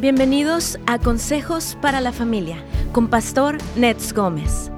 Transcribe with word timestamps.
Bienvenidos 0.00 0.78
a 0.86 1.00
Consejos 1.00 1.76
para 1.82 2.00
la 2.00 2.12
Familia 2.12 2.64
con 2.92 3.08
Pastor 3.08 3.58
Nets 3.74 4.12
Gómez. 4.12 4.70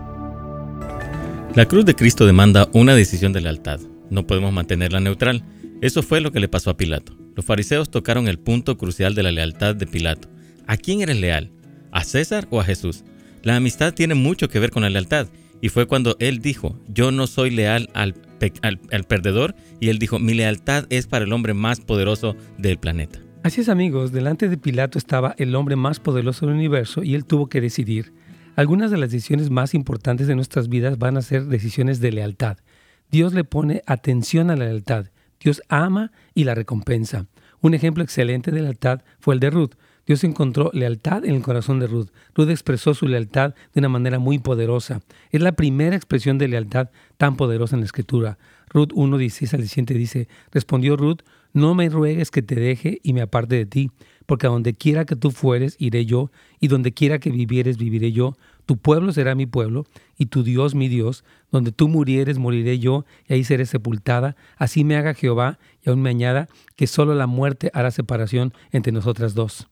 La 1.54 1.66
cruz 1.66 1.84
de 1.84 1.94
Cristo 1.94 2.24
demanda 2.24 2.70
una 2.72 2.94
decisión 2.94 3.34
de 3.34 3.42
lealtad. 3.42 3.80
No 4.08 4.26
podemos 4.26 4.50
mantenerla 4.50 4.98
neutral. 4.98 5.44
Eso 5.82 6.02
fue 6.02 6.22
lo 6.22 6.32
que 6.32 6.40
le 6.40 6.48
pasó 6.48 6.70
a 6.70 6.78
Pilato. 6.78 7.18
Los 7.36 7.44
fariseos 7.44 7.90
tocaron 7.90 8.28
el 8.28 8.38
punto 8.38 8.78
crucial 8.78 9.14
de 9.14 9.22
la 9.22 9.30
lealtad 9.30 9.74
de 9.76 9.86
Pilato. 9.86 10.30
¿A 10.66 10.78
quién 10.78 11.02
eres 11.02 11.20
leal? 11.20 11.52
¿A 11.92 12.02
César 12.02 12.48
o 12.48 12.58
a 12.58 12.64
Jesús? 12.64 13.04
La 13.42 13.56
amistad 13.56 13.92
tiene 13.92 14.14
mucho 14.14 14.48
que 14.48 14.58
ver 14.58 14.70
con 14.70 14.84
la 14.84 14.90
lealtad. 14.90 15.28
Y 15.60 15.68
fue 15.68 15.84
cuando 15.84 16.16
él 16.18 16.38
dijo, 16.38 16.80
yo 16.88 17.12
no 17.12 17.26
soy 17.26 17.50
leal 17.50 17.90
al, 17.92 18.14
al, 18.62 19.04
perdedor. 19.04 19.54
Y 19.80 19.90
él 19.90 19.98
dijo, 19.98 20.18
mi 20.18 20.32
lealtad 20.32 20.86
es 20.88 21.06
para 21.06 21.26
el 21.26 21.32
hombre 21.34 21.52
más 21.52 21.78
poderoso 21.80 22.36
del 22.56 22.78
planeta. 22.78 23.20
Así 23.42 23.62
es 23.62 23.70
amigos, 23.70 24.12
delante 24.12 24.50
de 24.50 24.58
Pilato 24.58 24.98
estaba 24.98 25.34
el 25.38 25.54
hombre 25.54 25.74
más 25.74 25.98
poderoso 25.98 26.44
del 26.44 26.56
universo 26.56 27.02
y 27.02 27.14
él 27.14 27.24
tuvo 27.24 27.48
que 27.48 27.62
decidir. 27.62 28.12
Algunas 28.54 28.90
de 28.90 28.98
las 28.98 29.10
decisiones 29.10 29.48
más 29.48 29.72
importantes 29.72 30.26
de 30.26 30.34
nuestras 30.34 30.68
vidas 30.68 30.98
van 30.98 31.16
a 31.16 31.22
ser 31.22 31.46
decisiones 31.46 32.00
de 32.00 32.12
lealtad. 32.12 32.58
Dios 33.10 33.32
le 33.32 33.44
pone 33.44 33.82
atención 33.86 34.50
a 34.50 34.56
la 34.56 34.66
lealtad. 34.66 35.06
Dios 35.40 35.62
ama 35.70 36.12
y 36.34 36.44
la 36.44 36.54
recompensa. 36.54 37.28
Un 37.62 37.72
ejemplo 37.72 38.04
excelente 38.04 38.50
de 38.50 38.60
lealtad 38.60 39.00
fue 39.20 39.32
el 39.32 39.40
de 39.40 39.48
Ruth. 39.48 39.72
Dios 40.06 40.22
encontró 40.22 40.70
lealtad 40.74 41.24
en 41.24 41.34
el 41.34 41.42
corazón 41.42 41.80
de 41.80 41.86
Ruth. 41.86 42.08
Ruth 42.34 42.50
expresó 42.50 42.92
su 42.92 43.08
lealtad 43.08 43.54
de 43.72 43.80
una 43.80 43.88
manera 43.88 44.18
muy 44.18 44.38
poderosa. 44.38 45.00
Es 45.30 45.40
la 45.40 45.52
primera 45.52 45.96
expresión 45.96 46.36
de 46.36 46.48
lealtad 46.48 46.90
tan 47.16 47.36
poderosa 47.36 47.74
en 47.74 47.80
la 47.80 47.86
Escritura. 47.86 48.36
Ruth 48.68 48.90
1, 48.94 49.16
16 49.16 49.54
al 49.54 49.60
17 49.60 49.94
dice, 49.94 50.28
respondió 50.52 50.96
Ruth, 50.96 51.20
no 51.52 51.74
me 51.74 51.88
ruegues 51.88 52.30
que 52.30 52.42
te 52.42 52.54
deje 52.54 53.00
y 53.02 53.12
me 53.12 53.22
aparte 53.22 53.56
de 53.56 53.66
ti, 53.66 53.90
porque 54.26 54.46
a 54.46 54.50
donde 54.50 54.74
quiera 54.74 55.04
que 55.04 55.16
tú 55.16 55.30
fueres, 55.30 55.76
iré 55.78 56.06
yo, 56.06 56.30
y 56.60 56.68
donde 56.68 56.92
quiera 56.92 57.18
que 57.18 57.30
vivieres, 57.30 57.78
viviré 57.78 58.12
yo. 58.12 58.36
Tu 58.66 58.76
pueblo 58.76 59.12
será 59.12 59.34
mi 59.34 59.46
pueblo, 59.46 59.86
y 60.16 60.26
tu 60.26 60.44
Dios 60.44 60.74
mi 60.74 60.88
Dios. 60.88 61.24
Donde 61.50 61.72
tú 61.72 61.88
murieres, 61.88 62.38
moriré 62.38 62.78
yo, 62.78 63.04
y 63.28 63.34
ahí 63.34 63.44
seré 63.44 63.66
sepultada. 63.66 64.36
Así 64.56 64.84
me 64.84 64.96
haga 64.96 65.14
Jehová, 65.14 65.58
y 65.84 65.90
aún 65.90 66.02
me 66.02 66.10
añada, 66.10 66.48
que 66.76 66.86
solo 66.86 67.14
la 67.14 67.26
muerte 67.26 67.70
hará 67.74 67.90
separación 67.90 68.52
entre 68.70 68.92
nosotras 68.92 69.34
dos. 69.34 69.68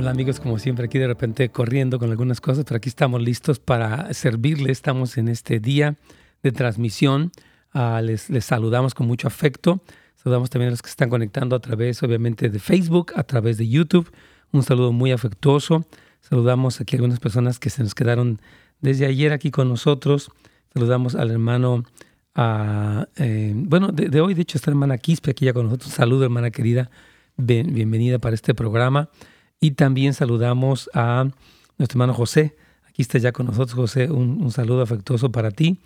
Hola 0.00 0.12
amigos, 0.12 0.40
como 0.40 0.58
siempre 0.58 0.86
aquí 0.86 0.98
de 0.98 1.06
repente 1.06 1.50
corriendo 1.50 1.98
con 1.98 2.10
algunas 2.10 2.40
cosas, 2.40 2.64
pero 2.64 2.78
aquí 2.78 2.88
estamos 2.88 3.20
listos 3.20 3.58
para 3.58 4.14
servirles. 4.14 4.70
Estamos 4.70 5.18
en 5.18 5.28
este 5.28 5.60
día 5.60 5.96
de 6.42 6.52
transmisión. 6.52 7.32
Ah, 7.74 8.00
les, 8.02 8.30
les, 8.30 8.46
saludamos 8.46 8.94
con 8.94 9.06
mucho 9.06 9.28
afecto. 9.28 9.82
Saludamos 10.16 10.48
también 10.48 10.68
a 10.68 10.70
los 10.70 10.80
que 10.80 10.88
están 10.88 11.10
conectando 11.10 11.54
a 11.54 11.60
través, 11.60 12.02
obviamente, 12.02 12.48
de 12.48 12.58
Facebook, 12.60 13.12
a 13.14 13.24
través 13.24 13.58
de 13.58 13.68
YouTube. 13.68 14.10
Un 14.52 14.62
saludo 14.62 14.90
muy 14.90 15.12
afectuoso. 15.12 15.84
Saludamos 16.22 16.80
aquí 16.80 16.96
a 16.96 17.00
algunas 17.00 17.20
personas 17.20 17.58
que 17.58 17.68
se 17.68 17.82
nos 17.82 17.94
quedaron 17.94 18.40
desde 18.80 19.04
ayer 19.04 19.34
aquí 19.34 19.50
con 19.50 19.68
nosotros. 19.68 20.30
Saludamos 20.72 21.14
al 21.14 21.30
hermano, 21.30 21.84
eh, 23.16 23.52
bueno, 23.54 23.88
de, 23.88 24.18
hoy, 24.22 24.32
de 24.32 24.40
hecho, 24.40 24.56
está 24.56 24.70
hermana 24.70 24.96
Quispe 24.96 25.32
aquí 25.32 25.44
ya 25.44 25.52
con 25.52 25.66
nosotros. 25.66 25.92
saludo, 25.92 26.24
hermana 26.24 26.50
querida. 26.50 26.90
bienvenida 27.36 28.18
para 28.18 28.34
este 28.34 28.54
programa. 28.54 29.10
Y 29.60 29.72
también 29.72 30.14
saludamos 30.14 30.88
a 30.94 31.28
nuestro 31.76 31.96
hermano 31.96 32.14
José. 32.14 32.56
Aquí 32.88 33.02
está 33.02 33.18
ya 33.18 33.32
con 33.32 33.46
nosotros, 33.46 33.74
José. 33.74 34.10
Un, 34.10 34.50
saludo 34.50 34.82
afectuoso 34.82 35.30
para 35.30 35.50
ti. 35.50 35.80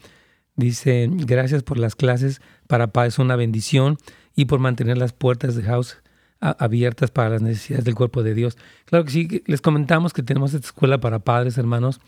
Dice, 0.56 1.08
gracias 1.11 1.64
por 1.64 1.78
las 1.78 1.97
clases 1.97 2.41
para 2.69 2.89
paz, 2.89 3.19
una 3.19 3.34
bendición 3.34 3.98
y 4.36 4.44
por 4.44 4.61
mantener 4.61 4.97
las 4.97 5.12
puertas 5.12 5.56
de 5.56 5.64
House 5.64 5.98
abiertas 6.41 7.10
para 7.10 7.31
las 7.31 7.43
necesidades 7.43 7.84
del 7.84 7.94
cuerpo 7.94 8.22
de 8.22 8.34
Dios. 8.34 8.56
Claro 8.84 9.04
que 9.04 9.10
sí, 9.10 9.43
les 9.47 9.60
comentamos 9.60 10.12
que 10.12 10.22
tenemos 10.22 10.54
esta 10.54 10.66
escuela 10.66 11.00
para 11.00 11.21
padres, 11.21 11.59
hermanos. 11.59 12.00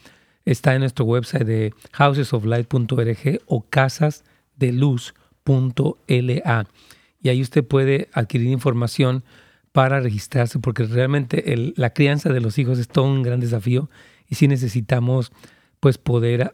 Está 0.45 0.75
en 0.75 0.81
nuestro 0.81 1.05
website 1.05 1.45
de 1.45 1.75
housesoflight.org 1.93 3.41
o 3.47 3.67
casasdeluz.la. 3.69 6.67
Y 7.23 7.29
ahí 7.29 7.43
usted 7.43 7.65
puede 7.65 8.09
adquirir 8.13 8.49
información 8.49 9.25
para 9.77 10.01
registrarse, 10.01 10.59
porque 10.59 10.85
realmente 10.85 11.45
la 11.77 11.91
crianza 11.91 12.33
de 12.33 12.41
los 12.41 12.57
hijos 12.57 12.79
es 12.79 12.89
todo 12.89 13.05
un 13.05 13.23
gran 13.23 13.41
desafío 13.41 13.91
y 14.27 14.37
sí 14.37 14.49
necesitamos 14.49 15.33
pues 15.81 15.99
poder 15.99 16.51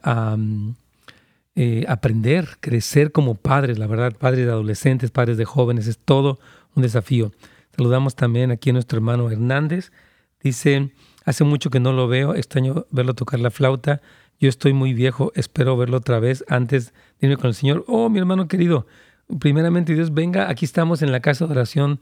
eh, 1.55 1.85
aprender, 1.87 2.49
crecer 2.59 3.13
como 3.13 3.35
padres, 3.35 3.79
la 3.79 3.87
verdad, 3.87 4.11
padres 4.11 4.45
de 4.45 4.51
adolescentes, 4.51 5.09
padres 5.09 5.37
de 5.37 5.45
jóvenes, 5.45 5.87
es 5.87 5.99
todo 5.99 6.37
un 6.75 6.83
desafío. 6.83 7.31
Saludamos 7.77 8.17
también 8.17 8.51
aquí 8.51 8.71
a 8.71 8.73
nuestro 8.73 8.97
hermano 8.97 9.31
Hernández. 9.31 9.93
Dice, 10.41 10.91
hace 11.23 11.45
mucho 11.45 11.69
que 11.69 11.79
no 11.79 11.93
lo 11.93 12.09
veo, 12.09 12.35
extraño 12.35 12.87
verlo 12.91 13.13
tocar 13.13 13.39
la 13.39 13.51
flauta. 13.51 14.01
Yo 14.37 14.49
estoy 14.49 14.73
muy 14.73 14.93
viejo, 14.93 15.31
espero 15.33 15.77
verlo 15.77 15.95
otra 15.95 16.19
vez 16.19 16.43
antes 16.49 16.87
de 17.21 17.27
irme 17.27 17.37
con 17.37 17.47
el 17.47 17.55
Señor. 17.55 17.85
Oh, 17.87 18.09
mi 18.09 18.19
hermano 18.19 18.49
querido, 18.49 18.85
primeramente 19.39 19.93
Dios, 19.93 20.13
venga, 20.13 20.49
aquí 20.49 20.65
estamos 20.65 21.01
en 21.01 21.13
la 21.13 21.21
casa 21.21 21.45
de 21.45 21.53
oración 21.53 22.01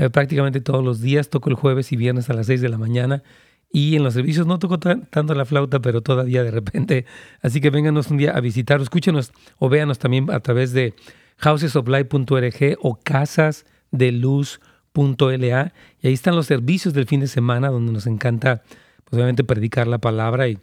eh, 0.00 0.08
prácticamente 0.08 0.62
todos 0.62 0.82
los 0.82 1.02
días. 1.02 1.28
Toco 1.28 1.50
el 1.50 1.56
jueves 1.56 1.92
y 1.92 1.96
viernes 1.96 2.30
a 2.30 2.32
las 2.32 2.46
6 2.46 2.62
de 2.62 2.70
la 2.70 2.78
mañana. 2.78 3.22
Y 3.70 3.96
en 3.96 4.02
los 4.02 4.14
servicios 4.14 4.46
no 4.46 4.58
toco 4.58 4.78
tanto 4.78 5.34
la 5.34 5.44
flauta, 5.44 5.80
pero 5.80 6.00
todavía 6.00 6.42
de 6.42 6.50
repente. 6.50 7.04
Así 7.42 7.60
que 7.60 7.68
vénganos 7.68 8.10
un 8.10 8.16
día 8.16 8.32
a 8.32 8.40
visitar, 8.40 8.80
escúchenos 8.80 9.30
o 9.58 9.68
véanos 9.68 9.98
también 9.98 10.30
a 10.30 10.40
través 10.40 10.72
de 10.72 10.94
housesoflight.org 11.36 12.78
o 12.80 12.94
casasdeluz.la. 12.96 15.72
Y 16.00 16.06
ahí 16.06 16.14
están 16.14 16.34
los 16.34 16.46
servicios 16.46 16.94
del 16.94 17.06
fin 17.06 17.20
de 17.20 17.28
semana, 17.28 17.68
donde 17.68 17.92
nos 17.92 18.06
encanta, 18.06 18.62
pues 19.04 19.12
obviamente, 19.12 19.44
predicar 19.44 19.86
la 19.86 19.98
palabra 19.98 20.48
y, 20.48 20.58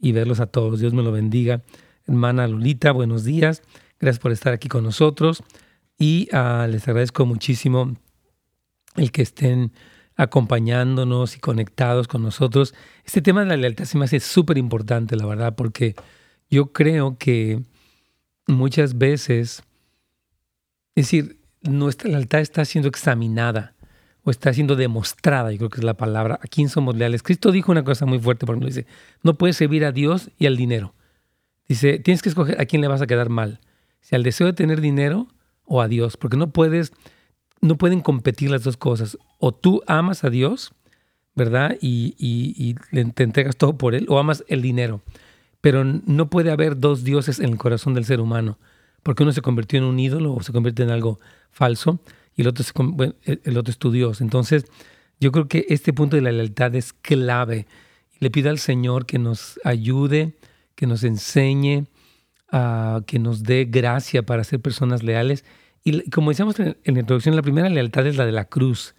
y 0.00 0.10
verlos 0.10 0.40
a 0.40 0.46
todos. 0.46 0.80
Dios 0.80 0.94
me 0.94 1.04
lo 1.04 1.12
bendiga. 1.12 1.62
Hermana 2.08 2.48
Lolita, 2.48 2.90
buenos 2.90 3.22
días. 3.22 3.62
Gracias 4.00 4.20
por 4.20 4.32
estar 4.32 4.52
aquí 4.52 4.68
con 4.68 4.82
nosotros. 4.82 5.44
Y 5.96 6.28
ah, 6.32 6.66
les 6.68 6.88
agradezco 6.88 7.24
muchísimo 7.24 7.94
el 8.96 9.12
que 9.12 9.22
estén 9.22 9.72
acompañándonos 10.16 11.36
y 11.36 11.40
conectados 11.40 12.06
con 12.06 12.22
nosotros. 12.22 12.74
Este 13.04 13.22
tema 13.22 13.40
de 13.40 13.46
la 13.46 13.56
lealtad 13.56 13.84
se 13.84 13.96
me 13.96 14.04
hace 14.04 14.20
súper 14.20 14.58
importante, 14.58 15.16
la 15.16 15.26
verdad, 15.26 15.54
porque 15.54 15.94
yo 16.50 16.72
creo 16.72 17.16
que 17.16 17.62
muchas 18.46 18.98
veces, 18.98 19.62
es 20.94 21.06
decir, 21.06 21.40
nuestra 21.62 22.10
lealtad 22.10 22.40
está 22.40 22.64
siendo 22.64 22.88
examinada 22.88 23.74
o 24.22 24.30
está 24.30 24.52
siendo 24.52 24.76
demostrada, 24.76 25.52
yo 25.52 25.58
creo 25.58 25.70
que 25.70 25.80
es 25.80 25.84
la 25.84 25.96
palabra, 25.96 26.38
a 26.42 26.46
quién 26.46 26.68
somos 26.68 26.96
leales. 26.96 27.22
Cristo 27.22 27.52
dijo 27.52 27.72
una 27.72 27.84
cosa 27.84 28.04
muy 28.04 28.18
fuerte, 28.18 28.44
por 28.44 28.54
ejemplo, 28.54 28.68
dice, 28.68 28.86
no 29.22 29.38
puedes 29.38 29.56
servir 29.56 29.84
a 29.84 29.92
Dios 29.92 30.30
y 30.38 30.46
al 30.46 30.56
dinero. 30.56 30.94
Dice, 31.66 31.98
tienes 31.98 32.20
que 32.20 32.28
escoger 32.28 32.60
a 32.60 32.66
quién 32.66 32.82
le 32.82 32.88
vas 32.88 33.00
a 33.00 33.06
quedar 33.06 33.28
mal, 33.28 33.60
si 34.00 34.16
al 34.16 34.22
deseo 34.22 34.46
de 34.48 34.52
tener 34.52 34.80
dinero 34.80 35.28
o 35.64 35.80
a 35.80 35.88
Dios, 35.88 36.16
porque 36.16 36.36
no 36.36 36.50
puedes 36.50 36.92
no 37.60 37.76
pueden 37.76 38.00
competir 38.00 38.50
las 38.50 38.64
dos 38.64 38.76
cosas. 38.76 39.18
O 39.38 39.52
tú 39.52 39.82
amas 39.86 40.24
a 40.24 40.30
Dios, 40.30 40.72
¿verdad? 41.34 41.76
Y, 41.80 42.74
te 43.14 43.22
entregas 43.22 43.56
todo 43.56 43.76
por 43.76 43.94
Él, 43.94 44.06
o 44.08 44.18
amas 44.18 44.44
el 44.48 44.62
dinero. 44.62 45.02
Pero 45.60 45.84
no 45.84 46.30
puede 46.30 46.50
haber 46.50 46.78
dos 46.78 47.04
dioses 47.04 47.38
en 47.38 47.50
el 47.50 47.58
corazón 47.58 47.94
del 47.94 48.04
ser 48.04 48.20
humano, 48.20 48.58
porque 49.02 49.22
uno 49.22 49.32
se 49.32 49.42
convirtió 49.42 49.78
en 49.78 49.84
un 49.84 49.98
ídolo 49.98 50.34
o 50.34 50.42
se 50.42 50.52
convierte 50.52 50.82
en 50.82 50.90
algo 50.90 51.20
falso 51.50 52.00
y 52.36 52.42
el 52.42 52.48
otro, 52.48 52.64
es 53.70 53.78
tu 53.78 53.90
Dios. 53.90 54.20
Entonces, 54.20 54.64
yo 55.18 55.32
creo 55.32 55.48
que 55.48 55.66
este 55.68 55.92
punto 55.92 56.16
de 56.16 56.22
la 56.22 56.32
lealtad 56.32 56.74
es 56.74 56.92
clave. 56.94 57.66
Le 58.18 58.30
pido 58.30 58.48
al 58.48 58.58
Señor 58.58 59.04
que 59.04 59.18
nos 59.18 59.60
ayude, 59.64 60.36
que 60.74 60.86
nos 60.86 61.04
enseñe, 61.04 61.86
uh, 62.52 63.02
que 63.06 63.18
nos 63.18 63.42
dé 63.42 63.66
gracia 63.66 64.22
para 64.22 64.44
ser 64.44 64.60
personas 64.60 65.02
leales 65.02 65.44
y 65.84 66.10
como 66.10 66.30
decíamos 66.30 66.58
en 66.60 66.76
la 66.84 67.00
introducción, 67.00 67.36
la 67.36 67.42
primera 67.42 67.68
lealtad 67.68 68.06
es 68.06 68.16
la 68.16 68.26
de 68.26 68.32
la 68.32 68.44
cruz. 68.44 68.94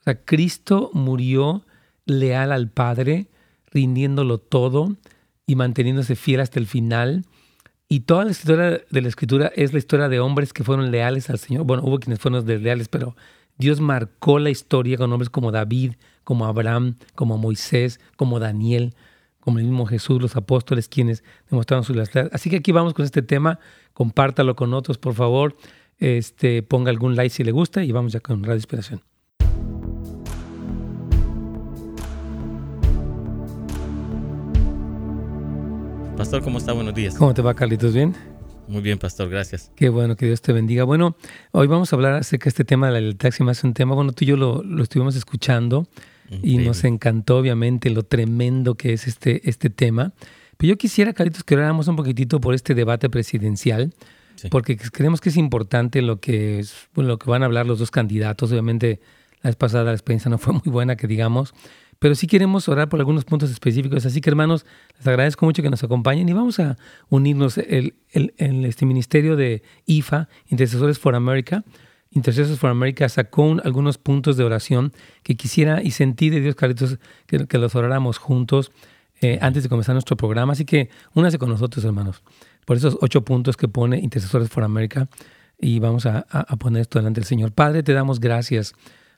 O 0.00 0.02
sea, 0.04 0.24
Cristo 0.24 0.90
murió 0.92 1.64
leal 2.04 2.52
al 2.52 2.70
Padre, 2.70 3.28
rindiéndolo 3.70 4.38
todo 4.38 4.96
y 5.46 5.56
manteniéndose 5.56 6.16
fiel 6.16 6.40
hasta 6.40 6.58
el 6.58 6.66
final. 6.66 7.24
Y 7.88 8.00
toda 8.00 8.24
la 8.24 8.32
historia 8.32 8.82
de 8.90 9.02
la 9.02 9.08
Escritura 9.08 9.50
es 9.56 9.72
la 9.72 9.78
historia 9.78 10.08
de 10.08 10.20
hombres 10.20 10.52
que 10.52 10.64
fueron 10.64 10.90
leales 10.90 11.30
al 11.30 11.38
Señor. 11.38 11.64
Bueno, 11.64 11.82
hubo 11.84 11.98
quienes 11.98 12.20
fueron 12.20 12.44
desleales, 12.44 12.88
pero 12.88 13.16
Dios 13.56 13.80
marcó 13.80 14.38
la 14.38 14.50
historia 14.50 14.98
con 14.98 15.10
hombres 15.10 15.30
como 15.30 15.50
David, 15.50 15.94
como 16.24 16.44
Abraham, 16.44 16.96
como 17.14 17.38
Moisés, 17.38 18.00
como 18.16 18.38
Daniel, 18.38 18.94
como 19.40 19.58
el 19.58 19.64
mismo 19.64 19.86
Jesús, 19.86 20.20
los 20.20 20.36
apóstoles, 20.36 20.88
quienes 20.88 21.24
demostraron 21.48 21.84
su 21.84 21.94
lealtad. 21.94 22.28
Así 22.32 22.50
que 22.50 22.56
aquí 22.56 22.72
vamos 22.72 22.92
con 22.92 23.06
este 23.06 23.22
tema. 23.22 23.58
Compártalo 23.94 24.54
con 24.54 24.74
otros, 24.74 24.98
por 24.98 25.14
favor 25.14 25.56
este, 25.98 26.62
ponga 26.62 26.90
algún 26.90 27.16
like 27.16 27.30
si 27.30 27.44
le 27.44 27.52
gusta 27.52 27.84
y 27.84 27.92
vamos 27.92 28.12
ya 28.12 28.20
con 28.20 28.42
Radio 28.42 28.56
Inspiración. 28.56 29.02
Pastor, 36.16 36.42
¿cómo 36.42 36.58
está? 36.58 36.72
Buenos 36.72 36.94
días. 36.94 37.14
¿Cómo 37.14 37.32
te 37.32 37.42
va, 37.42 37.54
Carlitos? 37.54 37.94
¿Bien? 37.94 38.12
Muy 38.66 38.82
bien, 38.82 38.98
pastor, 38.98 39.30
gracias. 39.30 39.70
Qué 39.76 39.88
bueno, 39.88 40.16
que 40.16 40.26
Dios 40.26 40.42
te 40.42 40.52
bendiga. 40.52 40.84
Bueno, 40.84 41.16
hoy 41.52 41.68
vamos 41.68 41.92
a 41.92 41.96
hablar 41.96 42.14
acerca 42.14 42.44
de 42.44 42.48
este 42.50 42.64
tema 42.64 42.88
de 42.88 42.94
la 42.94 43.00
lealtad, 43.00 43.30
si 43.30 43.44
más 43.44 43.62
un 43.64 43.72
tema, 43.72 43.94
bueno, 43.94 44.12
tú 44.12 44.24
y 44.24 44.26
yo 44.26 44.36
lo, 44.36 44.62
lo 44.62 44.82
estuvimos 44.82 45.16
escuchando 45.16 45.86
y 46.42 46.58
nos 46.58 46.84
encantó 46.84 47.38
obviamente 47.38 47.88
lo 47.88 48.02
tremendo 48.02 48.74
que 48.74 48.92
es 48.92 49.06
este, 49.06 49.48
este 49.48 49.70
tema. 49.70 50.12
Pero 50.56 50.72
yo 50.72 50.76
quisiera, 50.76 51.12
Caritos, 51.12 51.44
que 51.44 51.54
oráramos 51.54 51.88
un 51.88 51.96
poquitito 51.96 52.40
por 52.40 52.54
este 52.54 52.74
debate 52.74 53.08
presidencial, 53.08 53.94
porque 54.50 54.76
creemos 54.76 55.20
que 55.20 55.28
es 55.28 55.36
importante 55.36 56.02
lo 56.02 56.20
que, 56.20 56.58
es, 56.58 56.88
lo 56.94 57.18
que 57.18 57.30
van 57.30 57.42
a 57.42 57.46
hablar 57.46 57.66
los 57.66 57.78
dos 57.78 57.90
candidatos. 57.90 58.50
Obviamente, 58.52 59.00
la 59.42 59.50
vez 59.50 59.56
pasada 59.56 59.84
la 59.84 59.92
experiencia 59.92 60.30
no 60.30 60.38
fue 60.38 60.52
muy 60.52 60.62
buena, 60.66 60.96
que 60.96 61.06
digamos, 61.06 61.54
pero 61.98 62.14
sí 62.14 62.26
queremos 62.26 62.68
orar 62.68 62.88
por 62.88 63.00
algunos 63.00 63.24
puntos 63.24 63.50
específicos. 63.50 64.06
Así 64.06 64.20
que, 64.20 64.30
hermanos, 64.30 64.64
les 64.98 65.06
agradezco 65.06 65.46
mucho 65.46 65.62
que 65.62 65.70
nos 65.70 65.82
acompañen 65.82 66.28
y 66.28 66.32
vamos 66.32 66.60
a 66.60 66.76
unirnos 67.08 67.58
en 67.58 67.94
el, 68.12 68.64
este 68.64 68.86
ministerio 68.86 69.36
de 69.36 69.62
IFA, 69.86 70.28
Intercesores 70.48 70.98
for 70.98 71.14
America. 71.14 71.64
Intercesores 72.10 72.58
for 72.58 72.70
America 72.70 73.08
sacó 73.08 73.56
algunos 73.64 73.98
puntos 73.98 74.36
de 74.36 74.44
oración 74.44 74.92
que 75.22 75.36
quisiera 75.36 75.82
y 75.82 75.90
sentí 75.90 76.30
de 76.30 76.40
Dios, 76.40 76.54
Carlitos, 76.54 76.98
que, 77.26 77.58
los 77.58 77.74
oráramos 77.74 78.18
juntos 78.18 78.72
eh, 79.20 79.38
antes 79.42 79.64
de 79.64 79.68
comenzar 79.68 79.94
nuestro 79.94 80.16
programa. 80.16 80.52
Así 80.52 80.64
que 80.64 80.90
únase 81.14 81.38
con 81.38 81.48
nosotros, 81.48 81.84
hermanos, 81.84 82.22
por 82.68 82.76
esos 82.76 82.98
ocho 83.00 83.22
puntos 83.22 83.56
que 83.56 83.66
pone 83.66 83.98
Intercesores 83.98 84.50
for 84.50 84.62
America 84.62 85.08
y 85.58 85.78
vamos 85.78 86.04
a, 86.04 86.26
poner 86.58 86.82
esto 86.82 86.98
delante 86.98 87.18
del 87.18 87.26
Señor. 87.26 87.52
Padre, 87.52 87.82
te 87.82 87.94
damos 87.94 88.20
gracias 88.20 88.74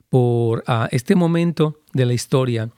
por 0.09 0.63
ah, 0.69 0.87
este 0.93 1.17
momento 1.17 1.81
de 1.93 2.07
la 2.07 2.13
historia 2.13 2.71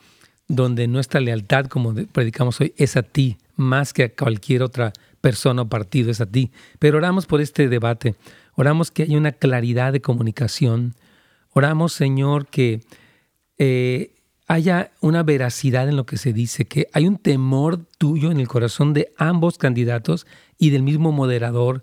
donde 0.48 0.88
nuestra 0.88 1.20
lealtad, 1.20 1.66
como 1.66 1.92
predicamos 1.92 2.58
hoy, 2.62 2.72
es 2.78 2.96
a 2.96 3.02
ti, 3.02 3.36
más 3.54 3.92
que 3.92 4.04
a 4.04 4.14
cualquier 4.14 4.62
otra 4.62 4.94
persona 5.20 5.60
o 5.60 5.69
partido, 5.69 6.10
es 6.10 6.22
a 6.22 6.26
ti. 6.26 6.50
Pero 6.78 6.96
oramos 6.96 7.26
por 7.26 7.42
este 7.42 7.69
debate, 7.69 8.14
oramos 8.54 8.90
que 8.90 9.02
haya 9.02 9.19
una 9.19 9.32
claridad 9.32 9.92
de 9.92 10.00
comunicación, 10.00 10.94
oramos, 11.50 11.92
Señor, 11.92 12.46
que 12.46 12.80
eh, 13.58 14.14
haya 14.52 14.93
una 15.00 15.22
veracidad 15.22 15.88
en 15.88 15.96
lo 15.96 16.04
que 16.04 16.19
se 16.19 16.34
dice, 16.34 16.66
que 16.66 16.87
hay 16.93 17.06
un 17.06 17.16
temor 17.16 17.87
tuyo 17.96 18.31
en 18.31 18.38
el 18.38 18.49
corazón 18.49 18.93
de 18.93 19.10
ambos 19.16 19.56
candidatos 19.56 20.26
y 20.58 20.69
del 20.69 20.82
mismo 20.82 21.10
moderador 21.10 21.82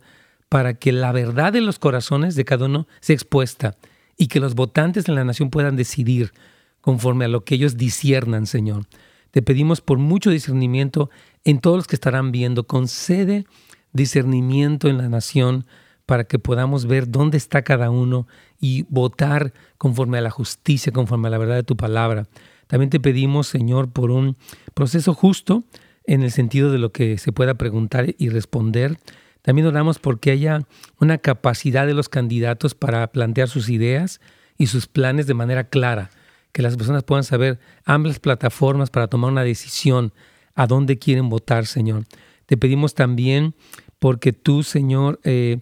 para 0.49 0.75
que 0.75 0.91
la 0.91 1.11
verdad 1.11 1.51
de 1.51 1.61
los 1.61 1.79
corazones 1.79 2.35
de 2.35 2.45
cada 2.45 2.67
uno 2.67 2.87
sea 2.99 3.15
expuesta 3.15 3.75
y 4.17 4.27
que 4.27 4.39
los 4.39 4.53
votantes 4.53 5.05
de 5.05 5.13
la 5.13 5.23
nación 5.23 5.49
puedan 5.49 5.77
decidir 5.77 6.31
conforme 6.79 7.25
a 7.25 7.27
lo 7.27 7.43
que 7.43 7.55
ellos 7.55 7.75
disiernan, 7.75 8.45
Señor. 8.45 8.85
Te 9.31 9.41
pedimos 9.41 9.81
por 9.81 9.97
mucho 9.97 10.29
discernimiento 10.29 11.09
en 11.45 11.61
todos 11.61 11.77
los 11.77 11.87
que 11.87 11.95
estarán 11.95 12.31
viendo. 12.31 12.67
Concede 12.67 13.45
discernimiento 13.93 14.89
en 14.89 14.99
la 14.99 15.09
nación 15.09 15.65
para 16.05 16.25
que 16.25 16.37
podamos 16.37 16.85
ver 16.85 17.09
dónde 17.09 17.37
está 17.37 17.63
cada 17.63 17.89
uno 17.89 18.27
y 18.59 18.83
votar 18.89 19.53
conforme 19.79 20.19
a 20.19 20.21
la 20.21 20.29
justicia, 20.29 20.91
conforme 20.91 21.29
a 21.29 21.31
la 21.31 21.39
verdad 21.39 21.55
de 21.55 21.63
tu 21.63 21.75
palabra. 21.75 22.27
También 22.69 22.89
te 22.89 23.01
pedimos, 23.01 23.47
Señor, 23.47 23.91
por 23.91 24.11
un 24.11 24.37
proceso 24.73 25.13
justo 25.13 25.65
en 26.05 26.23
el 26.23 26.31
sentido 26.31 26.71
de 26.71 26.77
lo 26.77 26.93
que 26.93 27.17
se 27.17 27.33
pueda 27.33 27.55
preguntar 27.55 28.15
y 28.17 28.29
responder 28.29 28.97
también 29.41 29.67
oramos 29.67 29.99
porque 29.99 30.31
haya 30.31 30.61
una 30.99 31.17
capacidad 31.17 31.87
de 31.87 31.93
los 31.93 32.09
candidatos 32.09 32.75
para 32.75 33.11
plantear 33.11 33.47
sus 33.47 33.69
ideas 33.69 34.19
y 34.57 34.67
sus 34.67 34.87
planes 34.87 35.27
de 35.27 35.33
manera 35.33 35.69
clara, 35.69 36.09
que 36.51 36.61
las 36.61 36.75
personas 36.75 37.03
puedan 37.03 37.23
saber 37.23 37.59
ambas 37.85 38.19
plataformas 38.19 38.89
para 38.89 39.07
tomar 39.07 39.31
una 39.31 39.43
decisión 39.43 40.13
a 40.55 40.67
dónde 40.67 40.99
quieren 40.99 41.29
votar, 41.29 41.65
Señor. 41.65 42.05
Te 42.45 42.57
pedimos 42.57 42.95
también 42.95 43.55
porque 43.99 44.33
tú, 44.33 44.63
Señor, 44.63 45.19
eh, 45.23 45.59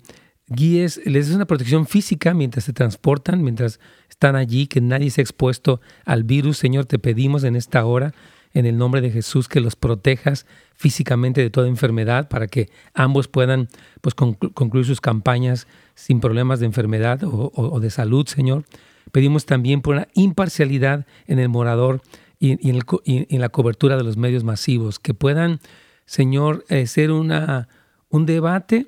guíes, 0.47 0.99
les 1.05 1.27
des 1.27 1.35
una 1.35 1.45
protección 1.45 1.85
física 1.85 2.33
mientras 2.33 2.65
se 2.65 2.73
transportan, 2.73 3.43
mientras 3.43 3.79
están 4.17 4.35
allí, 4.35 4.65
que 4.65 4.81
nadie 4.81 5.11
se 5.11 5.21
ha 5.21 5.23
expuesto 5.23 5.79
al 6.03 6.23
virus. 6.23 6.57
Señor, 6.57 6.85
te 6.85 6.97
pedimos 6.97 7.43
en 7.43 7.55
esta 7.55 7.85
hora, 7.85 8.15
en 8.51 8.65
el 8.65 8.75
nombre 8.75 8.99
de 8.99 9.11
Jesús, 9.11 9.47
que 9.47 9.59
los 9.59 9.75
protejas 9.75 10.47
físicamente 10.73 11.39
de 11.39 11.51
toda 11.51 11.67
enfermedad 11.67 12.27
para 12.27 12.47
que 12.47 12.71
ambos 12.95 13.27
puedan 13.27 13.67
pues, 14.01 14.15
concluir 14.15 14.87
sus 14.87 15.01
campañas 15.01 15.67
sin 15.93 16.19
problemas 16.19 16.59
de 16.59 16.65
enfermedad 16.65 17.19
o, 17.23 17.79
de 17.79 17.91
salud, 17.91 18.25
Señor. 18.25 18.65
Pedimos 19.11 19.45
también 19.45 19.83
por 19.83 19.93
una 19.93 20.07
imparcialidad 20.15 21.05
en 21.27 21.37
el 21.37 21.49
morador 21.49 22.01
y, 22.39 22.71
en, 22.71 23.39
la 23.39 23.49
cobertura 23.49 23.97
de 23.97 24.03
los 24.03 24.17
medios 24.17 24.43
masivos, 24.43 24.97
que 24.97 25.13
puedan, 25.13 25.59
Señor, 26.05 26.65
eh, 26.69 26.87
ser 26.87 27.11
una, 27.11 27.67
un 28.09 28.25
debate 28.25 28.87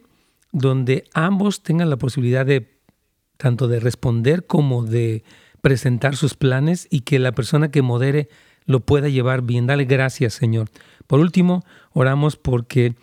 donde 0.52 1.04
ambos 1.14 1.62
tengan 1.62 1.92
la 1.92 1.98
posibilidad 1.98 2.48
de 2.48 2.79
tanto 3.39 3.69
de 3.69 3.80
responder 3.80 4.45
como 4.45 4.83
de 4.83 5.24
presentar 5.62 6.18
sus 6.18 6.33
planes 6.36 6.88
y 6.91 7.01
que 7.01 7.19
la 7.19 7.31
persona 7.31 7.71
que 7.71 7.81
modere 7.81 8.27
lo 8.65 8.81
pueda 8.81 9.07
llevar 9.07 9.44
bien. 9.44 9.65
Dale 9.65 9.86
gracias, 9.86 10.33
Señor. 10.33 10.69
Por 11.07 11.21
último, 11.21 11.63
oramos 11.94 12.36
porque 12.36 12.95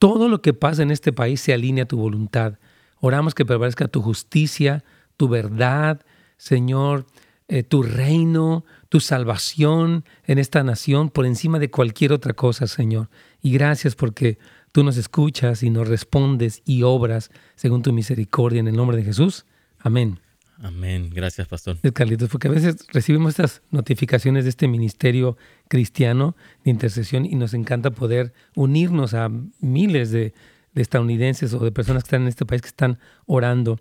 todo 0.00 0.28
lo 0.28 0.42
que 0.42 0.52
pasa 0.52 0.82
en 0.82 0.90
este 0.90 1.12
país 1.12 1.40
se 1.40 1.52
alinea 1.54 1.84
a 1.84 1.88
tu 1.88 1.96
voluntad. 1.96 2.58
Oramos 2.98 3.36
que 3.36 3.46
prevalezca 3.46 3.86
tu 3.86 4.02
justicia, 4.02 4.82
tu 5.16 5.28
verdad, 5.28 6.04
Señor, 6.38 7.06
eh, 7.46 7.62
tu 7.62 7.84
reino, 7.84 8.64
tu 8.88 8.98
salvación 8.98 10.04
en 10.24 10.40
esta 10.40 10.64
nación 10.64 11.08
por 11.08 11.24
encima 11.24 11.60
de 11.60 11.70
cualquier 11.70 12.12
otra 12.12 12.32
cosa, 12.32 12.66
Señor. 12.66 13.10
Y 13.40 13.52
gracias 13.52 13.94
porque 13.94 14.38
tú 14.72 14.82
nos 14.82 14.96
escuchas 14.96 15.62
y 15.62 15.70
nos 15.70 15.86
respondes 15.86 16.62
y 16.64 16.82
obras 16.82 17.30
según 17.54 17.82
tu 17.82 17.92
misericordia 17.92 18.58
en 18.58 18.66
el 18.66 18.74
nombre 18.74 18.96
de 18.96 19.04
Jesús. 19.04 19.46
Amén. 19.84 20.18
Amén. 20.62 21.10
Gracias, 21.12 21.46
pastor. 21.46 21.76
Carlitos, 21.92 22.30
porque 22.30 22.48
a 22.48 22.50
veces 22.50 22.86
recibimos 22.90 23.32
estas 23.32 23.60
notificaciones 23.70 24.44
de 24.44 24.50
este 24.50 24.66
ministerio 24.66 25.36
cristiano 25.68 26.36
de 26.64 26.70
intercesión 26.70 27.26
y 27.26 27.34
nos 27.34 27.52
encanta 27.52 27.90
poder 27.90 28.32
unirnos 28.56 29.12
a 29.12 29.30
miles 29.60 30.10
de, 30.10 30.32
estadounidenses 30.74 31.52
o 31.52 31.58
de 31.58 31.70
personas 31.70 32.02
que 32.02 32.06
están 32.06 32.22
en 32.22 32.28
este 32.28 32.46
país 32.46 32.62
que 32.62 32.68
están 32.68 32.98
orando. 33.26 33.78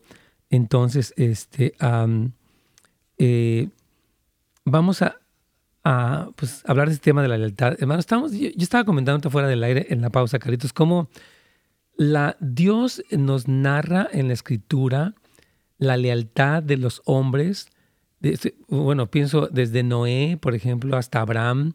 Entonces, 0.50 1.14
este, 1.16 1.74
eh, 3.18 3.70
vamos 4.66 5.02
a, 5.02 6.30
pues, 6.36 6.64
hablar 6.66 6.90
de 6.90 6.96
este 6.96 7.06
tema 7.06 7.22
de 7.22 7.30
la 7.30 7.38
lealtad. 7.38 7.78
Hermano, 7.80 8.02
estamos, 8.02 8.34
yo, 8.34 8.50
estaba 8.58 8.84
comentando 8.84 9.30
fuera 9.30 9.48
del 9.48 9.64
aire 9.64 9.88
en 9.90 10.02
la 10.02 10.10
pausa, 10.10 10.38
Carlitos, 10.38 10.74
cómo 10.74 11.08
la, 11.96 12.36
Dios 12.42 13.02
nos 13.10 13.48
narra 13.48 14.10
en 14.12 14.28
la 14.28 14.34
escritura 14.34 15.16
la 15.78 15.98
lealtad 15.98 16.64
de 16.64 16.78
los 16.78 17.02
hombres, 17.06 17.70
bueno, 18.70 19.12
pienso 19.12 19.48
desde 19.48 19.84
Noé, 19.84 20.38
por 20.40 20.56
ejemplo, 20.56 20.96
hasta 20.96 21.20
Abraham, 21.20 21.74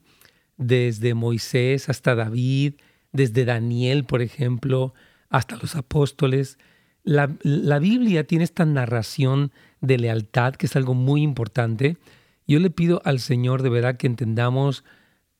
desde 0.56 1.14
Moisés 1.14 1.88
hasta 1.88 2.14
David, 2.14 2.74
desde 3.12 3.44
Daniel, 3.44 4.04
por 4.04 4.22
ejemplo, 4.22 4.94
hasta 5.28 5.56
los 5.56 5.76
apóstoles. 5.76 6.58
La, 7.04 7.36
la, 7.42 7.78
Biblia 7.78 8.26
tiene 8.26 8.44
esta 8.44 8.64
narración 8.64 9.52
de 9.80 9.98
lealtad, 9.98 10.54
que 10.54 10.66
es 10.66 10.76
algo 10.76 10.94
muy 10.94 11.22
importante. 11.22 11.96
Yo 12.46 12.58
le 12.58 12.70
pido 12.70 13.02
al 13.04 13.20
Señor 13.20 13.62
de 13.62 13.70
verdad 13.70 13.96
que 13.96 14.06
entendamos 14.06 14.84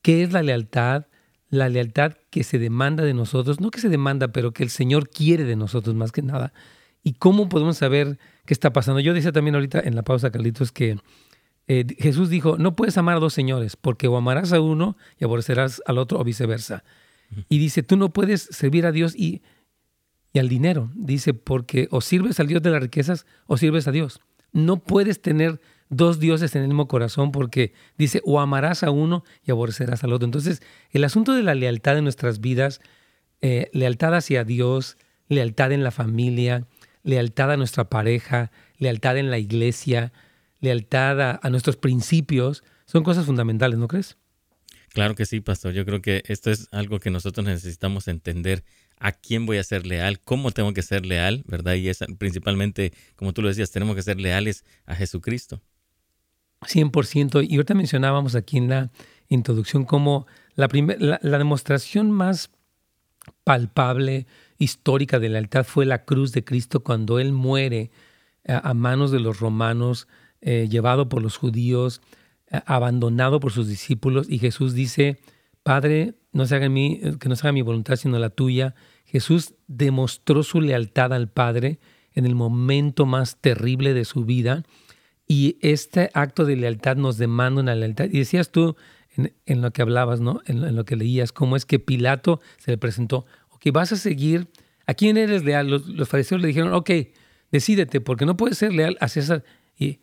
qué 0.02 0.22
es 0.22 0.32
la 0.32 0.42
lealtad, 0.42 1.06
la 1.48 1.68
lealtad 1.68 2.12
que 2.30 2.44
se 2.44 2.58
demanda 2.58 3.04
de 3.04 3.14
nosotros, 3.14 3.60
no 3.60 3.70
que 3.70 3.80
se 3.80 3.88
demanda, 3.88 4.28
pero 4.28 4.52
que 4.52 4.62
el 4.62 4.70
Señor 4.70 5.08
quiere 5.08 5.44
de 5.44 5.56
nosotros 5.56 5.94
más 5.94 6.12
que 6.12 6.22
nada. 6.22 6.52
¿Y 7.02 7.14
cómo 7.14 7.48
podemos 7.48 7.78
saber 7.78 8.18
qué 8.48 8.54
está 8.54 8.72
pasando? 8.72 8.98
Yo 9.00 9.12
decía 9.12 9.30
también 9.30 9.56
ahorita 9.56 9.78
en 9.78 9.94
la 9.94 10.02
pausa, 10.02 10.30
Carlitos, 10.30 10.72
que 10.72 10.96
eh, 11.66 11.84
Jesús 11.98 12.30
dijo, 12.30 12.56
no 12.56 12.74
puedes 12.74 12.96
amar 12.96 13.18
a 13.18 13.20
dos 13.20 13.34
señores, 13.34 13.76
porque 13.76 14.08
o 14.08 14.16
amarás 14.16 14.54
a 14.54 14.60
uno 14.62 14.96
y 15.18 15.24
aborrecerás 15.24 15.82
al 15.84 15.98
otro 15.98 16.18
o 16.18 16.24
viceversa. 16.24 16.82
Y 17.50 17.58
dice, 17.58 17.82
tú 17.82 17.98
no 17.98 18.10
puedes 18.14 18.40
servir 18.40 18.86
a 18.86 18.92
Dios 18.92 19.14
y, 19.14 19.42
y 20.32 20.38
al 20.38 20.48
dinero. 20.48 20.90
Dice, 20.94 21.34
porque 21.34 21.88
o 21.90 22.00
sirves 22.00 22.40
al 22.40 22.46
Dios 22.46 22.62
de 22.62 22.70
las 22.70 22.80
riquezas 22.80 23.26
o 23.46 23.58
sirves 23.58 23.86
a 23.86 23.92
Dios. 23.92 24.22
No 24.52 24.78
puedes 24.78 25.20
tener 25.20 25.60
dos 25.90 26.18
dioses 26.18 26.56
en 26.56 26.62
el 26.62 26.68
mismo 26.68 26.88
corazón 26.88 27.32
porque 27.32 27.74
dice, 27.98 28.22
o 28.24 28.40
amarás 28.40 28.82
a 28.82 28.90
uno 28.90 29.24
y 29.44 29.50
aborrecerás 29.50 30.04
al 30.04 30.14
otro. 30.14 30.24
Entonces, 30.24 30.62
el 30.90 31.04
asunto 31.04 31.34
de 31.34 31.42
la 31.42 31.54
lealtad 31.54 31.98
en 31.98 32.04
nuestras 32.04 32.40
vidas, 32.40 32.80
eh, 33.42 33.68
lealtad 33.74 34.14
hacia 34.14 34.42
Dios, 34.44 34.96
lealtad 35.28 35.72
en 35.72 35.84
la 35.84 35.90
familia, 35.90 36.66
lealtad 37.08 37.50
a 37.50 37.56
nuestra 37.56 37.88
pareja, 37.88 38.50
lealtad 38.76 39.16
en 39.16 39.30
la 39.30 39.38
iglesia, 39.38 40.12
lealtad 40.60 41.38
a, 41.42 41.50
nuestros 41.50 41.76
principios, 41.76 42.62
son 42.84 43.02
cosas 43.02 43.24
fundamentales, 43.24 43.78
¿no 43.78 43.88
crees? 43.88 44.18
Claro 44.90 45.14
que 45.14 45.24
sí, 45.24 45.40
pastor. 45.40 45.72
Yo 45.72 45.86
creo 45.86 46.02
que 46.02 46.22
esto 46.26 46.50
es 46.50 46.68
algo 46.70 47.00
que 47.00 47.10
nosotros 47.10 47.46
necesitamos 47.46 48.08
entender. 48.08 48.62
¿A 48.98 49.12
quién 49.12 49.46
voy 49.46 49.56
a 49.56 49.64
ser 49.64 49.86
leal? 49.86 50.20
¿Cómo 50.20 50.50
tengo 50.50 50.74
que 50.74 50.82
ser 50.82 51.06
leal? 51.06 51.44
¿Verdad? 51.46 51.74
Y 51.74 51.88
es 51.88 52.04
principalmente, 52.18 52.92
como 53.16 53.32
tú 53.32 53.40
lo 53.40 53.48
decías, 53.48 53.70
tenemos 53.70 53.96
que 53.96 54.02
ser 54.02 54.20
leales 54.20 54.64
a 54.84 54.94
Jesucristo. 54.94 55.62
100%. 56.60 57.46
Y 57.48 57.56
ahorita 57.56 57.74
mencionábamos 57.74 58.34
aquí 58.34 58.58
en 58.58 58.68
la 58.68 58.90
introducción 59.28 59.84
como 59.84 60.26
la, 60.56 60.68
la 61.22 61.38
demostración 61.38 62.10
más 62.10 62.50
palpable 63.44 64.26
histórica 64.58 65.18
de 65.18 65.28
lealtad 65.28 65.64
fue 65.64 65.86
la 65.86 66.04
cruz 66.04 66.32
de 66.32 66.44
Cristo 66.44 66.80
cuando 66.80 67.18
Él 67.18 67.32
muere 67.32 67.90
a 68.46 68.72
manos 68.74 69.10
de 69.10 69.20
los 69.20 69.40
romanos, 69.40 70.08
eh, 70.40 70.68
llevado 70.70 71.08
por 71.08 71.22
los 71.22 71.36
judíos, 71.36 72.00
abandonado 72.66 73.40
por 73.40 73.52
sus 73.52 73.68
discípulos. 73.68 74.28
Y 74.30 74.38
Jesús 74.38 74.74
dice, 74.74 75.20
Padre, 75.62 76.14
no 76.32 76.46
se 76.46 76.58
que 76.58 77.28
no 77.28 77.36
se 77.36 77.46
haga 77.46 77.52
mi 77.52 77.62
voluntad 77.62 77.96
sino 77.96 78.18
la 78.18 78.30
tuya. 78.30 78.74
Jesús 79.04 79.54
demostró 79.66 80.42
su 80.42 80.60
lealtad 80.60 81.12
al 81.12 81.28
Padre 81.28 81.78
en 82.12 82.26
el 82.26 82.34
momento 82.34 83.06
más 83.06 83.40
terrible 83.40 83.94
de 83.94 84.04
su 84.04 84.24
vida. 84.24 84.64
Y 85.26 85.58
este 85.60 86.10
acto 86.14 86.44
de 86.44 86.56
lealtad 86.56 86.96
nos 86.96 87.18
demanda 87.18 87.60
una 87.60 87.74
lealtad. 87.74 88.06
Y 88.06 88.18
decías 88.18 88.50
tú 88.50 88.76
en, 89.46 89.60
lo 89.60 89.72
que 89.72 89.82
hablabas, 89.82 90.20
¿no? 90.20 90.40
En, 90.46 90.74
lo 90.74 90.84
que 90.84 90.96
leías, 90.96 91.32
cómo 91.32 91.56
es 91.56 91.66
que 91.66 91.78
Pilato 91.78 92.40
se 92.58 92.70
le 92.70 92.78
presentó, 92.78 93.26
ok, 93.58 93.72
vas 93.72 93.92
a 93.92 93.96
seguir, 93.96 94.48
¿a 94.86 94.94
quién 94.94 95.16
eres 95.16 95.44
leal? 95.44 95.68
Los, 95.68 96.08
fariseos 96.08 96.40
le 96.40 96.48
dijeron, 96.48 96.72
ok, 96.72 96.90
decídete, 97.50 98.00
porque 98.00 98.26
no 98.26 98.36
puedes 98.36 98.58
ser 98.58 98.72
leal 98.72 98.96
a 99.00 99.08
César 99.08 99.44
y, 99.76 100.00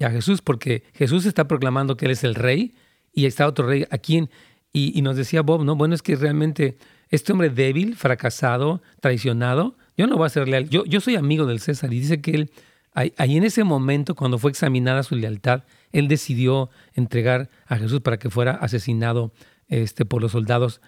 a 0.00 0.10
Jesús, 0.10 0.42
porque 0.42 0.84
Jesús 0.92 1.24
está 1.24 1.48
proclamando 1.48 1.96
que 1.96 2.06
Él 2.06 2.10
es 2.10 2.24
el 2.24 2.34
rey 2.34 2.74
y 3.12 3.26
está 3.26 3.46
otro 3.46 3.66
rey, 3.66 3.86
¿a 3.90 3.98
quién? 3.98 4.28
Y, 4.72 5.00
nos 5.02 5.16
decía 5.16 5.42
Bob, 5.42 5.64
¿no? 5.64 5.76
Bueno, 5.76 5.94
es 5.94 6.02
que 6.02 6.16
realmente 6.16 6.76
este 7.10 7.32
hombre 7.32 7.48
débil, 7.48 7.94
fracasado, 7.94 8.82
traicionado, 9.00 9.76
yo 9.96 10.08
no 10.08 10.16
voy 10.16 10.26
a 10.26 10.30
ser 10.30 10.48
leal. 10.48 10.68
Yo, 10.68 10.84
yo 10.84 11.00
soy 11.00 11.14
amigo 11.14 11.46
del 11.46 11.60
César 11.60 11.92
y 11.92 12.00
dice 12.00 12.20
que 12.20 12.32
él, 12.32 12.50
ahí 12.92 13.36
en 13.36 13.44
ese 13.44 13.62
momento, 13.62 14.16
cuando 14.16 14.36
fue 14.38 14.50
examinada 14.50 15.04
su 15.04 15.14
lealtad, 15.14 15.62
él 15.92 16.08
decidió 16.08 16.70
entregar 16.94 17.48
a 17.66 17.76
Jesús 17.76 18.00
para 18.00 18.18
que 18.18 18.30
fuera 18.30 18.50
asesinado 18.50 19.32
este, 19.68 20.04
por 20.04 20.20
los 20.20 20.32
soldados, 20.32 20.80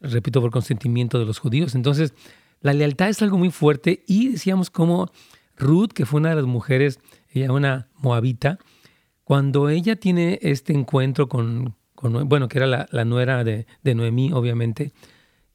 repito, 0.00 0.40
por 0.40 0.50
consentimiento 0.50 1.18
de 1.18 1.26
los 1.26 1.38
judíos. 1.38 1.74
Entonces, 1.74 2.14
la 2.60 2.72
lealtad 2.72 3.08
es 3.08 3.22
algo 3.22 3.38
muy 3.38 3.50
fuerte 3.50 4.04
y 4.06 4.28
decíamos 4.28 4.70
como 4.70 5.10
Ruth, 5.56 5.92
que 5.92 6.06
fue 6.06 6.20
una 6.20 6.30
de 6.30 6.36
las 6.36 6.46
mujeres, 6.46 7.00
ella 7.30 7.52
una 7.52 7.88
moabita, 7.96 8.58
cuando 9.24 9.68
ella 9.68 9.96
tiene 9.96 10.38
este 10.42 10.72
encuentro 10.72 11.28
con, 11.28 11.76
bueno, 12.02 12.48
que 12.48 12.58
era 12.58 12.88
la, 12.90 13.04
nuera 13.04 13.44
de, 13.44 13.66
de 13.82 13.94
Noemí, 13.94 14.32
obviamente, 14.32 14.92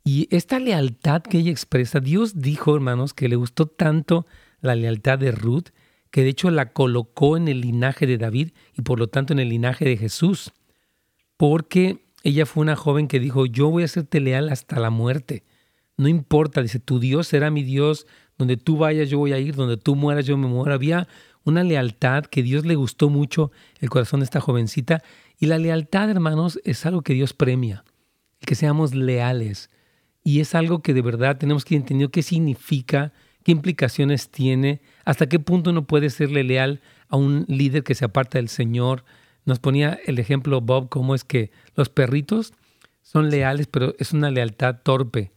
y 0.04 0.28
esta 0.30 0.60
lealtad 0.60 1.24
que 1.24 1.40
ella 1.40 1.52
expresa, 1.52 2.00
Dios 2.00 2.40
dijo, 2.40 2.76
hermanos, 2.76 3.14
que 3.14 3.28
le 3.28 3.36
gustó 3.36 3.66
tanto 3.66 4.28
la 4.62 4.76
lealtad 4.76 5.18
de 5.18 5.32
Ruth, 5.32 5.70
que 6.12 6.24
de 6.24 6.30
hecho 6.30 6.52
la 6.52 6.72
colocó 6.72 7.38
en 7.38 7.48
el 7.48 7.62
linaje 7.62 8.06
de 8.06 8.18
David 8.18 8.52
y 8.74 8.84
por 8.84 9.00
lo 9.00 9.08
tanto 9.08 9.34
en 9.34 9.40
el 9.40 9.50
linaje 9.50 9.84
de 9.84 9.98
Jesús, 9.98 10.54
porque 11.36 12.05
ella 12.26 12.46
fue 12.46 12.62
una 12.62 12.76
joven 12.76 13.08
que 13.08 13.20
dijo, 13.20 13.46
yo 13.46 13.70
voy 13.70 13.84
a 13.84 13.88
serte 13.88 14.20
leal 14.20 14.50
hasta 14.50 14.80
la 14.80 14.90
muerte. 14.90 15.44
No 15.96 16.08
importa, 16.08 16.62
dice, 16.62 16.80
tu 16.80 17.00
Dios 17.00 17.28
será 17.28 17.52
mi 17.52 17.64
Dios, 17.64 18.08
donde 18.38 18.58
tú 18.58 18.78
vayas 18.78 19.10
yo 19.10 19.20
voy 19.20 19.32
a 19.32 19.40
ir, 19.40 19.56
donde 19.56 19.78
tú 19.78 19.96
mueras 19.96 20.26
yo 20.26 20.36
me 20.36 20.48
muero. 20.48 20.74
Había 20.74 21.08
una 21.44 21.64
lealtad 21.64 22.26
que 22.26 22.44
Dios 22.44 22.66
le 22.66 22.76
gustó 22.76 23.10
mucho 23.10 23.52
el 23.80 23.90
corazón 23.90 24.20
de 24.20 24.26
esta 24.26 24.42
jovencita 24.42 25.02
y 25.40 25.46
la 25.46 25.58
lealtad, 25.58 26.10
hermanos, 26.10 26.60
es 26.66 26.86
algo 26.86 27.04
que 27.04 27.14
Dios 27.14 27.34
premia, 27.34 27.86
que 28.40 28.56
seamos 28.56 28.94
leales. 28.94 29.70
Y 30.24 30.40
es 30.40 30.56
algo 30.56 30.82
que 30.82 30.94
de 30.94 31.02
verdad 31.02 31.38
tenemos 31.38 31.64
que 31.64 31.76
entender 31.76 32.10
qué 32.10 32.24
significa 32.24 33.14
qué 33.46 33.52
implicaciones 33.52 34.32
tiene, 34.32 34.82
hasta 35.06 35.30
qué 35.30 35.38
punto 35.38 35.70
uno 35.70 35.86
puede 35.86 36.10
serle 36.10 36.44
leal 36.44 36.82
a 37.08 37.16
un 37.16 37.46
líder 37.48 37.84
que 37.84 37.94
se 37.94 38.04
aparta 38.04 38.40
del 38.40 38.50
Señor. 38.50 39.06
Nos 39.46 39.60
ponía 39.60 40.00
el 40.06 40.20
ejemplo 40.20 40.62
Bob, 40.62 40.90
cómo 40.90 41.16
es 41.16 41.24
que 41.24 41.52
los 41.76 41.90
perritos 41.90 42.54
son 43.02 43.30
leales, 43.30 43.68
pero 43.68 43.96
es 44.00 44.14
una 44.14 44.32
lealtad 44.32 44.78
torpe, 44.84 45.32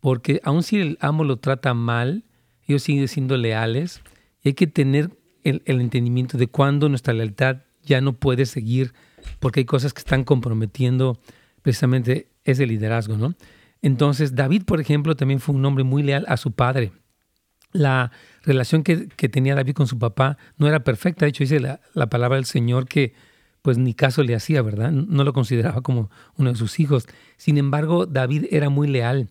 porque 0.00 0.40
aun 0.44 0.62
si 0.62 0.80
el 0.80 0.98
amo 1.00 1.24
lo 1.24 1.38
trata 1.38 1.74
mal, 1.74 2.24
ellos 2.66 2.82
siguen 2.82 3.08
siendo 3.08 3.36
leales 3.36 4.00
y 4.42 4.50
hay 4.50 4.54
que 4.54 4.66
tener 4.66 5.10
el, 5.42 5.62
entendimiento 5.66 6.38
de 6.38 6.46
cuándo 6.46 6.88
nuestra 6.88 7.12
lealtad 7.12 7.58
ya 7.82 8.00
no 8.00 8.12
puede 8.12 8.46
seguir, 8.46 8.92
porque 9.40 9.60
hay 9.60 9.66
cosas 9.66 9.92
que 9.92 10.00
están 10.00 10.24
comprometiendo 10.24 11.18
precisamente 11.62 12.28
ese 12.44 12.66
liderazgo, 12.66 13.16
¿no? 13.16 13.34
Entonces, 13.82 14.34
David, 14.34 14.64
por 14.64 14.80
ejemplo, 14.80 15.16
también 15.16 15.40
fue 15.40 15.54
un 15.54 15.64
hombre 15.64 15.84
muy 15.84 16.02
leal 16.02 16.24
a 16.28 16.36
su 16.36 16.52
padre 16.52 16.92
la 17.72 18.10
relación 18.42 18.82
que, 18.82 19.06
tenía 19.28 19.54
David 19.54 19.74
con 19.74 19.86
su 19.86 19.98
papá 19.98 20.38
no 20.56 20.66
era 20.66 20.80
perfecta. 20.80 21.24
De 21.24 21.30
hecho, 21.30 21.44
dice 21.44 21.60
la, 21.60 22.10
palabra 22.10 22.36
del 22.36 22.44
Señor 22.44 22.86
que 22.86 23.14
pues 23.62 23.78
ni 23.78 23.94
caso 23.94 24.22
le 24.22 24.34
hacía, 24.34 24.62
¿verdad? 24.62 24.90
No 24.90 25.24
lo 25.24 25.32
consideraba 25.32 25.82
como 25.82 26.10
uno 26.36 26.50
de 26.50 26.56
sus 26.56 26.80
hijos. 26.80 27.06
Sin 27.36 27.58
embargo, 27.58 28.06
David 28.06 28.46
era 28.50 28.70
muy 28.70 28.88
leal. 28.88 29.28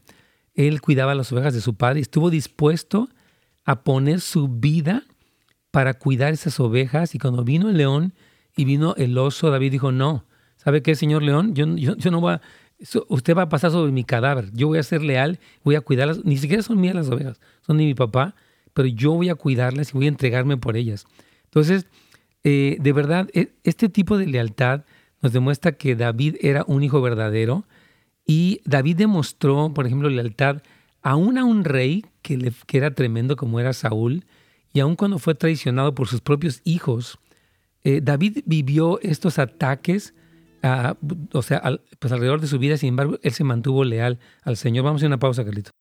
Él 0.54 0.82
cuidaba 0.82 1.16
las 1.16 1.32
ovejas 1.32 1.54
de 1.54 1.62
su 1.62 1.76
padre 1.76 2.00
y 2.00 2.02
estuvo 2.02 2.30
dispuesto 2.30 3.10
a 3.66 3.84
poner 3.84 4.20
su 4.22 4.48
vida 4.48 5.04
para 5.72 5.94
cuidar 5.94 6.34
esas 6.34 6.60
ovejas. 6.60 7.16
Y 7.16 7.20
cuando 7.20 7.44
vino 7.44 7.70
el 7.70 7.78
león 7.78 8.14
y 8.56 8.66
vino 8.66 8.94
el 8.98 9.18
oso, 9.18 9.50
David 9.50 9.72
dijo, 9.72 9.92
no, 9.92 10.26
¿sabe 10.58 10.82
qué, 10.82 10.96
señor 10.96 11.24
león? 11.24 11.56
Yo, 11.56 11.66
yo, 11.76 12.12
no 12.12 12.22
voy 12.22 12.38
usted 13.10 13.36
va 13.36 13.44
a 13.44 13.50
pasar 13.50 13.72
sobre 13.72 13.92
mi 13.92 14.04
cadáver. 14.04 14.52
Yo 14.54 14.68
voy 14.68 14.78
a 14.78 14.84
ser 14.84 15.02
leal, 15.02 15.40
voy 15.64 15.76
a 15.76 15.82
cuidarlas. 15.82 16.24
Ni 16.24 16.38
siquiera 16.38 16.64
son 16.64 16.80
mías 16.80 16.96
las 16.96 17.10
ovejas, 17.10 17.40
son 17.62 17.78
de 17.78 17.86
mi 17.86 17.94
papá, 17.94 18.36
pero 18.74 18.88
yo 18.88 19.12
voy 19.12 19.30
a 19.30 19.36
cuidarlas 19.36 19.90
y 19.90 19.94
voy 19.94 20.06
a 20.06 20.10
entregarme 20.10 20.58
por 20.58 20.78
ellas. 20.78 21.06
Entonces, 21.46 21.88
eh, 22.44 22.78
de 22.80 22.94
verdad, 22.94 23.30
e, 23.34 23.54
este 23.64 23.90
tipo 23.90 24.18
de 24.18 24.28
lealtad 24.28 24.86
nos 25.22 25.34
demuestra 25.34 25.74
que 25.74 25.96
David 25.96 26.36
era 26.42 26.64
un 26.68 26.84
hijo 26.84 27.02
verdadero 27.02 27.66
y 28.26 28.62
David 28.66 28.98
demostró, 28.98 29.74
por 29.74 29.86
ejemplo, 29.86 30.10
lealtad 30.10 30.62
aún 31.02 31.38
a 31.38 31.44
un 31.44 31.64
rey 31.66 32.06
que, 32.22 32.52
era 32.72 32.94
tremendo 32.94 33.36
como 33.36 33.60
era 33.60 33.74
Saúl 33.74 34.26
y 34.74 34.80
aun 34.80 34.96
cuando 34.96 35.20
fue 35.20 35.36
traicionado 35.36 35.96
por 35.96 36.08
sus 36.08 36.22
propios 36.22 36.62
hijos. 36.64 37.18
Eh, 37.84 38.02
David 38.02 38.40
vivió 38.46 39.00
estos 39.02 39.40
ataques 39.40 40.14
o 41.34 41.42
sea, 41.42 41.80
pues 42.00 42.12
alrededor 42.12 42.42
de 42.42 42.48
su 42.48 42.60
vida, 42.60 42.78
sin 42.78 42.90
embargo, 42.90 43.18
él 43.22 43.32
se 43.32 43.44
mantuvo 43.44 43.84
leal 43.84 44.20
al 44.44 44.58
Señor. 44.58 44.86
Vamos 44.86 45.04
a 45.04 45.08
una 45.08 45.20
pausa, 45.20 45.46
Carlito. 45.46 45.72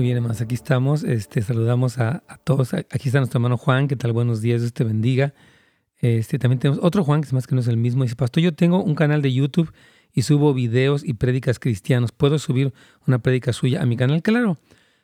Muy 0.00 0.06
bien, 0.06 0.16
hermanos, 0.16 0.40
aquí 0.40 0.54
estamos. 0.54 1.04
Este, 1.04 1.42
saludamos 1.42 1.98
a, 1.98 2.22
todos. 2.44 2.72
Aquí 2.72 3.10
está 3.10 3.18
nuestro 3.18 3.36
hermano 3.36 3.58
Juan. 3.58 3.86
¿Qué 3.86 3.96
tal? 3.96 4.14
Buenos 4.14 4.40
días, 4.40 4.62
Dios 4.62 4.72
te 4.72 4.82
bendiga. 4.82 5.34
Este, 5.98 6.38
también 6.38 6.58
tenemos 6.58 6.82
otro 6.82 7.04
Juan, 7.04 7.20
que 7.20 7.26
es 7.26 7.34
más 7.34 7.46
que 7.46 7.54
no 7.54 7.60
es 7.60 7.68
el 7.68 7.76
mismo. 7.76 8.04
Dice, 8.04 8.16
Pastor, 8.16 8.42
yo 8.42 8.54
tengo 8.54 8.82
un 8.82 8.94
canal 8.94 9.20
de 9.20 9.30
YouTube 9.30 9.70
y 10.14 10.22
subo 10.22 10.54
videos 10.54 11.04
y 11.04 11.12
prédicas 11.12 11.58
cristianos. 11.58 12.12
¿Puedo 12.12 12.38
subir 12.38 12.72
una 13.06 13.18
prédica 13.18 13.52
suya 13.52 13.82
a 13.82 13.84
mi 13.84 13.98
canal? 13.98 14.22
Claro. 14.22 14.56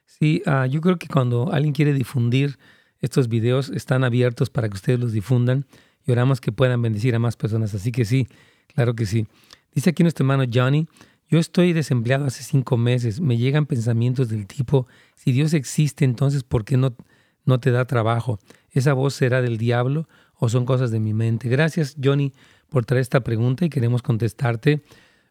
Sí, 0.06 0.42
ah, 0.46 0.64
yo 0.64 0.80
creo 0.80 0.96
que 0.96 1.08
cuando 1.08 1.52
alguien 1.52 1.74
quiere 1.74 1.92
difundir 1.92 2.58
estos 3.00 3.28
videos, 3.28 3.68
están 3.68 4.02
abiertos 4.02 4.48
para 4.48 4.66
que 4.70 4.76
ustedes 4.76 4.98
los 4.98 5.12
difundan 5.12 5.66
y 6.06 6.12
oramos 6.12 6.40
que 6.40 6.52
puedan 6.52 6.80
bendecir 6.80 7.14
a 7.14 7.18
más 7.18 7.36
personas. 7.36 7.74
Así 7.74 7.92
que 7.92 8.06
sí, 8.06 8.28
claro 8.74 8.94
que 8.96 9.04
sí. 9.04 9.26
Dice 9.74 9.90
aquí 9.90 10.04
nuestro 10.04 10.24
hermano 10.24 10.50
Johnny, 10.50 10.88
yo 11.28 11.38
estoy 11.38 11.73
desempleado 11.73 12.26
hace 12.26 12.42
cinco 12.42 12.76
meses, 12.76 13.21
me 13.21 13.37
llegan 13.37 13.66
pensamientos 13.66 14.28
del 14.28 14.47
tipo, 14.47 14.87
si 15.14 15.33
Dios 15.33 15.54
existe, 15.54 16.04
entonces 16.04 16.45
¿por 16.45 16.64
qué 16.64 16.76
no, 16.76 16.97
no 17.45 17.59
te 17.61 17.71
da 17.71 17.85
trabajo? 17.85 18.38
¿Esa 18.71 18.92
voz 18.92 19.14
será 19.14 19.42
del 19.42 19.59
diablo 19.59 20.09
o 20.35 20.49
son 20.49 20.64
cosas 20.66 20.90
de 20.90 21.00
mi 21.00 21.14
mente? 21.14 21.49
Gracias 21.49 21.97
Johnny 22.02 22.33
por 22.68 22.85
traer 22.85 23.00
esta 23.02 23.21
pregunta 23.21 23.64
y 23.64 23.71
queremos 23.71 24.02
contestarte. 24.02 24.83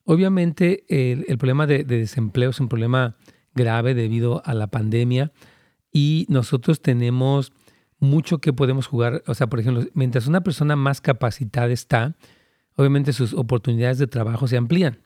Obviamente 0.03 0.83
el, 0.89 1.37
problema 1.37 1.65
de, 1.65 1.83
de 1.83 1.99
desempleo 1.99 2.49
es 2.49 2.59
un 2.59 2.67
problema 2.67 3.15
grave 3.53 3.93
debido 3.93 4.41
a 4.45 4.53
la 4.53 4.67
pandemia 4.67 5.31
y 5.91 6.25
nosotros 6.29 6.81
tenemos 6.81 7.53
mucho 7.99 8.39
que 8.39 8.53
podemos 8.53 8.87
jugar. 8.87 9.23
O 9.27 9.33
sea, 9.33 9.47
por 9.47 9.59
ejemplo, 9.59 9.85
mientras 9.93 10.27
una 10.27 10.41
persona 10.41 10.75
más 10.75 11.01
capacitada 11.01 11.71
está, 11.71 12.15
obviamente 12.75 13.13
sus 13.13 13.33
oportunidades 13.33 13.97
de 13.97 14.07
trabajo 14.07 14.47
se 14.47 14.57
amplían. 14.57 15.04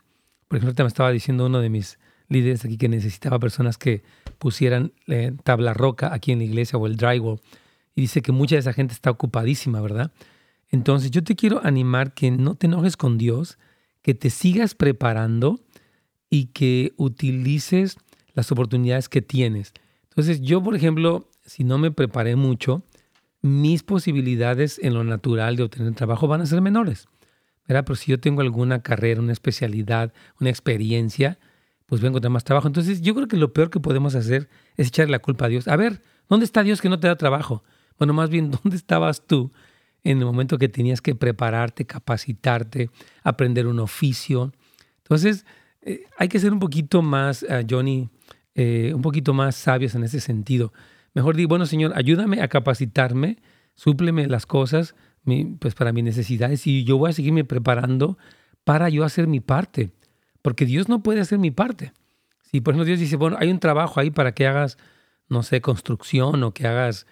Por 0.49 0.57
ejemplo, 0.57 0.83
me 0.83 0.87
estaba 0.87 1.11
diciendo 1.11 1.45
uno 1.45 1.61
de 1.61 1.69
mis 1.69 1.99
líderes 2.27 2.65
aquí 2.65 2.77
que 2.77 2.89
necesitaba 2.89 3.39
personas 3.39 3.77
que 3.77 4.03
pusieran 4.39 4.91
eh, 5.07 5.31
tabla 5.43 5.73
roca 5.73 6.13
aquí 6.13 6.33
en 6.33 6.39
la 6.39 6.45
iglesia 6.45 6.77
o 6.77 6.87
el 6.87 6.97
drywall. 6.97 7.39
Y 7.95 8.01
dice 8.01 8.21
que 8.21 8.31
mucha 8.31 8.55
de 8.55 8.59
esa 8.59 8.73
gente 8.73 8.93
está 8.93 9.11
ocupadísima, 9.11 9.79
¿verdad? 9.79 10.11
Entonces 10.69 11.11
yo 11.11 11.23
te 11.23 11.35
quiero 11.35 11.61
animar 11.63 12.13
que 12.13 12.31
no 12.31 12.55
te 12.55 12.67
enojes 12.67 12.97
con 12.97 13.17
Dios, 13.17 13.57
que 14.01 14.13
te 14.13 14.29
sigas 14.29 14.75
preparando 14.75 15.59
y 16.29 16.47
que 16.47 16.93
utilices 16.97 17.97
las 18.33 18.51
oportunidades 18.51 19.07
que 19.07 19.21
tienes. 19.21 19.73
Entonces, 20.09 20.41
yo, 20.41 20.63
por 20.63 20.75
ejemplo, 20.75 21.29
si 21.45 21.63
no 21.63 21.77
me 21.77 21.91
preparé 21.91 22.35
mucho, 22.35 22.83
mis 23.41 23.83
posibilidades 23.83 24.79
en 24.81 24.93
lo 24.93 25.03
natural 25.03 25.55
de 25.55 25.63
obtener 25.63 25.93
trabajo 25.93 26.27
van 26.27 26.41
a 26.41 26.45
ser 26.45 26.61
menores. 26.61 27.07
Pero 27.69 27.95
si 27.95 28.11
yo 28.11 28.19
tengo 28.19 28.41
alguna 28.41 28.81
carrera, 28.81 29.21
una 29.21 29.33
especialidad, 29.33 30.13
una 30.39 30.49
experiencia, 30.49 31.39
pues 31.85 32.01
vengo 32.01 32.19
de 32.19 32.29
más 32.29 32.43
trabajo. 32.43 32.67
Entonces, 32.67 33.01
yo 33.01 33.15
creo 33.15 33.27
que 33.27 33.37
lo 33.37 33.53
peor 33.53 33.69
que 33.69 33.79
podemos 33.79 34.15
hacer 34.15 34.49
es 34.77 34.87
echarle 34.87 35.11
la 35.11 35.19
culpa 35.19 35.45
a 35.45 35.49
Dios. 35.49 35.67
A 35.67 35.75
ver, 35.75 36.01
¿dónde 36.27 36.45
está 36.45 36.63
Dios 36.63 36.81
que 36.81 36.89
no 36.89 36.99
te 36.99 37.07
da 37.07 37.15
trabajo? 37.15 37.63
Bueno, 37.97 38.13
más 38.13 38.29
bien, 38.29 38.51
¿dónde 38.63 38.75
estabas 38.75 39.25
tú 39.25 39.51
en 40.03 40.19
el 40.19 40.25
momento 40.25 40.57
que 40.57 40.69
tenías 40.69 41.01
que 41.01 41.15
prepararte, 41.15 41.85
capacitarte, 41.85 42.89
aprender 43.23 43.67
un 43.67 43.79
oficio. 43.79 44.53
Entonces, 45.03 45.45
eh, 45.81 46.03
hay 46.17 46.27
que 46.27 46.39
ser 46.39 46.53
un 46.53 46.59
poquito 46.59 47.01
más, 47.01 47.45
ah, 47.49 47.61
Johnny, 47.69 48.09
eh, 48.55 48.91
un 48.93 49.01
poquito 49.01 49.33
más 49.33 49.55
sabios 49.55 49.95
en 49.95 50.03
ese 50.03 50.19
sentido. 50.19 50.73
Mejor 51.13 51.35
di, 51.35 51.45
bueno, 51.45 51.65
Señor, 51.65 51.93
ayúdame 51.95 52.41
a 52.41 52.47
capacitarme, 52.47 53.37
súpleme 53.75 54.27
las 54.27 54.45
cosas 54.45 54.95
pues 55.59 55.75
para 55.75 55.91
mis 55.91 56.03
necesidades 56.03 56.65
y 56.67 56.83
yo 56.83 56.97
voy 56.97 57.11
a 57.11 57.13
seguirme 57.13 57.43
preparando 57.43 58.17
para 58.63 58.89
yo 58.89 59.03
hacer 59.03 59.27
mi 59.27 59.39
parte, 59.39 59.91
porque 60.41 60.65
Dios 60.65 60.89
no 60.89 61.03
puede 61.03 61.21
hacer 61.21 61.39
mi 61.39 61.51
parte. 61.51 61.93
Si 62.41 62.61
por 62.61 62.73
ejemplo 62.73 62.85
Dios 62.85 62.99
dice, 62.99 63.15
bueno, 63.15 63.37
hay 63.39 63.51
un 63.51 63.59
trabajo 63.59 63.99
ahí 63.99 64.11
para 64.11 64.33
que 64.33 64.47
hagas, 64.47 64.77
no 65.27 65.43
sé, 65.43 65.61
construcción 65.61 66.43
o 66.43 66.53
que 66.53 66.67
hagas, 66.67 67.05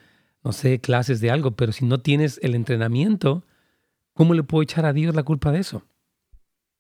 no 0.43 0.51
sé, 0.51 0.79
clases 0.79 1.21
de 1.21 1.31
algo, 1.31 1.51
pero 1.51 1.71
si 1.71 1.85
no 1.85 1.99
tienes 1.99 2.39
el 2.41 2.55
entrenamiento, 2.55 3.45
¿cómo 4.13 4.33
le 4.33 4.43
puedo 4.43 4.63
echar 4.63 4.85
a 4.85 4.93
Dios 4.93 5.15
la 5.15 5.23
culpa 5.23 5.51
de 5.51 5.59
eso? 5.59 5.83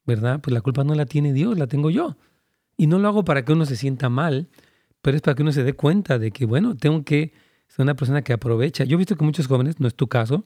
¿Verdad? 0.05 0.39
Pues 0.41 0.53
la 0.53 0.61
culpa 0.61 0.83
no 0.83 0.95
la 0.95 1.05
tiene 1.05 1.33
Dios, 1.33 1.57
la 1.57 1.67
tengo 1.67 1.89
yo. 1.89 2.15
Y 2.77 2.87
no 2.87 2.97
lo 2.97 3.07
hago 3.07 3.25
para 3.25 3.43
que 3.43 3.53
uno 3.53 3.65
se 3.65 3.75
sienta 3.75 4.09
mal, 4.09 4.49
pero 5.01 5.17
es 5.17 5.21
para 5.21 5.35
que 5.35 5.41
uno 5.41 5.51
se 5.51 5.63
dé 5.63 5.73
cuenta 5.73 6.17
de 6.17 6.31
que, 6.31 6.45
bueno, 6.45 6.75
tengo 6.75 7.03
que 7.03 7.33
ser 7.67 7.83
una 7.83 7.95
persona 7.95 8.21
que 8.21 8.33
aprovecha. 8.33 8.83
Yo 8.83 8.95
he 8.95 8.97
visto 8.97 9.15
que 9.15 9.25
muchos 9.25 9.47
jóvenes, 9.47 9.79
no 9.79 9.87
es 9.87 9.95
tu 9.95 10.07
caso, 10.07 10.45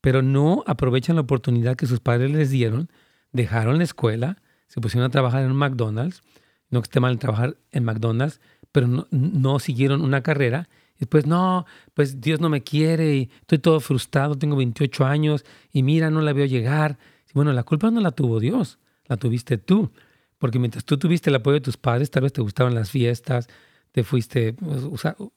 pero 0.00 0.22
no 0.22 0.62
aprovechan 0.66 1.16
la 1.16 1.22
oportunidad 1.22 1.76
que 1.76 1.86
sus 1.86 2.00
padres 2.00 2.30
les 2.30 2.50
dieron, 2.50 2.90
dejaron 3.32 3.78
la 3.78 3.84
escuela, 3.84 4.36
se 4.68 4.80
pusieron 4.80 5.06
a 5.06 5.10
trabajar 5.10 5.42
en 5.42 5.50
un 5.50 5.56
McDonald's, 5.56 6.22
no 6.70 6.80
que 6.80 6.86
esté 6.86 7.00
mal 7.00 7.18
trabajar 7.18 7.56
en 7.70 7.84
McDonald's, 7.84 8.40
pero 8.72 9.06
no, 9.10 9.58
siguieron 9.58 10.02
una 10.02 10.22
carrera. 10.22 10.68
Y 10.96 11.00
después, 11.00 11.26
no, 11.26 11.66
pues 11.94 12.20
Dios 12.20 12.40
no 12.40 12.48
me 12.48 12.62
quiere 12.62 13.14
y 13.16 13.30
estoy 13.40 13.58
todo 13.58 13.80
frustrado, 13.80 14.36
tengo 14.36 14.56
28 14.56 15.04
años 15.04 15.44
y 15.72 15.82
mira, 15.82 16.10
no 16.10 16.20
la 16.20 16.32
veo 16.32 16.46
llegar. 16.46 16.98
Bueno, 17.32 17.52
la 17.52 17.62
culpa 17.62 17.90
no 17.90 18.00
la 18.00 18.12
tuvo 18.12 18.40
Dios, 18.40 18.78
la 19.06 19.16
tuviste 19.16 19.58
tú. 19.58 19.92
Porque 20.38 20.58
mientras 20.58 20.84
tú 20.84 20.98
tuviste 20.98 21.30
el 21.30 21.36
apoyo 21.36 21.54
de 21.54 21.60
tus 21.60 21.76
padres, 21.76 22.10
tal 22.10 22.24
vez 22.24 22.32
te 22.32 22.42
gustaban 22.42 22.74
las 22.74 22.90
fiestas, 22.90 23.48
te 23.92 24.04
fuiste, 24.04 24.52
pues, 24.52 24.82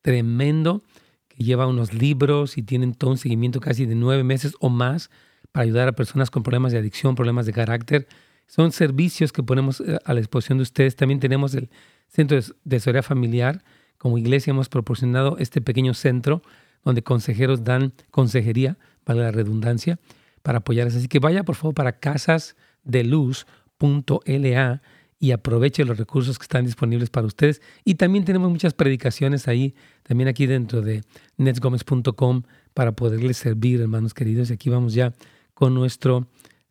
tremendo, 0.00 0.82
que 1.28 1.44
lleva 1.44 1.68
unos 1.68 1.94
libros 1.94 2.58
y 2.58 2.64
tienen 2.64 2.94
todo 2.94 3.12
un 3.12 3.18
seguimiento 3.18 3.60
casi 3.60 3.86
de 3.86 3.94
nueve 3.94 4.24
meses 4.24 4.56
o 4.58 4.68
más 4.68 5.08
para 5.52 5.64
ayudar 5.64 5.88
a 5.88 5.92
personas 5.92 6.30
con 6.30 6.42
problemas 6.42 6.72
de 6.72 6.78
adicción, 6.78 7.14
problemas 7.14 7.46
de 7.46 7.52
carácter. 7.52 8.08
Son 8.46 8.72
servicios 8.72 9.32
que 9.32 9.42
ponemos 9.42 9.80
eh, 9.80 9.98
a 10.04 10.14
la 10.14 10.20
disposición 10.20 10.58
de 10.58 10.62
ustedes. 10.62 10.96
También 10.96 11.20
tenemos 11.20 11.54
el 11.54 11.70
Centro 12.08 12.38
de 12.64 12.76
Asesoría 12.76 13.02
Familiar. 13.02 13.62
Como 13.98 14.18
iglesia 14.18 14.50
hemos 14.50 14.68
proporcionado 14.68 15.36
este 15.38 15.60
pequeño 15.60 15.94
centro 15.94 16.42
donde 16.84 17.02
consejeros 17.02 17.64
dan 17.64 17.92
consejería, 18.10 18.76
para 19.04 19.20
la 19.20 19.30
redundancia, 19.30 19.98
para 20.42 20.58
apoyarles. 20.58 20.96
Así 20.96 21.08
que 21.08 21.18
vaya 21.18 21.44
por 21.44 21.54
favor 21.54 21.74
para 21.74 21.98
casasdeluz.la 21.98 24.82
y 25.18 25.30
aproveche 25.30 25.84
los 25.84 25.98
recursos 25.98 26.38
que 26.38 26.42
están 26.42 26.64
disponibles 26.64 27.10
para 27.10 27.26
ustedes. 27.26 27.62
Y 27.84 27.94
también 27.94 28.24
tenemos 28.24 28.50
muchas 28.50 28.74
predicaciones 28.74 29.46
ahí, 29.46 29.74
también 30.02 30.28
aquí 30.28 30.46
dentro 30.46 30.82
de 30.82 31.02
netsgomez.com 31.36 32.42
para 32.74 32.92
poderles 32.92 33.36
servir, 33.36 33.80
hermanos 33.80 34.14
queridos. 34.14 34.50
Y 34.50 34.54
aquí 34.54 34.68
vamos 34.68 34.94
ya 34.94 35.12
con 35.54 35.74
nuestro 35.74 36.26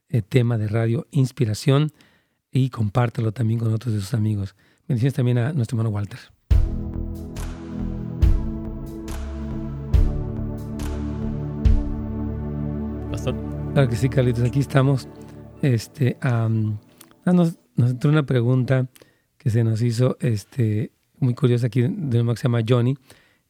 eh, 0.10 0.22
tema 0.22 0.58
de 0.58 0.68
radio 0.68 1.08
Inspiración 1.12 1.92
y 2.52 2.70
compártelo 2.70 3.32
también 3.32 3.60
con 3.60 3.74
otros 3.74 3.94
de 3.94 4.02
sus 4.02 4.14
amigos. 4.14 4.56
Bendiciones 4.88 5.14
también 5.14 5.38
a 5.38 5.54
nuestro 5.54 5.78
hermano 5.78 5.96
Walter. 5.96 6.20
Pastor. 13.12 13.36
Claro 13.74 13.90
que 13.90 13.96
sí, 13.96 14.10
Carlitos. 14.10 14.44
Aquí 14.44 14.60
estamos. 14.60 15.08
Este, 15.62 16.18
nos, 17.26 17.58
entró 17.78 18.10
una 18.10 18.26
pregunta 18.26 18.88
que 19.38 19.50
se 19.50 19.64
nos 19.64 19.82
hizo 19.82 20.18
este, 20.20 20.92
muy 21.20 21.36
curiosa 21.36 21.68
aquí 21.68 21.82
de 21.82 22.22
un 22.22 22.28
que 22.30 22.36
se 22.36 22.44
llama 22.44 22.62
Johnny 22.68 22.98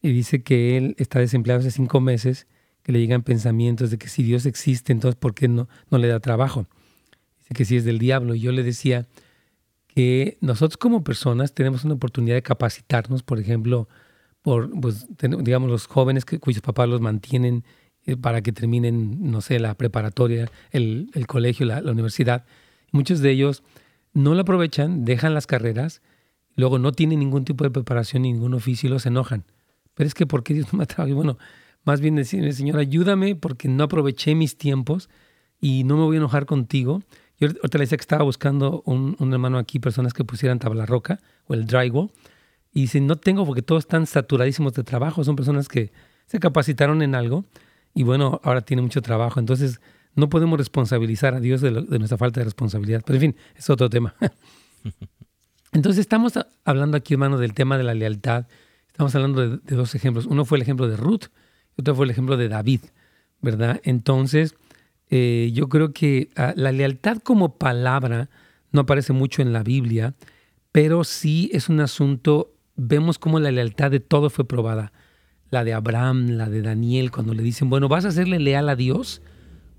y 0.01 0.11
dice 0.11 0.43
que 0.43 0.77
él 0.77 0.95
está 0.97 1.19
desempleado 1.19 1.61
hace 1.61 1.71
cinco 1.71 2.01
meses, 2.01 2.47
que 2.83 2.91
le 2.91 2.99
llegan 2.99 3.23
pensamientos 3.23 3.91
de 3.91 3.97
que 3.97 4.07
si 4.07 4.23
Dios 4.23 4.45
existe, 4.45 4.91
entonces 4.91 5.17
¿por 5.19 5.33
qué 5.33 5.47
no, 5.47 5.67
no 5.89 5.97
le 5.97 6.07
da 6.07 6.19
trabajo? 6.19 6.67
Dice 7.39 7.53
que 7.53 7.65
si 7.65 7.77
es 7.77 7.85
del 7.85 7.99
diablo. 7.99 8.35
Y 8.35 8.39
yo 8.39 8.51
le 8.51 8.63
decía, 8.63 9.07
que 9.93 10.37
nosotros 10.41 10.77
como 10.77 11.03
personas 11.03 11.53
tenemos 11.53 11.83
una 11.83 11.95
oportunidad 11.95 12.35
de 12.35 12.43
capacitarnos, 12.43 13.23
por 13.23 13.39
ejemplo, 13.39 13.87
por, 14.41 14.71
pues, 14.79 15.05
digamos, 15.19 15.69
los 15.69 15.87
jóvenes 15.87 16.25
que, 16.25 16.39
cuyos 16.39 16.61
papás 16.61 16.87
los 16.87 17.01
mantienen 17.01 17.63
eh, 18.05 18.15
para 18.15 18.41
que 18.41 18.51
terminen, 18.51 19.31
no 19.31 19.41
sé, 19.41 19.59
la 19.59 19.75
preparatoria, 19.75 20.49
el, 20.71 21.11
el 21.13 21.27
colegio, 21.27 21.65
la, 21.65 21.81
la, 21.81 21.91
universidad. 21.91 22.45
Muchos 22.91 23.19
de 23.19 23.31
ellos 23.31 23.63
no 24.13 24.33
lo 24.33 24.41
aprovechan, 24.41 25.05
dejan 25.05 25.33
las 25.33 25.45
carreras, 25.45 26.01
luego 26.55 26.79
no 26.79 26.91
tienen 26.93 27.19
ningún 27.19 27.45
tipo 27.45 27.63
de 27.63 27.71
preparación 27.71 28.23
ni 28.23 28.33
ningún 28.33 28.53
oficio 28.53 28.87
y 28.87 28.91
los 28.91 29.05
enojan. 29.05 29.43
Pero 29.93 30.07
es 30.07 30.13
que, 30.13 30.25
¿por 30.25 30.43
qué 30.43 30.53
Dios 30.53 30.71
no 30.71 30.77
me 30.77 30.83
ha 30.83 30.87
trabajado? 30.87 31.15
Bueno, 31.15 31.37
más 31.83 32.01
bien 32.01 32.15
decirle, 32.15 32.53
Señor, 32.53 32.79
ayúdame 32.79 33.35
porque 33.35 33.67
no 33.67 33.83
aproveché 33.83 34.35
mis 34.35 34.57
tiempos 34.57 35.09
y 35.59 35.83
no 35.83 35.97
me 35.97 36.03
voy 36.03 36.15
a 36.15 36.19
enojar 36.19 36.45
contigo 36.45 37.01
yo 37.41 37.47
ahorita 37.47 37.79
le 37.79 37.83
decía 37.85 37.97
que 37.97 38.03
estaba 38.03 38.23
buscando 38.23 38.83
un, 38.85 39.15
hermano 39.33 39.57
aquí, 39.57 39.79
personas 39.79 40.13
que 40.13 40.23
pusieran 40.23 40.59
tabla 40.59 40.85
roca 40.85 41.19
o 41.47 41.55
el 41.55 41.65
drywall. 41.65 42.11
Y 42.71 42.87
si 42.87 43.01
no 43.01 43.15
tengo 43.15 43.47
porque 43.47 43.63
todos 43.63 43.85
están 43.85 44.05
saturadísimos 44.05 44.73
de 44.73 44.83
trabajo. 44.83 45.23
Son 45.23 45.35
personas 45.35 45.67
que 45.67 45.91
se 46.27 46.39
capacitaron 46.39 47.01
en 47.01 47.15
algo 47.15 47.45
y 47.95 48.03
bueno, 48.03 48.39
ahora 48.43 48.61
tienen 48.61 48.85
mucho 48.85 49.01
trabajo. 49.01 49.39
Entonces 49.39 49.81
no 50.13 50.29
podemos 50.29 50.59
responsabilizar 50.59 51.33
a 51.33 51.39
Dios 51.39 51.61
de, 51.61 51.71
nuestra 51.71 52.19
falta 52.19 52.41
de 52.41 52.43
responsabilidad. 52.43 53.01
Pero 53.03 53.15
en 53.15 53.21
fin, 53.21 53.35
es 53.55 53.67
otro 53.71 53.89
tema. 53.89 54.13
Entonces 55.71 55.99
estamos 55.99 56.33
hablando 56.63 56.95
aquí, 56.95 57.15
hermano, 57.15 57.39
del 57.39 57.55
tema 57.55 57.75
de 57.75 57.83
la 57.83 57.95
lealtad. 57.95 58.45
Estamos 58.85 59.15
hablando 59.15 59.41
de, 59.41 59.57
de 59.57 59.75
dos 59.75 59.95
ejemplos. 59.95 60.27
Uno 60.27 60.45
fue 60.45 60.59
el 60.59 60.61
ejemplo 60.61 60.87
de 60.87 60.95
Ruth 60.95 61.23
otro 61.77 61.95
fue 61.95 62.05
el 62.05 62.11
ejemplo 62.11 62.37
de 62.37 62.49
David, 62.49 62.81
¿verdad? 63.41 63.81
Entonces 63.83 64.55
eh, 65.09 65.51
yo 65.53 65.67
creo 65.67 65.91
que 65.91 66.29
ah, 66.37 66.53
la 66.55 66.71
lealtad 66.71 67.17
como 67.17 67.57
palabra 67.57 68.29
no 68.71 68.81
aparece 68.81 69.11
mucho 69.11 69.41
en 69.41 69.51
la 69.51 69.61
Biblia, 69.61 70.15
pero 70.71 71.03
sí 71.03 71.49
es 71.53 71.67
un 71.67 71.81
asunto, 71.81 72.53
vemos 72.77 73.19
cómo 73.19 73.39
la 73.39 73.51
lealtad 73.51 73.91
de 73.91 73.99
todo 73.99 74.29
fue 74.29 74.47
probada. 74.47 74.93
La 75.49 75.65
de 75.65 75.73
Abraham, 75.73 76.29
la 76.37 76.49
de 76.49 76.61
Daniel, 76.61 77.11
cuando 77.11 77.33
le 77.33 77.43
dicen, 77.43 77.69
bueno, 77.69 77.89
¿vas 77.89 78.05
a 78.05 78.11
serle 78.11 78.39
leal 78.39 78.69
a 78.69 78.77
Dios 78.77 79.21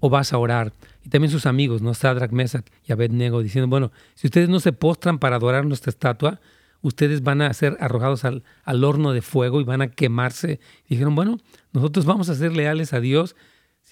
o 0.00 0.10
vas 0.10 0.34
a 0.34 0.38
orar? 0.38 0.74
Y 1.02 1.08
también 1.08 1.30
sus 1.30 1.46
amigos, 1.46 1.80
¿no? 1.80 1.94
Sadrach, 1.94 2.30
Mesach 2.30 2.66
y 2.86 2.92
Abednego, 2.92 3.42
diciendo, 3.42 3.68
bueno, 3.68 3.90
si 4.14 4.26
ustedes 4.26 4.50
no 4.50 4.60
se 4.60 4.74
postran 4.74 5.18
para 5.18 5.36
adorar 5.36 5.64
nuestra 5.64 5.88
estatua, 5.88 6.40
ustedes 6.82 7.22
van 7.22 7.40
a 7.40 7.52
ser 7.54 7.76
arrojados 7.80 8.24
al, 8.24 8.42
al 8.64 8.84
horno 8.84 9.12
de 9.12 9.22
fuego 9.22 9.60
y 9.60 9.64
van 9.64 9.82
a 9.82 9.88
quemarse. 9.88 10.60
Dijeron, 10.88 11.14
bueno, 11.14 11.38
nosotros 11.72 12.04
vamos 12.04 12.28
a 12.28 12.34
ser 12.34 12.54
leales 12.54 12.92
a 12.92 13.00
Dios 13.00 13.34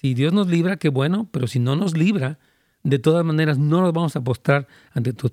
si 0.01 0.15
Dios 0.15 0.33
nos 0.33 0.47
libra, 0.47 0.77
qué 0.77 0.89
bueno, 0.89 1.29
pero 1.31 1.45
si 1.45 1.59
no 1.59 1.75
nos 1.75 1.95
libra, 1.95 2.39
de 2.83 2.97
todas 2.97 3.23
maneras 3.23 3.59
no 3.59 3.81
nos 3.81 3.93
vamos 3.93 4.15
a 4.15 4.23
postrar 4.23 4.67
ante 4.93 5.13
tu, 5.13 5.31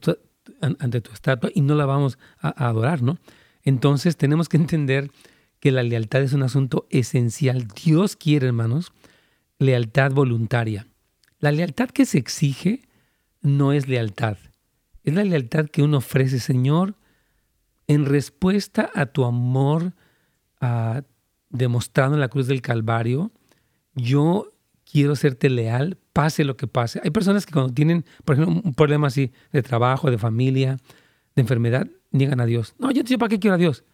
ante 0.60 1.00
tu 1.00 1.12
estatua 1.12 1.50
y 1.54 1.62
no 1.62 1.74
la 1.74 1.86
vamos 1.86 2.18
a, 2.38 2.68
adorar, 2.68 3.02
¿no? 3.02 3.18
Entonces 3.62 4.18
tenemos 4.18 4.48
que 4.50 4.58
entender 4.58 5.10
que 5.58 5.72
la 5.72 5.82
lealtad 5.82 6.22
es 6.22 6.34
un 6.34 6.42
asunto 6.42 6.86
esencial. 6.90 7.66
Dios 7.82 8.16
quiere, 8.16 8.46
hermanos, 8.46 8.92
lealtad 9.58 10.12
voluntaria. 10.12 10.86
La 11.40 11.50
lealtad 11.50 11.88
que 11.88 12.04
se 12.04 12.18
exige 12.18 12.82
no 13.40 13.72
es 13.72 13.88
lealtad. 13.88 14.36
Es 15.02 15.14
la 15.14 15.24
lealtad 15.24 15.66
que 15.66 15.82
uno 15.82 15.98
ofrece, 15.98 16.40
Señor, 16.40 16.94
en 17.88 18.05
respuesta 18.05 18.90
a 18.94 19.07
tu 19.07 19.24
amor 19.24 19.94
uh, 20.61 21.01
demostrado 21.48 22.14
en 22.14 22.20
la 22.20 22.29
cruz 22.29 22.46
del 22.46 22.62
Calvario. 22.62 23.33
Yo 23.94 24.53
quiero 24.85 25.16
serte 25.16 25.51
leal, 25.51 25.98
pase 26.12 26.44
lo 26.44 26.57
que 26.57 26.66
pase. 26.66 27.01
Hay 27.03 27.11
personas 27.11 27.46
que 27.46 27.53
cuando 27.53 27.74
tienen, 27.74 28.05
por 28.24 28.37
ejemplo, 28.37 28.62
un 28.64 28.74
problema 28.74 29.09
así 29.09 29.33
de 29.53 29.62
trabajo, 29.62 30.11
de 30.11 30.18
familia, 30.18 30.77
de 31.35 31.42
enfermedad, 31.42 31.88
niegan 32.11 32.40
a 32.40 32.46
Dios. 32.46 32.74
No, 32.79 32.90
yo 32.90 33.03
sé 33.05 33.18
para 33.18 33.31
qué 33.31 33.38
quiero 33.38 33.55
a 33.55 33.59
Dios. 33.59 33.85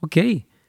Ok, 0.00 0.16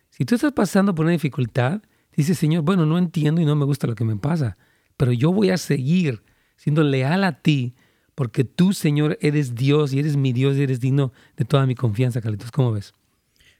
si 0.09 0.25
tú 0.25 0.35
estás 0.35 0.53
pasando 0.53 0.95
por 0.95 1.05
una 1.05 1.11
dificultad, 1.11 1.81
dices, 2.15 2.37
Señor, 2.37 2.63
bueno, 2.63 2.85
no 2.85 2.97
entiendo 2.97 3.41
y 3.41 3.45
no 3.45 3.55
me 3.55 3.65
gusta 3.65 3.87
lo 3.87 3.95
que 3.95 4.05
me 4.05 4.15
pasa, 4.15 4.57
pero 4.95 5.11
yo 5.11 5.31
voy 5.31 5.49
a 5.49 5.57
seguir 5.57 6.23
siendo 6.55 6.83
leal 6.83 7.23
a 7.23 7.41
ti 7.41 7.75
porque 8.15 8.43
tú, 8.43 8.73
Señor, 8.73 9.17
eres 9.21 9.55
Dios 9.55 9.93
y 9.93 9.99
eres 9.99 10.15
mi 10.15 10.33
Dios 10.33 10.57
y 10.57 10.63
eres 10.63 10.79
digno 10.79 11.13
de 11.37 11.45
toda 11.45 11.65
mi 11.65 11.75
confianza, 11.75 12.21
Carlitos. 12.21 12.51
¿Cómo 12.51 12.71
ves? 12.71 12.93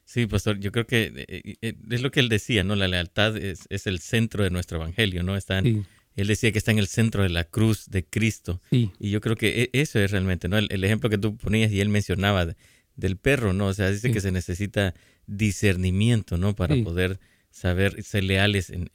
Sí, 0.06 0.28
pastor, 0.28 0.60
yo 0.60 0.72
creo 0.72 0.86
que 0.86 1.26
eh, 1.28 1.56
eh, 1.62 1.74
es 1.89 2.02
lo 2.02 2.12
que 2.12 2.20
él 2.20 2.30
decía, 2.30 2.63
¿no? 2.63 2.76
La 2.76 2.88
lealtad 2.88 3.38
es, 3.38 3.68
el 3.70 4.00
centro 4.00 4.44
de 4.44 4.50
nuestro 4.50 4.78
evangelio, 4.78 5.24
¿no? 5.24 5.36
Está 5.38 5.60
Él 5.60 6.28
decía 6.28 6.52
que 6.52 6.58
está 6.58 6.72
en 6.72 6.80
el 6.80 6.88
centro 6.88 7.24
de 7.24 7.30
la 7.30 7.46
cruz 7.46 7.89
de 7.89 8.04
Cristo. 8.04 8.62
Y 8.70 9.10
yo 9.10 9.22
creo 9.22 9.36
que 9.36 9.63
e, 9.63 9.82
eso 9.82 10.00
es 10.00 10.12
realmente, 10.12 10.50
¿no? 10.50 10.58
El, 10.58 10.84
ejemplo 10.84 11.10
que 11.10 11.18
tú 11.18 11.38
ponías 11.38 11.72
y 11.72 11.80
él 11.80 11.89
mencionaba 11.89 12.48
del 12.96 13.18
perro, 13.18 13.54
¿no? 13.54 13.68
O 13.68 13.74
sea, 13.74 13.89
dice 13.89 14.12
que 14.12 14.22
se 14.22 14.32
necesita 14.32 14.94
discernimiento, 15.26 16.38
¿no? 16.38 16.54
Para 16.54 16.76
poder 16.84 17.20
saber 17.50 18.04
ser 18.04 18.26
leales 18.26 18.72
en, 18.72 18.89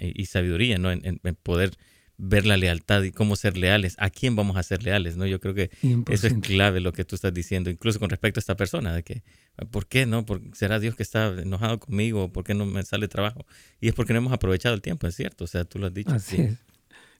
y 0.00 0.26
sabiduría, 0.26 0.78
¿no? 0.78 0.90
en 0.90 1.18
poder 1.42 1.70
ver 2.20 2.44
la 2.44 2.56
lealtad 2.56 3.04
y 3.04 3.12
cómo 3.12 3.36
ser 3.36 3.56
leales, 3.56 3.94
a 3.98 4.10
quién 4.10 4.34
vamos 4.34 4.56
a 4.56 4.62
ser 4.64 4.82
leales, 4.82 5.16
¿no? 5.16 5.24
Yo 5.24 5.40
creo 5.40 5.54
que 5.54 5.70
eso 6.10 6.26
es 6.26 6.34
clave 6.40 6.80
lo 6.80 6.92
que 6.92 7.04
tú 7.04 7.14
estás 7.14 7.32
diciendo, 7.32 7.70
incluso 7.70 8.00
con 8.00 8.10
respecto 8.10 8.38
a 8.38 8.42
esta 8.42 8.56
persona, 8.56 8.92
de 8.92 9.04
que, 9.04 9.22
¿por 9.70 9.86
qué 9.86 10.04
no? 10.04 10.26
¿Será 10.52 10.80
Dios 10.80 10.96
que 10.96 11.04
está 11.04 11.28
enojado 11.28 11.78
conmigo? 11.78 12.32
¿Por 12.32 12.42
qué 12.42 12.54
no 12.54 12.66
me 12.66 12.82
sale 12.82 13.06
trabajo? 13.06 13.46
Y 13.80 13.86
es 13.86 13.94
porque 13.94 14.12
no 14.12 14.18
hemos 14.18 14.32
aprovechado 14.32 14.74
el 14.74 14.82
tiempo, 14.82 15.06
es 15.06 15.14
cierto, 15.14 15.44
o 15.44 15.46
sea, 15.46 15.64
tú 15.64 15.78
lo 15.78 15.86
has 15.86 15.94
dicho. 15.94 16.10
Así 16.10 16.40
es, 16.42 16.56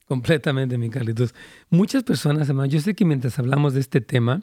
completamente, 0.05 0.77
mi 0.77 0.89
Carlitos. 0.89 1.33
Muchas 1.69 2.03
personas, 2.03 2.43
además, 2.43 2.67
yo 2.67 2.81
sé 2.81 2.93
que 2.93 3.05
mientras 3.05 3.39
hablamos 3.39 3.73
de 3.73 3.79
este 3.79 4.01
tema, 4.01 4.41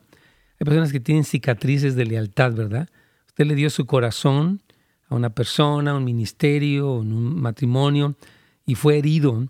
hay 0.58 0.64
personas 0.64 0.90
que 0.90 1.00
tienen 1.00 1.24
cicatrices 1.24 1.96
de 1.96 2.06
lealtad, 2.06 2.54
¿verdad? 2.54 2.88
Usted 3.26 3.44
le 3.44 3.54
dio 3.54 3.68
su 3.68 3.84
corazón 3.84 4.62
a 5.10 5.14
una 5.14 5.28
persona, 5.28 5.90
a 5.90 5.96
un 5.96 6.04
ministerio, 6.04 6.88
a 6.88 6.98
un 7.00 7.42
matrimonio, 7.42 8.16
y 8.64 8.74
fue 8.74 8.96
herido 8.96 9.48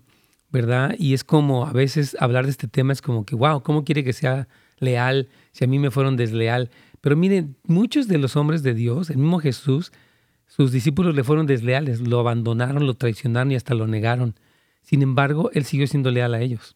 ¿verdad? 0.49 0.95
Y 0.97 1.13
es 1.13 1.23
como 1.23 1.65
a 1.65 1.73
veces 1.73 2.15
hablar 2.19 2.45
de 2.45 2.51
este 2.51 2.67
tema 2.67 2.93
es 2.93 3.01
como 3.01 3.25
que, 3.25 3.35
wow, 3.35 3.61
¿cómo 3.61 3.83
quiere 3.83 4.03
que 4.03 4.13
sea 4.13 4.47
leal 4.79 5.29
si 5.51 5.65
a 5.65 5.67
mí 5.67 5.79
me 5.79 5.91
fueron 5.91 6.15
desleal? 6.15 6.69
Pero 7.01 7.15
miren, 7.15 7.55
muchos 7.63 8.07
de 8.07 8.17
los 8.17 8.35
hombres 8.35 8.63
de 8.63 8.73
Dios, 8.73 9.09
el 9.09 9.17
mismo 9.17 9.39
Jesús, 9.39 9.91
sus 10.47 10.71
discípulos 10.71 11.15
le 11.15 11.23
fueron 11.23 11.45
desleales, 11.45 12.01
lo 12.01 12.19
abandonaron, 12.19 12.85
lo 12.85 12.95
traicionaron 12.95 13.51
y 13.51 13.55
hasta 13.55 13.73
lo 13.73 13.87
negaron. 13.87 14.35
Sin 14.81 15.01
embargo, 15.01 15.51
él 15.53 15.65
siguió 15.65 15.85
siendo 15.87 16.11
leal 16.11 16.33
a 16.33 16.41
ellos, 16.41 16.75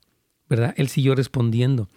¿verdad? 0.49 0.73
Él 0.77 0.89
siguió 0.89 1.15
respondiendo. 1.15 1.87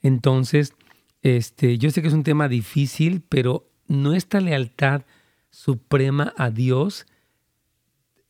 Entonces, 0.00 0.74
este, 1.22 1.78
yo 1.78 1.90
sé 1.90 2.00
que 2.00 2.08
es 2.08 2.14
un 2.14 2.24
tema 2.24 2.48
difícil, 2.48 3.22
pero 3.28 3.68
nuestra 3.86 4.40
lealtad 4.40 5.02
suprema 5.50 6.32
a 6.36 6.50
Dios 6.50 7.06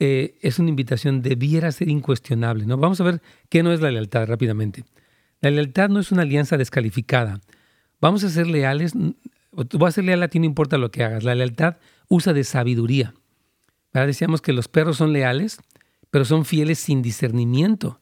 eh, 0.01 0.39
es 0.43 0.59
una 0.59 0.69
invitación, 0.69 1.23
debiera 1.23 1.73
ser 1.73 1.89
incuestionable. 1.89 2.67
¿no? 2.67 2.77
Vamos 2.77 3.01
a 3.01 3.05
ver 3.05 3.23
qué 3.49 3.63
no 3.63 3.73
es 3.73 3.81
la 3.81 3.91
lealtad 3.91 4.27
rápidamente. 4.27 4.85
La 5.41 5.51
lealtad 5.51 5.89
no 5.89 6.01
es 6.01 6.13
una 6.13 6.23
alianza 6.23 6.57
descalificada. 6.57 7.41
Vamos 8.01 8.25
a 8.25 8.31
ser 8.31 8.47
leales, 8.47 8.93
tú 9.69 9.79
vas 9.79 9.95
a 9.95 9.97
ser 9.97 10.05
leal 10.05 10.23
a 10.23 10.29
ti 10.29 10.39
no 10.39 10.47
importa 10.47 10.79
lo 10.79 10.91
que 10.91 11.03
hagas. 11.03 11.25
La 11.25 11.35
lealtad 11.35 11.77
usa 12.09 12.33
de 12.33 12.45
sabiduría. 12.45 13.15
Decíamos 13.93 14.41
que 14.41 14.53
los 14.53 14.69
perros 14.69 14.99
son 14.99 15.13
leales, 15.13 15.59
pero 16.11 16.25
son 16.25 16.45
fieles 16.45 16.79
sin 16.79 17.03
discernimiento, 17.03 18.01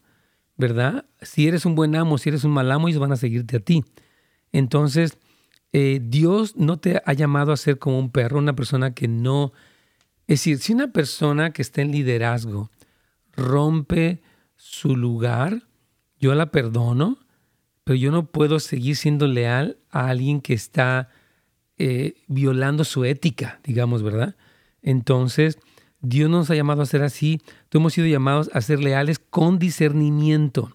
¿verdad? 0.55 1.05
Si 1.21 1.47
eres 1.47 1.65
un 1.65 1.75
buen 1.75 1.95
amo, 1.95 2.17
si 2.17 2.29
eres 2.29 2.43
un 2.43 2.51
mal 2.51 2.71
amo, 2.71 2.87
ellos 2.87 2.99
van 2.99 3.11
a 3.11 3.17
seguirte 3.17 3.57
a 3.57 3.59
ti. 3.59 3.83
Entonces, 4.51 5.17
eh, 5.73 5.99
Dios 6.01 6.55
no 6.55 6.77
te 6.77 7.01
ha 7.03 7.13
llamado 7.13 7.51
a 7.51 7.57
ser 7.57 7.79
como 7.79 7.99
un 7.99 8.11
perro, 8.11 8.37
una 8.37 8.55
persona 8.55 8.93
que 8.93 9.07
no 9.07 9.53
es 10.27 10.39
decir, 10.39 10.59
si 10.59 10.73
una 10.73 10.91
persona 10.91 11.51
que 11.51 11.61
está 11.61 11.81
en 11.81 11.91
liderazgo 11.91 12.69
rompe 13.33 14.21
su 14.57 14.97
lugar, 14.97 15.63
yo 16.19 16.35
la 16.35 16.51
perdono, 16.51 17.17
pero 17.85 17.95
yo 17.95 18.11
no 18.11 18.25
puedo 18.25 18.59
seguir 18.59 18.97
siendo 18.97 19.27
leal 19.27 19.77
a 19.89 20.09
alguien 20.09 20.41
que 20.41 20.53
está 20.53 21.09
eh, 21.77 22.15
violando 22.27 22.83
su 22.83 23.05
ética, 23.05 23.61
digamos, 23.63 24.03
¿verdad? 24.03 24.35
Entonces, 24.81 25.59
Dios 26.01 26.29
nos 26.29 26.49
ha 26.49 26.55
llamado 26.55 26.81
a 26.81 26.85
ser 26.85 27.03
así, 27.03 27.41
tú 27.69 27.77
hemos 27.77 27.93
sido 27.93 28.07
llamados 28.07 28.49
a 28.53 28.61
ser 28.61 28.79
leales 28.81 29.19
con 29.19 29.59
discernimiento, 29.59 30.73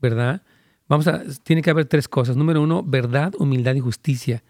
¿verdad? 0.00 0.42
Vamos 0.88 1.08
a, 1.08 1.22
tiene 1.42 1.62
que 1.62 1.70
haber 1.70 1.86
tres 1.86 2.08
cosas. 2.08 2.36
Número 2.36 2.62
uno, 2.62 2.82
verdad, 2.82 3.32
humildad 3.38 3.74
y 3.74 3.80
justicia. 3.80 4.44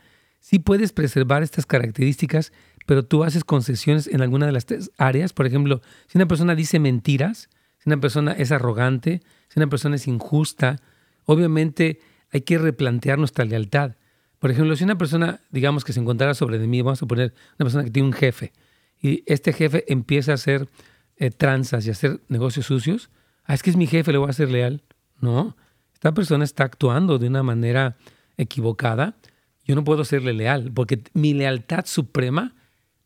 Si 0.44 0.58
puedes 0.58 0.92
preservar 0.92 1.42
estas 1.42 1.64
características 1.64 2.52
pero 2.86 3.04
tú 3.04 3.24
haces 3.24 3.44
concesiones 3.44 4.06
en 4.06 4.20
alguna 4.20 4.46
de 4.46 4.52
las 4.52 4.66
tres 4.66 4.90
áreas. 4.98 5.32
Por 5.32 5.46
ejemplo, 5.46 5.80
si 6.06 6.18
una 6.18 6.26
persona 6.26 6.54
dice 6.54 6.78
mentiras, 6.78 7.48
si 7.78 7.88
una 7.88 8.00
persona 8.00 8.32
es 8.32 8.52
arrogante, 8.52 9.22
si 9.48 9.58
una 9.58 9.68
persona 9.68 9.96
es 9.96 10.06
injusta, 10.06 10.80
obviamente 11.24 12.00
hay 12.30 12.42
que 12.42 12.58
replantear 12.58 13.18
nuestra 13.18 13.44
lealtad. 13.44 13.96
Por 14.38 14.50
ejemplo, 14.50 14.76
si 14.76 14.84
una 14.84 14.98
persona, 14.98 15.40
digamos 15.50 15.84
que 15.84 15.92
se 15.92 16.00
encontrara 16.00 16.34
sobre 16.34 16.58
mí, 16.58 16.82
vamos 16.82 17.02
a 17.02 17.06
poner 17.06 17.32
una 17.58 17.64
persona 17.64 17.84
que 17.84 17.90
tiene 17.90 18.08
un 18.08 18.12
jefe, 18.12 18.52
y 19.00 19.22
este 19.26 19.52
jefe 19.52 19.84
empieza 19.90 20.32
a 20.32 20.34
hacer 20.34 20.68
eh, 21.16 21.30
tranzas 21.30 21.86
y 21.86 21.90
a 21.90 21.92
hacer 21.92 22.20
negocios 22.28 22.66
sucios, 22.66 23.10
ah, 23.44 23.54
es 23.54 23.62
que 23.62 23.70
es 23.70 23.76
mi 23.76 23.86
jefe, 23.86 24.12
le 24.12 24.18
voy 24.18 24.28
a 24.28 24.32
ser 24.32 24.50
leal. 24.50 24.82
No, 25.20 25.56
esta 25.94 26.12
persona 26.12 26.44
está 26.44 26.64
actuando 26.64 27.18
de 27.18 27.28
una 27.28 27.42
manera 27.42 27.96
equivocada. 28.36 29.16
Yo 29.64 29.74
no 29.74 29.84
puedo 29.84 30.04
serle 30.04 30.32
leal, 30.32 30.70
porque 30.72 31.02
mi 31.14 31.32
lealtad 31.34 31.86
suprema 31.86 32.54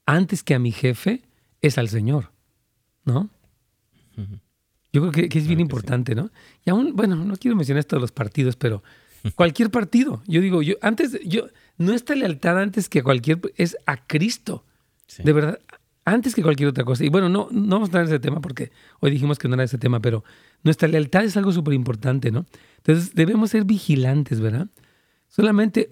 antes 0.06 0.42
que 0.42 0.54
a 0.54 0.58
mi 0.58 0.72
jefe 0.72 1.22
es 1.60 1.78
al 1.78 1.88
Señor, 1.88 2.32
¿no? 3.04 3.30
Yo 4.92 5.08
creo 5.10 5.28
que, 5.28 5.38
es 5.38 5.46
bien 5.46 5.60
importante, 5.60 6.14
¿no? 6.14 6.30
Y 6.64 6.70
aún, 6.70 6.96
bueno, 6.96 7.14
no 7.14 7.36
quiero 7.36 7.56
mencionar 7.56 7.80
esto 7.80 7.96
de 7.96 8.00
los 8.00 8.10
partidos, 8.10 8.56
pero 8.56 8.82
cualquier 9.36 9.70
partido, 9.70 10.22
yo 10.26 10.40
digo, 10.40 10.62
yo 10.62 10.76
antes, 10.80 11.20
yo, 11.24 11.48
nuestra 11.76 12.16
lealtad 12.16 12.58
antes 12.58 12.88
que 12.88 13.02
cualquier, 13.02 13.40
es 13.56 13.76
a 13.86 14.04
Cristo, 14.06 14.64
de 15.22 15.32
verdad, 15.32 15.60
antes 16.04 16.34
que 16.34 16.42
cualquier 16.42 16.70
otra 16.70 16.84
cosa. 16.84 17.04
Y 17.04 17.08
bueno, 17.08 17.28
no, 17.28 17.48
no 17.50 17.76
vamos 17.76 17.86
a 17.86 17.88
entrar 17.88 18.02
en 18.04 18.08
ese 18.08 18.20
tema 18.20 18.40
porque 18.40 18.72
hoy 19.00 19.10
dijimos 19.10 19.38
que 19.38 19.48
no 19.48 19.54
era 19.54 19.64
ese 19.64 19.78
tema, 19.78 20.00
pero 20.00 20.24
nuestra 20.62 20.88
lealtad 20.88 21.24
es 21.24 21.36
algo 21.36 21.52
súper 21.52 21.74
importante, 21.74 22.30
¿no? 22.30 22.46
Entonces 22.78 23.14
debemos 23.14 23.50
ser 23.50 23.64
vigilantes, 23.64 24.40
¿verdad? 24.40 24.68
Solamente 25.28 25.90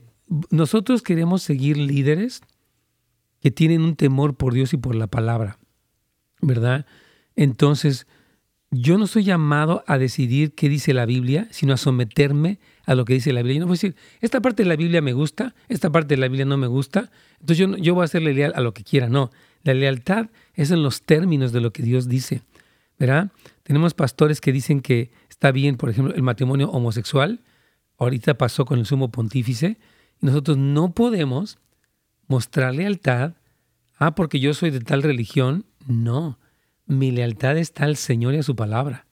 nosotros 0.50 1.02
queremos 1.02 1.42
seguir 1.42 1.76
líderes 1.76 2.42
que 3.40 3.50
tienen 3.50 3.82
un 3.82 3.96
temor 3.96 4.36
por 4.36 4.54
Dios 4.54 4.72
y 4.72 4.76
por 4.76 4.94
la 4.94 5.06
palabra, 5.06 5.58
¿verdad? 6.40 6.86
Entonces, 7.36 8.06
yo 8.70 8.98
no 8.98 9.06
soy 9.06 9.24
llamado 9.24 9.84
a 9.86 9.98
decidir 9.98 10.54
qué 10.54 10.68
dice 10.68 10.92
la 10.92 11.06
Biblia, 11.06 11.46
sino 11.50 11.74
a 11.74 11.76
someterme 11.76 12.58
a 12.84 12.94
lo 12.94 13.04
que 13.04 13.14
dice 13.14 13.32
la 13.32 13.42
Biblia. 13.42 13.56
Y 13.56 13.60
no 13.60 13.66
voy 13.66 13.74
a 13.74 13.78
decir, 13.78 13.96
esta 14.20 14.40
parte 14.40 14.64
de 14.64 14.68
la 14.68 14.76
Biblia 14.76 15.00
me 15.00 15.12
gusta, 15.12 15.54
esta 15.68 15.90
parte 15.90 16.14
de 16.14 16.20
la 16.20 16.28
Biblia 16.28 16.44
no 16.44 16.56
me 16.56 16.66
gusta, 16.66 17.10
entonces 17.40 17.58
yo, 17.58 17.76
yo 17.76 17.94
voy 17.94 18.04
a 18.04 18.08
serle 18.08 18.34
leal 18.34 18.52
a 18.56 18.60
lo 18.60 18.74
que 18.74 18.82
quiera. 18.82 19.08
No, 19.08 19.30
la 19.62 19.74
lealtad 19.74 20.30
es 20.54 20.70
en 20.70 20.82
los 20.82 21.02
términos 21.02 21.52
de 21.52 21.60
lo 21.60 21.72
que 21.72 21.82
Dios 21.82 22.08
dice, 22.08 22.42
¿verdad? 22.98 23.30
Tenemos 23.62 23.94
pastores 23.94 24.40
que 24.40 24.52
dicen 24.52 24.80
que 24.80 25.10
está 25.28 25.52
bien, 25.52 25.76
por 25.76 25.90
ejemplo, 25.90 26.14
el 26.14 26.22
matrimonio 26.22 26.70
homosexual. 26.70 27.42
Ahorita 27.98 28.38
pasó 28.38 28.64
con 28.64 28.78
el 28.78 28.86
sumo 28.86 29.10
pontífice. 29.10 29.78
Nosotros 30.20 30.56
no 30.56 30.92
podemos 30.92 31.58
mostrar 32.28 32.74
lealtad, 32.74 33.34
ah, 33.98 34.14
porque 34.14 34.40
yo 34.40 34.54
soy 34.54 34.70
de 34.70 34.80
tal 34.80 35.02
religión. 35.02 35.66
No, 35.86 36.38
mi 36.86 37.10
lealtad 37.10 37.56
está 37.58 37.84
al 37.84 37.96
Señor 37.96 38.34
y 38.34 38.38
a 38.38 38.42
su 38.42 38.56
palabra. 38.56 39.06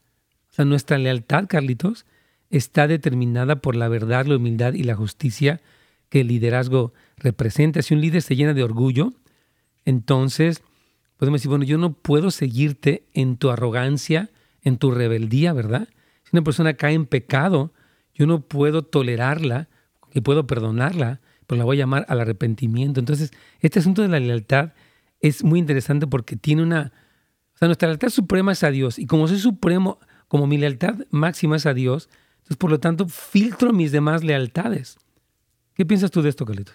O 0.50 0.54
sea, 0.54 0.64
nuestra 0.64 0.98
lealtad, 0.98 1.46
Carlitos, 1.48 2.06
está 2.50 2.86
determinada 2.86 3.56
por 3.56 3.76
la 3.76 3.88
verdad, 3.88 4.26
la 4.26 4.36
humildad 4.36 4.74
y 4.74 4.84
la 4.84 4.94
justicia 4.94 5.60
que 6.08 6.20
el 6.20 6.28
liderazgo 6.28 6.92
representa. 7.16 7.82
Si 7.82 7.94
un 7.94 8.00
líder 8.00 8.22
se 8.22 8.36
llena 8.36 8.54
de 8.54 8.62
orgullo, 8.62 9.12
entonces 9.84 10.62
podemos 11.16 11.40
decir, 11.40 11.50
bueno, 11.50 11.64
yo 11.64 11.78
no 11.78 11.92
puedo 11.92 12.30
seguirte 12.30 13.04
en 13.12 13.36
tu 13.36 13.50
arrogancia, 13.50 14.30
en 14.62 14.78
tu 14.78 14.90
rebeldía, 14.90 15.52
¿verdad? 15.52 15.88
Si 16.22 16.30
una 16.32 16.42
persona 16.42 16.74
cae 16.74 16.94
en 16.94 17.06
pecado, 17.06 17.72
yo 18.14 18.26
no 18.26 18.46
puedo 18.46 18.82
tolerarla 18.82 19.68
y 20.14 20.20
puedo 20.20 20.46
perdonarla, 20.46 21.20
pero 21.46 21.58
la 21.58 21.64
voy 21.64 21.76
a 21.76 21.80
llamar 21.80 22.06
al 22.08 22.20
arrepentimiento. 22.20 23.00
Entonces, 23.00 23.32
este 23.60 23.80
asunto 23.80 24.00
de 24.00 24.08
la 24.08 24.20
lealtad 24.20 24.72
es 25.20 25.44
muy 25.44 25.58
interesante 25.58 26.06
porque 26.06 26.36
tiene 26.36 26.62
una... 26.62 26.92
O 27.54 27.58
sea, 27.58 27.68
nuestra 27.68 27.88
lealtad 27.88 28.08
suprema 28.08 28.52
es 28.52 28.62
a 28.62 28.70
Dios. 28.70 28.98
Y 28.98 29.06
como 29.06 29.28
soy 29.28 29.38
supremo, 29.38 29.98
como 30.28 30.46
mi 30.46 30.56
lealtad 30.56 30.94
máxima 31.10 31.56
es 31.56 31.66
a 31.66 31.74
Dios, 31.74 32.08
entonces 32.36 32.56
por 32.56 32.70
lo 32.70 32.80
tanto 32.80 33.06
filtro 33.08 33.72
mis 33.72 33.92
demás 33.92 34.24
lealtades. 34.24 34.96
¿Qué 35.74 35.84
piensas 35.84 36.10
tú 36.10 36.22
de 36.22 36.30
esto, 36.30 36.44
Carlitos? 36.46 36.74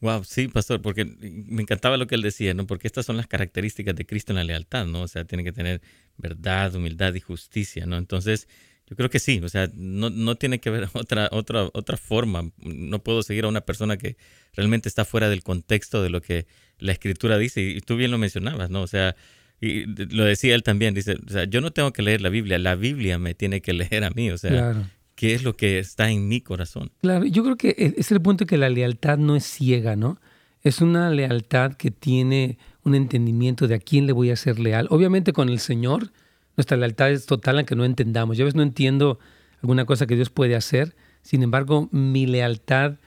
Wow, 0.00 0.24
sí, 0.24 0.48
pastor, 0.48 0.82
porque 0.82 1.04
me 1.04 1.62
encantaba 1.62 1.96
lo 1.96 2.06
que 2.06 2.16
él 2.16 2.22
decía, 2.22 2.52
¿no? 2.52 2.66
Porque 2.66 2.86
estas 2.86 3.06
son 3.06 3.16
las 3.16 3.26
características 3.26 3.94
de 3.94 4.04
Cristo 4.04 4.32
en 4.32 4.36
la 4.36 4.44
lealtad, 4.44 4.86
¿no? 4.86 5.02
O 5.02 5.08
sea, 5.08 5.24
tiene 5.24 5.44
que 5.44 5.52
tener 5.52 5.80
verdad, 6.18 6.74
humildad 6.74 7.14
y 7.14 7.20
justicia, 7.20 7.86
¿no? 7.86 7.96
Entonces, 7.96 8.48
yo 8.88 8.96
creo 8.96 9.08
que 9.08 9.18
sí, 9.18 9.40
o 9.42 9.48
sea, 9.48 9.70
no, 9.74 10.10
no 10.10 10.36
tiene 10.36 10.60
que 10.60 10.68
haber 10.68 10.88
otra, 10.94 11.28
otra, 11.32 11.68
otra 11.72 11.96
forma. 11.96 12.50
No 12.58 12.98
puedo 13.02 13.22
seguir 13.22 13.44
a 13.44 13.48
una 13.48 13.62
persona 13.62 13.96
que 13.96 14.16
realmente 14.54 14.88
está 14.88 15.04
fuera 15.04 15.28
del 15.28 15.42
contexto 15.42 16.02
de 16.02 16.10
lo 16.10 16.20
que 16.20 16.46
la 16.78 16.92
escritura 16.92 17.38
dice, 17.38 17.62
y 17.62 17.80
tú 17.80 17.96
bien 17.96 18.10
lo 18.10 18.18
mencionabas, 18.18 18.70
¿no? 18.70 18.82
O 18.82 18.86
sea, 18.86 19.16
y 19.60 19.86
lo 19.86 20.24
decía 20.24 20.54
él 20.54 20.62
también, 20.62 20.94
dice, 20.94 21.16
o 21.26 21.30
sea, 21.30 21.44
yo 21.44 21.60
no 21.60 21.72
tengo 21.72 21.92
que 21.92 22.02
leer 22.02 22.20
la 22.20 22.28
Biblia, 22.28 22.58
la 22.58 22.74
Biblia 22.74 23.18
me 23.18 23.34
tiene 23.34 23.62
que 23.62 23.72
leer 23.72 24.04
a 24.04 24.10
mí, 24.10 24.30
o 24.30 24.38
sea, 24.38 24.86
¿qué 25.14 25.34
es 25.34 25.42
lo 25.42 25.56
que 25.56 25.78
está 25.78 26.10
en 26.10 26.28
mi 26.28 26.40
corazón? 26.40 26.90
Claro, 27.00 27.24
yo 27.24 27.42
creo 27.44 27.56
que 27.56 27.70
e, 27.70 27.94
es 27.96 28.12
el 28.12 28.20
punto 28.20 28.46
que 28.46 28.58
la 28.58 28.68
lealtad 28.68 29.18
no 29.18 29.36
es 29.36 29.44
ciega, 29.44 29.96
¿no? 29.96 30.20
Es 30.62 30.80
una 30.80 31.10
lealtad 31.10 31.74
que 31.74 31.90
tiene 31.90 32.58
un 32.84 32.94
entendimiento 32.94 33.68
de 33.68 33.74
a 33.74 33.78
quién 33.78 34.06
le 34.06 34.12
voy 34.12 34.30
a 34.30 34.36
ser 34.36 34.58
leal. 34.58 34.86
Obviamente 34.90 35.32
con 35.32 35.48
el 35.50 35.58
Señor, 35.58 36.10
nuestra 36.56 36.76
lealtad 36.76 37.10
es 37.10 37.26
total 37.26 37.58
aunque 37.58 37.76
no 37.76 37.84
entendamos. 37.84 38.36
Yo 38.36 38.44
a 38.44 38.46
veces 38.46 38.56
no 38.56 38.62
entiendo 38.62 39.18
alguna 39.62 39.84
cosa 39.84 40.06
que 40.06 40.16
Dios 40.16 40.30
puede 40.30 40.56
hacer, 40.56 40.94
sin 41.22 41.42
embargo, 41.42 41.88
mi 41.90 42.26
lealtad 42.26 42.98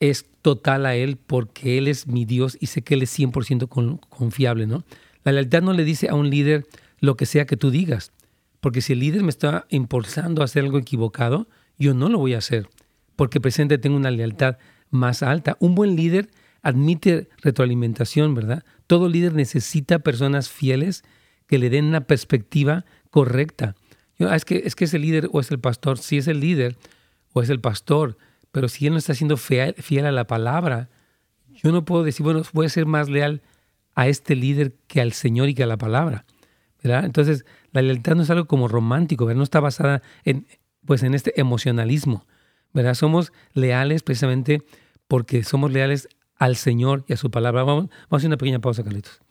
es 0.00 0.26
total 0.42 0.86
a 0.86 0.96
Él 0.96 1.16
porque 1.16 1.78
Él 1.78 1.88
es 1.88 2.06
mi 2.06 2.24
Dios 2.24 2.56
y 2.60 2.66
sé 2.66 2.82
que 2.82 2.94
Él 2.94 3.02
es 3.02 3.18
100% 3.18 4.00
confiable, 4.08 4.66
¿no? 4.66 4.84
La 5.24 5.32
lealtad 5.32 5.62
no 5.62 5.72
le 5.72 5.84
dice 5.84 6.08
a 6.08 6.14
un 6.14 6.30
líder 6.30 6.66
lo 7.00 7.16
que 7.16 7.26
sea 7.26 7.46
que 7.46 7.56
tú 7.56 7.70
digas, 7.70 8.12
porque 8.60 8.80
si 8.80 8.94
el 8.94 9.00
líder 9.00 9.22
me 9.22 9.30
está 9.30 9.66
impulsando 9.68 10.42
a 10.42 10.46
hacer 10.46 10.64
algo 10.64 10.78
equivocado, 10.78 11.48
yo 11.78 11.92
no 11.92 12.08
lo 12.08 12.18
voy 12.18 12.34
a 12.34 12.38
hacer, 12.38 12.68
porque 13.16 13.40
presente 13.40 13.78
tengo 13.78 13.96
una 13.96 14.10
lealtad 14.10 14.56
más 14.90 15.22
alta. 15.22 15.56
Un 15.60 15.74
buen 15.74 15.96
líder 15.96 16.30
admite 16.62 17.28
retroalimentación, 17.42 18.34
¿verdad? 18.34 18.64
Todo 18.86 19.08
líder 19.08 19.34
necesita 19.34 19.98
personas 19.98 20.48
fieles 20.48 21.04
que 21.46 21.58
le 21.58 21.70
den 21.70 21.86
una 21.86 22.02
perspectiva 22.02 22.84
correcta. 23.10 23.74
Ah, 24.20 24.36
es, 24.36 24.44
que, 24.44 24.62
es 24.64 24.74
que 24.74 24.84
es 24.84 24.94
el 24.94 25.02
líder 25.02 25.28
o 25.32 25.40
es 25.40 25.50
el 25.50 25.58
pastor, 25.58 25.98
si 25.98 26.18
es 26.18 26.28
el 26.28 26.40
líder 26.40 26.76
o 27.32 27.42
es 27.42 27.50
el 27.50 27.60
pastor, 27.60 28.16
pero 28.52 28.68
si 28.68 28.86
él 28.86 28.92
no 28.92 28.98
está 28.98 29.14
siendo 29.14 29.36
fiel, 29.36 29.74
a 30.06 30.12
la 30.12 30.26
palabra, 30.26 30.88
yo 31.52 31.72
no 31.72 31.84
puedo 31.84 32.04
decir, 32.04 32.22
bueno, 32.24 32.42
voy 32.52 32.66
a 32.66 32.68
ser 32.68 32.86
más 32.86 33.08
leal 33.08 33.42
a 33.94 34.08
este 34.08 34.36
líder 34.36 34.74
que 34.86 35.00
al 35.00 35.12
Señor 35.12 35.48
y 35.48 35.54
que 35.54 35.64
a 35.64 35.66
la 35.66 35.76
palabra. 35.76 36.24
Entonces, 36.82 37.44
la 37.72 37.82
lealtad 37.82 38.14
no 38.14 38.22
es 38.22 38.30
algo 38.30 38.46
como 38.46 38.68
romántico, 38.68 39.32
no 39.32 39.42
está 39.42 39.58
basada 39.58 40.02
en, 40.24 40.46
pues, 40.84 41.02
en 41.02 41.14
este 41.14 41.40
emocionalismo. 41.40 42.26
Somos 42.94 43.32
leales 43.52 44.02
precisamente 44.02 44.62
porque 45.08 45.44
somos 45.44 45.72
leales 45.72 46.08
al 46.36 46.56
Señor 46.56 47.04
y 47.08 47.14
a 47.14 47.16
su 47.16 47.30
palabra. 47.30 47.62
Vamos, 47.62 47.86
vamos 47.86 48.06
a 48.10 48.16
hacer 48.16 48.28
una 48.28 48.36
pequeña 48.36 48.58
pausa, 48.60 48.84
Carlitos. 48.84 49.23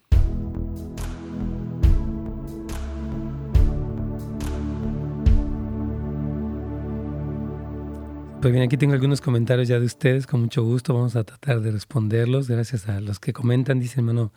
Pues 8.44 8.52
bien, 8.52 8.66
aquí 8.66 8.76
tengo 8.76 8.92
algunos 8.92 9.22
comentarios 9.22 9.70
ya 9.70 9.80
de 9.80 9.86
ustedes, 9.86 10.28
con 10.28 10.42
mucho 10.42 10.66
gusto 10.66 10.94
vamos 10.94 11.16
a 11.16 11.24
tratar 11.24 11.62
de 11.62 11.72
responderlos. 11.72 12.50
Gracias 12.50 12.90
a 12.90 13.00
los 13.00 13.18
que 13.22 13.32
comentan, 13.32 13.80
dice 13.80 14.02
hermano 14.02 14.34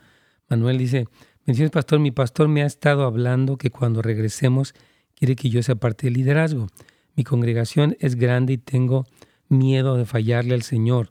Manuel 0.49 0.79
dice, 0.79 1.09
bendiciones 1.45 1.73
pastor, 1.73 1.99
mi 1.99 2.12
pastor 2.12 2.47
me 2.47 2.62
ha 2.62 2.66
estado 2.66 3.03
hablando 3.03 3.57
que 3.57 3.71
cuando 3.71 4.03
regresemos 4.03 4.75
quiere 5.16 5.35
que 5.35 5.51
yo 5.51 5.61
sea 5.61 5.75
parte 5.75 6.07
del 6.07 6.14
liderazgo. 6.14 6.69
Mi 7.16 7.25
congregación 7.25 7.97
es 7.99 8.14
grande 8.14 8.53
y 8.53 8.59
tengo 8.59 9.07
miedo 9.49 9.97
de 9.97 10.05
fallarle 10.05 10.55
al 10.55 10.62
Señor, 10.62 11.11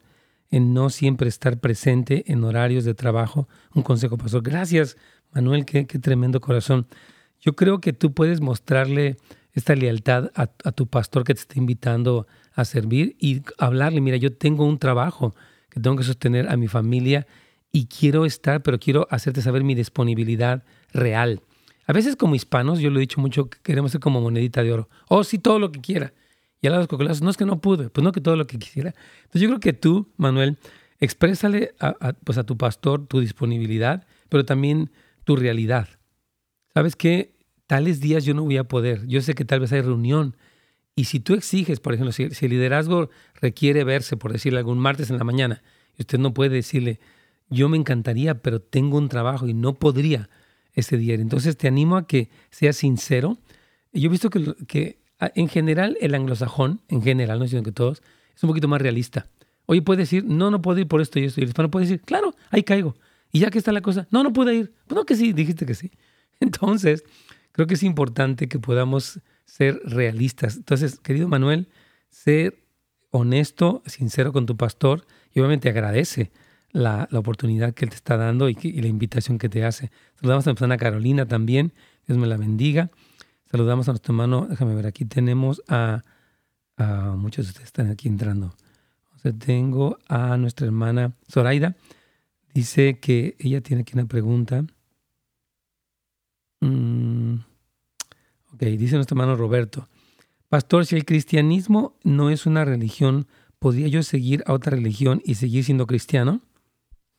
en 0.49 0.73
no 0.73 0.89
siempre 0.89 1.27
estar 1.27 1.59
presente 1.59 2.23
en 2.31 2.45
horarios 2.45 2.85
de 2.85 2.93
trabajo. 2.93 3.49
Un 3.73 3.83
consejo, 3.83 4.17
pastor. 4.17 4.41
Gracias, 4.41 4.95
Manuel, 5.33 5.65
qué, 5.65 5.83
tremendo 5.83 6.39
corazón. 6.39 6.87
Yo 7.41 7.57
creo 7.57 7.81
que 7.81 7.91
tú 7.91 8.13
puedes 8.13 8.39
mostrarle 8.39 9.17
esta 9.51 9.75
lealtad 9.75 10.31
a, 10.33 10.43
a, 10.63 10.71
tu 10.71 10.87
pastor 10.87 11.25
que 11.25 11.33
te 11.33 11.41
está 11.41 11.59
invitando 11.59 12.25
a 12.29 12.44
servir 12.63 13.17
y 13.19 13.41
hablarle, 13.57 13.99
mira, 13.99 14.15
yo 14.15 14.31
tengo 14.31 14.65
un 14.65 14.79
trabajo 14.79 15.35
que 15.69 15.81
tengo 15.81 15.97
que 15.97 16.03
sostener 16.03 16.47
a 16.47 16.55
mi 16.55 16.69
familia 16.69 17.27
y 17.71 17.87
quiero 17.87 18.25
estar, 18.25 18.63
pero 18.63 18.79
quiero 18.79 19.07
hacerte 19.11 19.41
saber 19.41 19.65
mi 19.65 19.75
disponibilidad 19.75 20.63
real. 20.93 21.41
A 21.87 21.93
veces 21.93 22.15
como 22.15 22.35
hispanos, 22.35 22.79
yo 22.79 22.89
lo 22.89 22.97
he 22.97 23.01
dicho 23.01 23.19
mucho, 23.19 23.49
queremos 23.49 23.91
ser 23.91 23.99
como 23.99 24.21
monedita 24.21 24.63
de 24.63 24.71
oro. 24.71 24.89
Oh, 25.09 25.25
sí, 25.25 25.37
todo 25.37 25.59
lo 25.59 25.71
que 25.71 25.81
quiera. 25.81 26.13
Y 26.61 26.67
a 26.67 26.71
los 26.71 26.87
cocolazos, 26.87 27.21
no 27.21 27.29
es 27.29 27.37
que 27.37 27.45
no 27.45 27.59
pude, 27.59 27.89
pues 27.89 28.03
no 28.03 28.11
que 28.11 28.21
todo 28.21 28.35
lo 28.35 28.47
que 28.47 28.57
quisiera. 28.57 28.95
Entonces 29.23 29.41
yo 29.41 29.49
creo 29.49 29.59
que 29.59 29.73
tú, 29.73 30.07
Manuel, 30.17 30.57
exprésale 30.99 31.75
a, 31.79 32.13
pues 32.23 32.37
a 32.37 32.43
tu 32.43 32.57
pastor 32.57 33.05
tu 33.05 33.19
disponibilidad, 33.19 34.07
pero 34.29 34.45
también 34.45 34.89
tu 35.25 35.35
realidad. 35.35 35.89
¿Sabes 36.73 36.95
qué? 36.95 37.35
Tales 37.67 37.99
días 37.99 38.25
yo 38.25 38.33
no 38.33 38.43
voy 38.43 38.57
a 38.57 38.63
poder. 38.63 39.05
Yo 39.07 39.21
sé 39.21 39.35
que 39.35 39.45
tal 39.45 39.59
vez 39.59 39.71
hay 39.73 39.81
reunión. 39.81 40.35
Y 40.95 41.05
si 41.05 41.19
tú 41.19 41.33
exiges, 41.33 41.79
por 41.79 41.93
ejemplo, 41.93 42.13
si, 42.13 42.23
el 42.23 42.49
liderazgo 42.49 43.09
requiere 43.41 43.83
verse, 43.83 44.15
por 44.15 44.31
decirle 44.31 44.59
algún 44.59 44.79
martes 44.79 45.09
en 45.09 45.17
la 45.17 45.25
mañana, 45.25 45.61
y 45.97 46.03
usted 46.03 46.19
no 46.19 46.33
puede 46.33 46.51
decirle, 46.51 46.99
yo 47.49 47.67
me 47.67 47.77
encantaría, 47.77 48.41
pero 48.41 48.61
tengo 48.61 48.97
un 48.97 49.09
trabajo 49.09 49.47
y 49.47 49.53
no 49.53 49.73
podría 49.73 50.29
ese 50.73 50.97
día. 50.97 51.15
Entonces 51.15 51.57
te 51.57 51.67
animo 51.67 51.97
a 51.97 52.07
que 52.07 52.29
seas 52.49 52.77
sincero. 52.77 53.37
Yo 53.93 54.07
he 54.07 54.09
visto 54.09 54.29
que, 54.29 54.55
que 54.67 54.99
en 55.19 55.49
general 55.49 55.97
el 55.99 56.15
anglosajón, 56.15 56.81
en 56.87 57.01
general, 57.01 57.39
no 57.39 57.47
sino 57.47 57.63
que 57.63 57.71
todos, 57.71 58.01
es 58.35 58.43
un 58.43 58.49
poquito 58.49 58.67
más 58.67 58.81
realista. 58.81 59.27
Oye, 59.65 59.81
puede 59.81 59.99
decir, 59.99 60.23
no, 60.25 60.51
no 60.51 60.61
puedo 60.61 60.79
ir 60.79 60.87
por 60.87 61.01
esto 61.01 61.19
y 61.19 61.25
esto. 61.25 61.39
Y 61.39 61.43
el 61.43 61.49
hispano 61.49 61.71
puede 61.71 61.85
decir, 61.85 62.01
claro, 62.01 62.35
ahí 62.51 62.63
caigo. 62.63 62.95
Y 63.31 63.39
ya 63.39 63.49
que 63.49 63.57
está 63.57 63.71
la 63.71 63.81
cosa, 63.81 64.07
no, 64.11 64.23
no 64.23 64.31
puedo 64.31 64.51
ir. 64.51 64.73
Pues 64.87 64.95
no, 64.95 65.05
que 65.05 65.15
sí, 65.15 65.33
dijiste 65.33 65.65
que 65.65 65.73
sí. 65.73 65.91
Entonces, 66.39 67.03
creo 67.51 67.67
que 67.67 67.73
es 67.73 67.83
importante 67.83 68.47
que 68.47 68.59
podamos 68.59 69.19
ser 69.45 69.79
realistas. 69.85 70.57
Entonces, 70.57 70.99
querido 70.99 71.27
Manuel, 71.27 71.67
ser 72.09 72.57
honesto, 73.11 73.81
sincero 73.85 74.33
con 74.33 74.45
tu 74.45 74.57
pastor 74.57 75.05
y 75.33 75.39
obviamente 75.39 75.69
agradece 75.69 76.31
la, 76.71 77.07
oportunidad 77.13 77.73
que 77.73 77.85
Él 77.85 77.89
te 77.89 77.95
está 77.95 78.17
dando 78.17 78.49
y, 78.49 78.55
la 78.55 78.87
invitación 78.87 79.37
que 79.37 79.49
te 79.49 79.63
hace. 79.63 79.91
Saludamos 80.15 80.45
a 80.45 80.49
nuestra 80.49 80.65
hermana 80.65 80.77
Carolina 80.77 81.25
también, 81.25 81.73
Dios 82.05 82.17
me 82.17 82.27
la 82.27 82.37
bendiga. 82.37 82.91
Saludamos 83.49 83.87
a 83.87 83.91
nuestro 83.91 84.13
hermano, 84.13 84.47
déjame 84.49 84.75
ver, 84.75 84.85
aquí 84.85 85.05
tenemos 85.05 85.61
a, 85.67 86.03
muchos 87.15 87.45
de 87.45 87.49
ustedes 87.51 87.67
están 87.67 87.89
aquí 87.89 88.09
entrando. 88.09 88.53
tengo 89.39 89.97
a 90.09 90.35
nuestra 90.35 90.65
hermana 90.65 91.13
Zoraida, 91.31 91.75
dice 92.53 92.99
que 92.99 93.37
ella 93.39 93.61
tiene 93.61 93.83
aquí 93.83 93.93
una 93.93 94.05
pregunta. 94.05 94.65
Mm, 96.59 97.37
ok, 98.55 98.61
dice 98.77 98.95
nuestro 98.95 99.15
hermano 99.15 99.35
Roberto, 99.35 99.87
Pastor, 100.49 100.85
si 100.85 100.95
el 100.95 101.05
cristianismo 101.05 101.97
no 102.03 102.29
es 102.29 102.45
una 102.45 102.63
religión, 102.63 103.27
¿podría 103.59 103.87
yo 103.87 104.03
seguir 104.03 104.43
a 104.45 104.53
otra 104.53 104.71
religión 104.71 105.21
y 105.25 105.35
seguir 105.35 105.63
siendo 105.63 105.87
cristiano? 105.87 106.41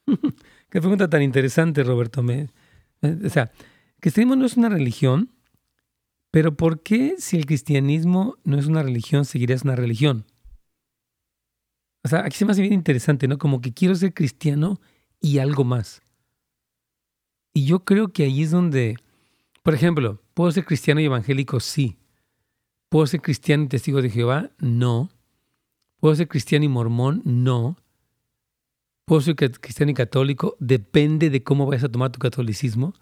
Qué 0.70 0.81
pregunta 0.81 1.11
tan 1.11 1.22
interesante, 1.22 1.83
Roberto. 1.83 2.22
Me, 2.22 2.49
o 3.03 3.29
sea, 3.29 3.53
el 3.96 4.01
cristianismo 4.01 4.37
no 4.37 4.46
es 4.46 4.57
una 4.57 4.68
religión, 4.68 5.31
pero 6.31 6.57
¿por 6.57 6.83
qué 6.83 7.16
si 7.18 7.37
el 7.37 7.46
cristianismo 7.46 8.37
no 8.44 8.59
es 8.59 8.66
una 8.66 8.83
religión, 8.83 9.25
seguirías 9.25 9.64
una 9.64 9.77
religión? 9.77 10.25
O 12.05 12.09
sea, 12.09 12.25
aquí 12.25 12.37
se 12.37 12.44
me 12.44 12.53
hace 12.53 12.62
bien 12.62 12.75
interesante, 12.75 13.27
¿no? 13.29 13.38
Como 13.38 13.61
que 13.61 13.75
quiero 13.75 13.94
ser 13.94 14.14
cristiano 14.14 14.81
y 15.20 15.38
algo 15.38 15.64
más. 15.64 16.03
Y 17.53 17.66
yo 17.66 17.85
creo 17.85 18.12
que 18.12 18.25
ahí 18.25 18.42
es 18.42 18.51
donde, 18.51 18.96
por 19.62 19.75
ejemplo, 19.75 20.22
¿puedo 20.37 20.53
ser 20.53 20.64
cristiano 20.64 21.01
y 21.01 21.07
evangélico? 21.07 21.59
Sí. 21.59 21.96
¿Puedo 22.88 23.09
ser 23.09 23.20
cristiano 23.20 23.64
y 23.64 23.68
testigo 23.68 24.01
de 24.01 24.11
Jehová? 24.11 24.51
No. 24.61 25.11
¿Puedo 25.99 26.14
ser 26.14 26.29
cristiano 26.29 26.64
y 26.64 26.68
mormón? 26.68 27.22
No 27.25 27.77
puedo 29.07 29.20
ser 29.20 29.37
cristiano 29.37 29.92
y 29.92 29.94
católico, 29.94 30.57
depende 30.59 31.31
de 31.31 31.42
cómo 31.42 31.64
vayas 31.64 31.85
a 31.85 31.88
tomar 31.88 32.11
tu 32.11 32.18
catolicismo, 32.18 32.92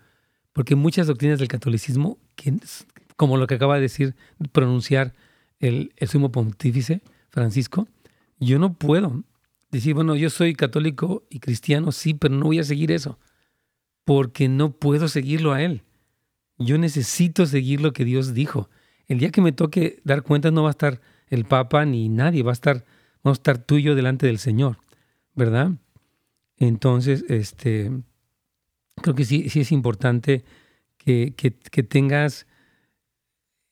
porque 0.53 0.77
muchas 0.77 1.07
doctrinas 1.07 1.38
del 1.38 1.49
catolicismo, 1.49 2.18
como 3.16 3.38
lo 3.38 3.47
que 3.47 3.55
acaba 3.55 3.77
de 3.77 3.81
decir, 3.81 4.14
pronunciar 4.53 5.14
el, 5.59 5.92
sumo 6.07 6.31
pontífice 6.31 7.01
Francisco, 7.31 7.88
yo 8.38 8.59
no 8.59 8.75
puedo 8.75 9.25
decir, 9.70 9.94
bueno, 9.94 10.14
yo 10.14 10.29
soy 10.29 10.55
católico 10.55 11.25
y 11.31 11.40
cristiano, 11.40 11.90
sí, 11.90 12.12
pero 12.12 12.35
no 12.35 12.47
voy 12.47 12.59
a 12.59 12.64
seguir 12.64 12.92
eso, 12.92 13.18
porque 14.05 14.49
no 14.49 14.73
puedo 14.73 15.09
seguirlo 15.09 15.55
a 15.55 15.62
él. 15.62 15.83
Yo 16.58 16.78
necesito 16.78 17.46
seguir 17.46 17.80
lo 17.80 17.92
que 17.92 18.04
Dios 18.04 18.34
dijo. 18.34 18.70
El 19.06 19.18
día 19.18 19.30
que 19.30 19.40
me 19.40 19.52
toque 19.52 20.00
dar 20.04 20.22
cuenta 20.22 20.50
no 20.50 20.62
va 20.62 20.70
a 20.70 20.72
estar 20.72 21.00
el 21.28 21.44
Papa 21.44 21.84
ni 21.84 22.08
nadie, 22.08 22.42
va 22.42 22.52
a 22.52 22.54
estar, 22.54 22.84
va 23.26 23.30
a 23.30 23.32
estar 23.32 23.58
tú 23.58 23.76
y 23.76 23.82
yo 23.82 23.94
delante 23.94 24.26
del 24.26 24.38
Señor, 24.38 24.78
¿verdad? 25.34 25.72
Entonces, 26.56 27.24
este, 27.28 27.90
creo 29.02 29.14
que 29.14 29.24
sí, 29.24 29.48
sí 29.48 29.60
es 29.60 29.72
importante 29.72 30.44
que, 30.96 31.34
que, 31.36 31.82
tengas, 31.82 32.46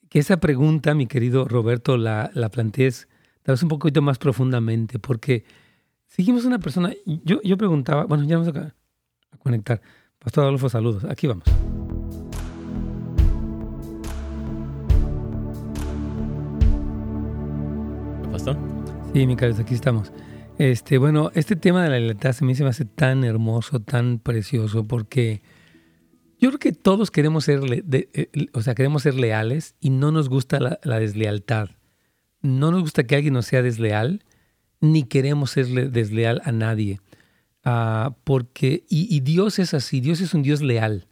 que 0.08 0.18
esa 0.18 0.38
pregunta, 0.38 0.94
mi 0.94 1.06
querido 1.06 1.46
Roberto, 1.46 1.96
la, 1.96 2.30
la 2.34 2.50
plantees 2.50 3.08
tal 3.42 3.54
vez 3.54 3.62
un 3.62 3.68
poquito 3.68 4.02
más 4.02 4.18
profundamente, 4.18 4.98
porque 4.98 5.44
Seguimos 6.12 6.44
una 6.44 6.58
persona, 6.58 6.92
yo, 7.06 7.40
yo 7.42 7.56
preguntaba, 7.56 8.04
bueno, 8.04 8.24
ya 8.24 8.36
vamos 8.36 8.54
a 8.54 8.74
conectar. 9.38 9.80
Pastor 10.18 10.44
Adolfo, 10.44 10.68
saludos. 10.68 11.04
Aquí 11.04 11.26
vamos. 11.26 11.44
Pastor. 18.32 18.56
Sí, 19.12 19.26
mi 19.26 19.36
cariño, 19.36 19.60
aquí 19.60 19.74
estamos. 19.74 20.10
Este, 20.56 20.96
bueno, 20.96 21.30
este 21.34 21.54
tema 21.54 21.84
de 21.84 21.90
la 21.90 22.00
lealtad 22.00 22.32
se 22.32 22.44
me 22.46 22.52
hace 22.52 22.86
tan 22.86 23.24
hermoso, 23.24 23.80
tan 23.80 24.18
precioso, 24.18 24.88
porque 24.88 25.42
yo 26.40 26.48
creo 26.48 26.58
que 26.58 26.72
todos 26.72 27.10
queremos 27.10 27.44
ser, 27.44 27.60
eh, 27.92 28.28
o 28.54 28.62
sea, 28.62 28.74
queremos 28.74 29.02
ser 29.02 29.14
leales 29.14 29.74
y 29.80 29.90
no 29.90 30.12
nos 30.12 30.30
gusta 30.30 30.58
la, 30.60 30.98
deslealtad. 30.98 31.70
No 32.40 32.70
nos 32.70 32.80
gusta 32.80 33.04
que 33.04 33.16
alguien 33.16 33.34
nos 33.34 33.46
sea 33.46 33.60
desleal, 33.60 34.24
ni 34.80 35.02
queremos 35.02 35.50
ser 35.50 35.90
desleal 35.90 36.40
a 36.44 36.52
nadie. 36.52 37.00
Ah, 37.64 38.16
porque, 38.24 38.84
y 38.88 39.20
Dios 39.20 39.58
es 39.58 39.74
así, 39.74 40.00
Dios 40.00 40.22
es 40.22 40.32
un 40.32 40.42
Dios 40.42 40.62
leal. 40.62 41.06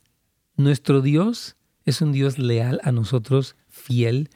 Nuestro 0.56 1.02
Dios 1.02 1.56
es 1.85 2.00
un 2.00 2.12
Dios 2.12 2.38
leal 2.38 2.80
a 2.83 2.92
nosotros, 2.92 3.56
fiel, 3.68 4.30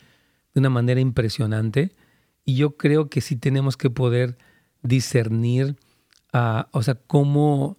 de 0.53 0.61
una 0.61 0.71
manera 0.71 1.01
impresionante. 1.01 1.93
Y 2.45 2.57
yo 2.57 2.77
creo 2.77 3.09
que 3.09 3.21
sí 3.21 3.37
tenemos 3.37 3.77
que 3.77 3.91
poder 3.91 4.37
discernir, 4.83 5.77
uh, 6.33 6.65
o 6.73 6.83
sea, 6.83 6.95
cómo, 6.95 7.79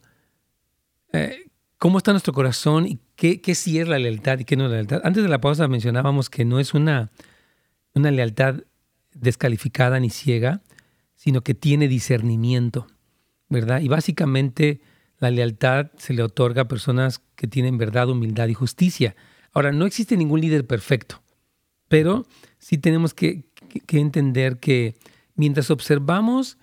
eh, 1.14 1.50
cómo 1.78 1.98
está 2.00 2.12
nuestro 2.12 2.34
corazón 2.34 2.88
y 2.88 3.00
qué, 3.16 3.42
qué 3.42 3.56
sí 3.56 3.80
es 3.80 3.88
la 3.88 4.00
lealtad 4.00 4.40
y 4.40 4.46
qué 4.46 4.56
no 4.56 4.66
es 4.66 4.72
la 4.72 4.78
lealtad. 4.78 5.02
Antes 5.04 5.24
de 5.24 5.30
la 5.30 5.40
pausa 5.40 5.68
mencionábamos 5.68 6.30
que 6.30 6.46
no 6.46 6.60
es 6.60 6.74
una, 6.74 7.12
una 7.94 8.12
lealtad 8.12 8.64
descalificada 9.14 10.00
ni 10.00 10.10
ciega, 10.10 10.62
sino 11.16 11.42
que 11.42 11.54
tiene 11.54 11.88
discernimiento, 11.88 12.88
¿verdad? 13.50 13.82
Y 13.82 13.88
básicamente 13.88 14.82
la 15.20 15.32
lealtad 15.32 15.92
se 15.98 16.14
le 16.14 16.24
otorga 16.24 16.64
a 16.64 16.68
personas 16.68 17.22
que 17.36 17.48
tienen 17.48 17.78
verdad, 17.78 18.10
humildad 18.10 18.48
y 18.48 18.54
justicia. 18.54 19.16
Ahora, 19.54 19.72
no 19.72 19.86
existe 19.86 20.18
ningún 20.18 20.42
líder 20.42 20.68
perfecto, 20.68 21.24
pero 21.88 22.26
sí 22.60 22.78
tenemos 22.78 23.14
que, 23.14 23.46
que 23.82 24.00
entender 24.00 24.60
que 24.60 24.96
mientras 25.36 25.72
observamos 25.72 26.58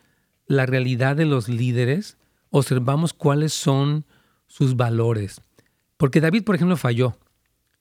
la 0.46 0.66
realidad 0.66 1.16
de 1.16 1.27
los 1.27 1.48
líderes, 1.48 2.16
observamos 2.51 3.12
cuáles 3.12 3.53
son 3.53 4.05
sus 4.46 4.77
valores. 4.77 5.40
Porque 5.96 6.20
David, 6.20 6.44
por 6.44 6.55
ejemplo, 6.55 6.77
falló. 6.77 7.16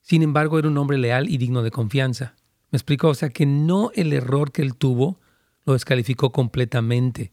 Sin 0.00 0.22
embargo, 0.22 0.58
era 0.58 0.68
un 0.68 0.78
hombre 0.78 0.98
leal 0.98 1.28
y 1.28 1.38
digno 1.38 1.62
de 1.62 1.70
confianza. 1.70 2.34
¿Me 2.70 2.76
explico? 2.76 3.08
O 3.08 3.14
sea, 3.14 3.28
que 3.28 3.46
no 3.46 3.90
el 3.94 4.12
error 4.12 4.50
que 4.52 4.62
él 4.62 4.74
tuvo 4.74 5.20
lo 5.64 5.74
descalificó 5.74 6.32
completamente. 6.32 7.32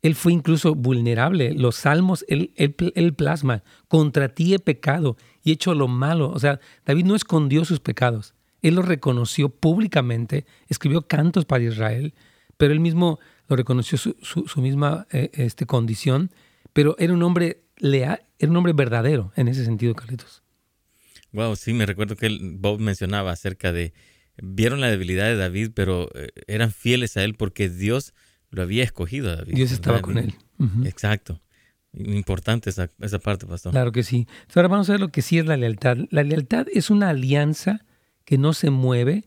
Él 0.00 0.16
fue 0.16 0.32
incluso 0.32 0.74
vulnerable. 0.74 1.54
Los 1.54 1.76
salmos, 1.76 2.24
él, 2.28 2.52
él, 2.56 3.14
plasma, 3.14 3.62
contra 3.86 4.30
ti 4.30 4.52
he 4.54 4.58
pecado 4.58 5.16
y 5.44 5.50
he 5.50 5.54
hecho 5.54 5.74
lo 5.74 5.86
malo. 5.86 6.30
O 6.30 6.38
sea, 6.40 6.58
David 6.84 7.04
no 7.04 7.14
escondió 7.14 7.64
sus 7.64 7.78
pecados. 7.78 8.34
Él 8.62 8.76
los 8.76 8.86
reconoció 8.86 9.48
públicamente, 9.48 10.46
escribió 10.68 11.06
cantos 11.06 11.44
para 11.44 11.64
Israel, 11.64 12.14
pero 12.56 12.72
él 12.72 12.80
mismo 12.80 13.18
lo 13.48 13.56
reconoció 13.56 13.98
su, 13.98 14.46
misma 14.56 15.06
eh, 15.10 15.30
este, 15.34 15.66
condición, 15.66 16.30
pero 16.72 16.96
era 16.98 17.12
un 17.12 17.22
hombre 17.22 17.64
leal, 17.76 18.24
era 18.38 18.50
un 18.50 18.56
hombre 18.56 18.72
verdadero 18.72 19.32
en 19.36 19.48
ese 19.48 19.64
sentido, 19.64 19.94
Carlitos. 19.94 20.42
Wow, 21.32 21.56
sí, 21.56 21.72
me 21.72 21.86
recuerdo 21.86 22.16
que 22.16 22.38
Bob 22.40 22.78
mencionaba 22.78 23.32
acerca 23.32 23.72
de, 23.72 23.92
vieron 24.40 24.80
la 24.80 24.90
debilidad 24.90 25.26
de 25.26 25.36
David, 25.36 25.70
pero 25.74 26.08
eh, 26.14 26.28
eran 26.46 26.70
fieles 26.70 27.16
a 27.16 27.24
él 27.24 27.34
porque 27.34 27.68
Dios 27.68 28.14
lo 28.50 28.62
había 28.62 28.84
escogido 28.84 29.30
a 29.30 29.36
David. 29.36 29.54
Dios 29.54 29.72
estaba 29.72 30.00
con 30.02 30.18
él. 30.18 30.34
Exacto. 30.84 31.40
Importante 31.94 32.70
esa, 32.70 32.90
esa, 33.00 33.18
parte, 33.18 33.46
pastor. 33.46 33.72
Claro 33.72 33.92
que 33.92 34.02
sí. 34.02 34.26
ahora 34.54 34.68
vamos 34.68 34.88
a 34.88 34.92
ver 34.92 35.00
lo 35.00 35.08
que 35.08 35.20
sí 35.20 35.38
es 35.38 35.46
la 35.46 35.56
lealtad. 35.56 35.96
La 36.10 36.22
lealtad 36.22 36.66
es 36.72 36.90
una 36.90 37.10
alianza 37.10 37.84
que 38.24 38.38
no 38.38 38.52
se 38.52 38.70
mueve, 38.70 39.24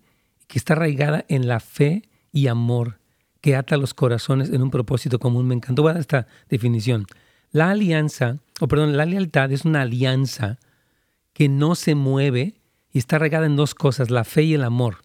que 0.47 0.58
está 0.58 0.73
arraigada 0.73 1.25
en 1.27 1.47
la 1.47 1.60
fe 1.60 2.03
y 2.31 2.47
amor 2.47 2.99
que 3.45 3.55
ata 3.55 3.77
los 3.77 3.93
corazones 3.93 4.49
en 4.49 4.63
un 4.63 4.71
propósito 4.71 5.19
común. 5.19 5.45
Me 5.45 5.53
encantó 5.53 5.88
esta 5.91 6.25
definición. 6.49 7.05
La 7.51 7.69
alianza, 7.69 8.39
o 8.60 8.67
perdón, 8.67 8.97
la 8.97 9.05
lealtad 9.05 9.51
es 9.51 9.65
una 9.65 9.84
alianza 9.84 10.58
que 11.31 11.47
no 11.47 11.75
se 11.75 11.93
mueve 11.93 12.55
y 12.91 12.97
está 12.97 13.19
regada 13.19 13.45
en 13.45 13.55
dos 13.55 13.75
cosas, 13.75 14.10
la 14.10 14.23
fe 14.23 14.41
y 14.41 14.55
el 14.55 14.63
amor. 14.63 14.97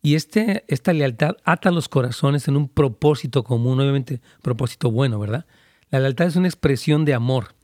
Y 0.00 0.14
este, 0.14 0.64
esta 0.68 0.94
lealtad 0.94 1.36
ata 1.44 1.70
los 1.70 1.90
corazones 1.90 2.48
en 2.48 2.56
un 2.56 2.70
propósito 2.70 3.44
común, 3.44 3.78
obviamente 3.78 4.22
propósito 4.40 4.90
bueno, 4.90 5.18
¿verdad? 5.18 5.44
La 5.90 6.00
lealtad 6.00 6.28
es 6.28 6.36
una 6.36 6.48
expresión 6.48 7.04
de 7.04 7.12
amor 7.12 7.54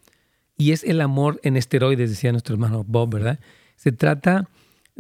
y 0.59 0.73
es 0.73 0.85
el 0.85 1.01
amor 1.01 1.41
en 1.45 1.57
esteroides, 1.57 2.11
decía 2.11 2.31
nuestro 2.31 2.55
hermano 2.55 2.85
Bob, 2.87 3.15
¿verdad? 3.15 3.41
Se 3.77 3.91
trata 3.91 4.51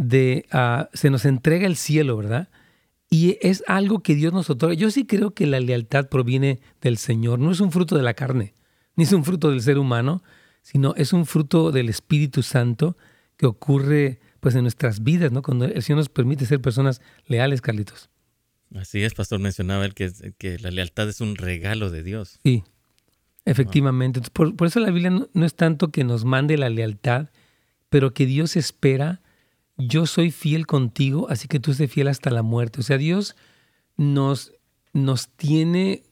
de, 0.00 0.46
ah, 0.50 0.88
se 0.94 1.10
nos 1.10 1.26
entrega 1.26 1.66
el 1.66 1.76
cielo, 1.76 2.16
¿verdad? 2.16 2.48
Y 3.10 3.36
es 3.42 3.62
algo 3.66 4.02
que 4.02 4.14
Dios 4.14 4.32
nos 4.32 4.48
otorga. 4.48 4.74
Yo 4.74 4.90
sí 4.90 5.04
creo 5.04 5.34
que 5.34 5.46
la 5.46 5.60
lealtad 5.60 6.08
proviene 6.08 6.60
del 6.80 6.96
Señor. 6.96 7.38
No 7.38 7.50
es 7.50 7.60
un 7.60 7.70
fruto 7.70 7.96
de 7.96 8.02
la 8.02 8.14
carne, 8.14 8.54
ni 8.96 9.04
es 9.04 9.12
un 9.12 9.24
fruto 9.24 9.50
del 9.50 9.60
ser 9.60 9.78
humano, 9.78 10.22
sino 10.62 10.94
es 10.94 11.12
un 11.12 11.26
fruto 11.26 11.70
del 11.70 11.90
Espíritu 11.90 12.42
Santo 12.42 12.96
que 13.36 13.44
ocurre 13.44 14.20
pues 14.40 14.54
en 14.54 14.62
nuestras 14.62 15.02
vidas, 15.02 15.32
¿no? 15.32 15.42
Cuando 15.42 15.66
el 15.66 15.82
Señor 15.82 15.98
nos 15.98 16.08
permite 16.08 16.46
ser 16.46 16.62
personas 16.62 17.02
leales, 17.26 17.60
Carlitos. 17.60 18.08
Así 18.74 19.02
es, 19.02 19.12
pastor, 19.12 19.38
mencionaba 19.38 19.84
él 19.84 19.92
que, 19.92 20.10
que 20.38 20.58
la 20.60 20.70
lealtad 20.70 21.10
es 21.10 21.20
un 21.20 21.36
regalo 21.36 21.90
de 21.90 22.02
Dios. 22.02 22.38
Sí, 22.42 22.64
efectivamente. 23.44 24.22
Por, 24.32 24.54
eso 24.66 24.80
la 24.80 24.90
Biblia 24.90 25.10
no 25.10 25.44
es 25.44 25.54
tanto 25.54 25.88
que 25.88 26.04
nos 26.04 26.24
mande 26.24 26.56
la 26.56 26.70
lealtad, 26.70 27.28
pero 27.90 28.14
que 28.14 28.24
Dios 28.24 28.56
espera 28.56 29.20
yo 29.86 30.06
soy 30.06 30.30
fiel 30.30 30.66
contigo, 30.66 31.28
así 31.30 31.48
que 31.48 31.60
tú 31.60 31.74
sé 31.74 31.88
fiel 31.88 32.08
hasta 32.08 32.30
la 32.30 32.42
muerte. 32.42 32.80
O 32.80 32.82
sea, 32.82 32.98
Dios 32.98 33.36
nos, 33.96 34.52
nos 34.92 35.28
tiene, 35.28 36.04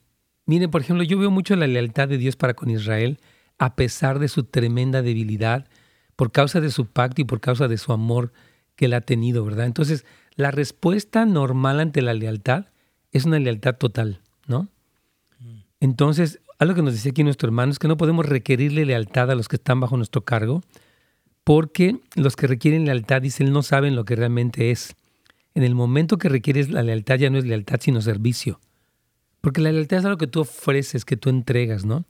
mire, 0.46 0.68
por 0.68 0.80
ejemplo, 0.80 1.04
yo 1.04 1.18
veo 1.18 1.30
mucho 1.30 1.56
la 1.56 1.66
lealtad 1.66 2.08
de 2.08 2.18
Dios 2.18 2.36
para 2.36 2.54
con 2.54 2.70
Israel, 2.70 3.18
a 3.58 3.74
pesar 3.74 4.18
de 4.18 4.28
su 4.28 4.44
tremenda 4.44 5.02
debilidad, 5.02 5.66
por 6.16 6.32
causa 6.32 6.60
de 6.60 6.70
su 6.70 6.86
pacto 6.86 7.20
y 7.20 7.24
por 7.24 7.40
causa 7.40 7.68
de 7.68 7.78
su 7.78 7.92
amor 7.92 8.32
que 8.76 8.86
él 8.86 8.94
ha 8.94 9.00
tenido, 9.00 9.44
¿verdad? 9.44 9.66
Entonces, 9.66 10.04
la 10.34 10.50
respuesta 10.50 11.24
normal 11.26 11.80
ante 11.80 12.02
la 12.02 12.14
lealtad 12.14 12.66
es 13.12 13.24
una 13.24 13.38
lealtad 13.38 13.76
total, 13.76 14.20
¿no? 14.46 14.68
Entonces, 15.80 16.40
algo 16.58 16.74
que 16.74 16.82
nos 16.82 16.94
decía 16.94 17.10
aquí 17.12 17.22
nuestro 17.22 17.48
hermano 17.48 17.72
es 17.72 17.78
que 17.78 17.88
no 17.88 17.96
podemos 17.96 18.26
requerirle 18.26 18.84
lealtad 18.84 19.30
a 19.30 19.34
los 19.34 19.48
que 19.48 19.56
están 19.56 19.80
bajo 19.80 19.96
nuestro 19.96 20.24
cargo, 20.24 20.62
porque 21.48 21.96
los 22.14 22.36
que 22.36 22.46
requieren 22.46 22.84
lealtad, 22.84 23.22
dice 23.22 23.42
él, 23.42 23.52
no 23.54 23.62
saben 23.62 23.96
lo 23.96 24.04
que 24.04 24.14
realmente 24.14 24.70
es. 24.70 24.96
En 25.54 25.62
el 25.62 25.74
momento 25.74 26.18
que 26.18 26.28
requieres 26.28 26.68
la 26.68 26.82
lealtad 26.82 27.16
ya 27.16 27.30
no 27.30 27.38
es 27.38 27.46
lealtad, 27.46 27.80
sino 27.80 28.02
servicio. 28.02 28.60
Porque 29.40 29.62
la 29.62 29.72
lealtad 29.72 30.00
es 30.00 30.04
algo 30.04 30.18
que 30.18 30.26
tú 30.26 30.40
ofreces, 30.40 31.06
que 31.06 31.16
tú 31.16 31.30
entregas, 31.30 31.86
¿no? 31.86 32.04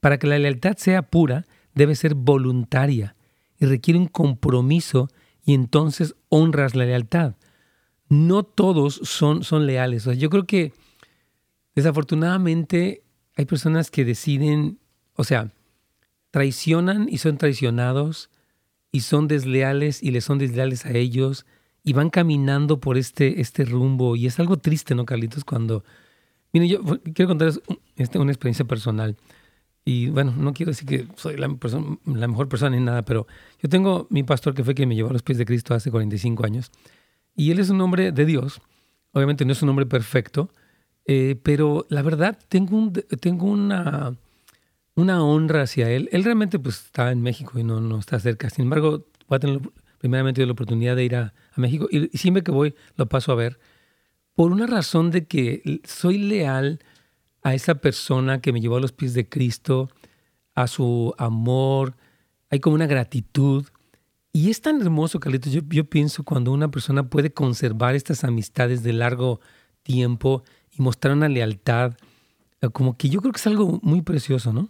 Para 0.00 0.18
que 0.18 0.26
la 0.26 0.40
lealtad 0.40 0.76
sea 0.76 1.02
pura, 1.02 1.46
debe 1.72 1.94
ser 1.94 2.16
voluntaria 2.16 3.14
y 3.60 3.66
requiere 3.66 3.96
un 3.96 4.08
compromiso 4.08 5.08
y 5.44 5.54
entonces 5.54 6.16
honras 6.28 6.74
la 6.74 6.84
lealtad. 6.84 7.36
No 8.08 8.42
todos 8.42 9.00
son, 9.04 9.44
son 9.44 9.66
leales. 9.68 10.06
yo 10.18 10.30
creo 10.30 10.46
que 10.46 10.72
desafortunadamente 11.76 13.04
hay 13.36 13.44
personas 13.44 13.88
que 13.92 14.04
deciden, 14.04 14.80
o 15.14 15.22
sea, 15.22 15.52
traicionan 16.32 17.06
y 17.08 17.18
son 17.18 17.38
traicionados, 17.38 18.30
y 18.92 19.00
son 19.00 19.28
desleales 19.28 20.02
y 20.02 20.10
le 20.10 20.20
son 20.20 20.38
desleales 20.38 20.86
a 20.86 20.92
ellos 20.92 21.46
y 21.82 21.92
van 21.92 22.10
caminando 22.10 22.80
por 22.80 22.98
este, 22.98 23.40
este 23.40 23.64
rumbo. 23.64 24.16
Y 24.16 24.26
es 24.26 24.38
algo 24.38 24.56
triste, 24.58 24.94
¿no, 24.94 25.04
Carlitos? 25.04 25.44
Cuando... 25.44 25.84
Miren, 26.52 26.68
yo 26.68 26.80
quiero 27.14 27.28
contarles 27.28 27.60
este, 27.96 28.18
una 28.18 28.32
experiencia 28.32 28.64
personal. 28.64 29.16
Y 29.84 30.08
bueno, 30.08 30.34
no 30.36 30.52
quiero 30.52 30.70
decir 30.70 30.86
que 30.88 31.06
soy 31.16 31.36
la, 31.36 31.48
la, 32.04 32.28
mejor 32.28 32.48
persona 32.48 32.76
ni 32.76 32.84
nada, 32.84 33.02
pero 33.02 33.26
yo 33.62 33.68
tengo 33.68 34.06
mi 34.10 34.22
pastor 34.24 34.54
que 34.54 34.64
fue 34.64 34.74
quien 34.74 34.88
me 34.88 34.94
llevó 34.94 35.10
a 35.10 35.12
los 35.12 35.22
pies 35.22 35.38
de 35.38 35.46
Cristo 35.46 35.74
hace 35.74 35.90
45 35.90 36.44
años. 36.44 36.70
Y 37.34 37.50
él 37.50 37.60
es 37.60 37.70
un 37.70 37.80
hombre 37.80 38.12
de 38.12 38.26
Dios. 38.26 38.60
Obviamente 39.12 39.44
no 39.44 39.52
es 39.52 39.62
un 39.62 39.68
hombre 39.70 39.86
perfecto, 39.86 40.50
eh, 41.06 41.36
pero 41.42 41.86
la 41.88 42.02
verdad 42.02 42.38
tengo, 42.48 42.76
un, 42.76 42.92
tengo 42.92 43.46
una 43.46 44.16
una 45.00 45.24
honra 45.24 45.62
hacia 45.62 45.90
él. 45.90 46.08
Él 46.12 46.24
realmente 46.24 46.58
pues 46.58 46.84
está 46.84 47.10
en 47.10 47.22
México 47.22 47.58
y 47.58 47.64
no, 47.64 47.80
no 47.80 47.98
está 47.98 48.18
cerca. 48.20 48.50
Sin 48.50 48.64
embargo, 48.64 49.06
voy 49.28 49.36
a 49.36 49.40
tener 49.40 49.60
primeramente 49.98 50.44
la 50.44 50.52
oportunidad 50.52 50.96
de 50.96 51.04
ir 51.04 51.16
a, 51.16 51.34
México 51.56 51.88
y, 51.90 52.08
siempre 52.16 52.42
que 52.42 52.52
voy 52.52 52.74
lo 52.96 53.06
paso 53.06 53.32
a 53.32 53.34
ver 53.34 53.58
por 54.34 54.52
una 54.52 54.66
razón 54.66 55.10
de 55.10 55.26
que 55.26 55.80
soy 55.84 56.16
leal 56.16 56.80
a 57.42 57.54
esa 57.54 57.74
persona 57.74 58.40
que 58.40 58.52
me 58.52 58.60
llevó 58.60 58.76
a 58.76 58.80
los 58.80 58.92
pies 58.92 59.12
de 59.12 59.28
Cristo, 59.28 59.90
a 60.54 60.66
su 60.66 61.14
amor, 61.18 61.96
hay 62.48 62.60
como 62.60 62.74
una 62.76 62.86
gratitud. 62.86 63.66
Y 64.32 64.48
es 64.48 64.62
tan 64.62 64.80
hermoso, 64.80 65.20
Carlitos, 65.20 65.52
yo, 65.52 65.60
yo 65.68 65.84
pienso 65.84 66.22
cuando 66.22 66.52
una 66.52 66.70
persona 66.70 67.10
puede 67.10 67.32
conservar 67.32 67.94
estas 67.94 68.24
amistades 68.24 68.82
de 68.82 68.92
largo 68.92 69.40
tiempo 69.82 70.44
y 70.70 70.80
mostrar 70.80 71.14
una 71.14 71.28
lealtad 71.28 71.94
como 72.68 72.96
que 72.96 73.08
yo 73.08 73.20
creo 73.20 73.32
que 73.32 73.38
es 73.38 73.46
algo 73.46 73.80
muy 73.82 74.02
precioso, 74.02 74.52
¿no? 74.52 74.68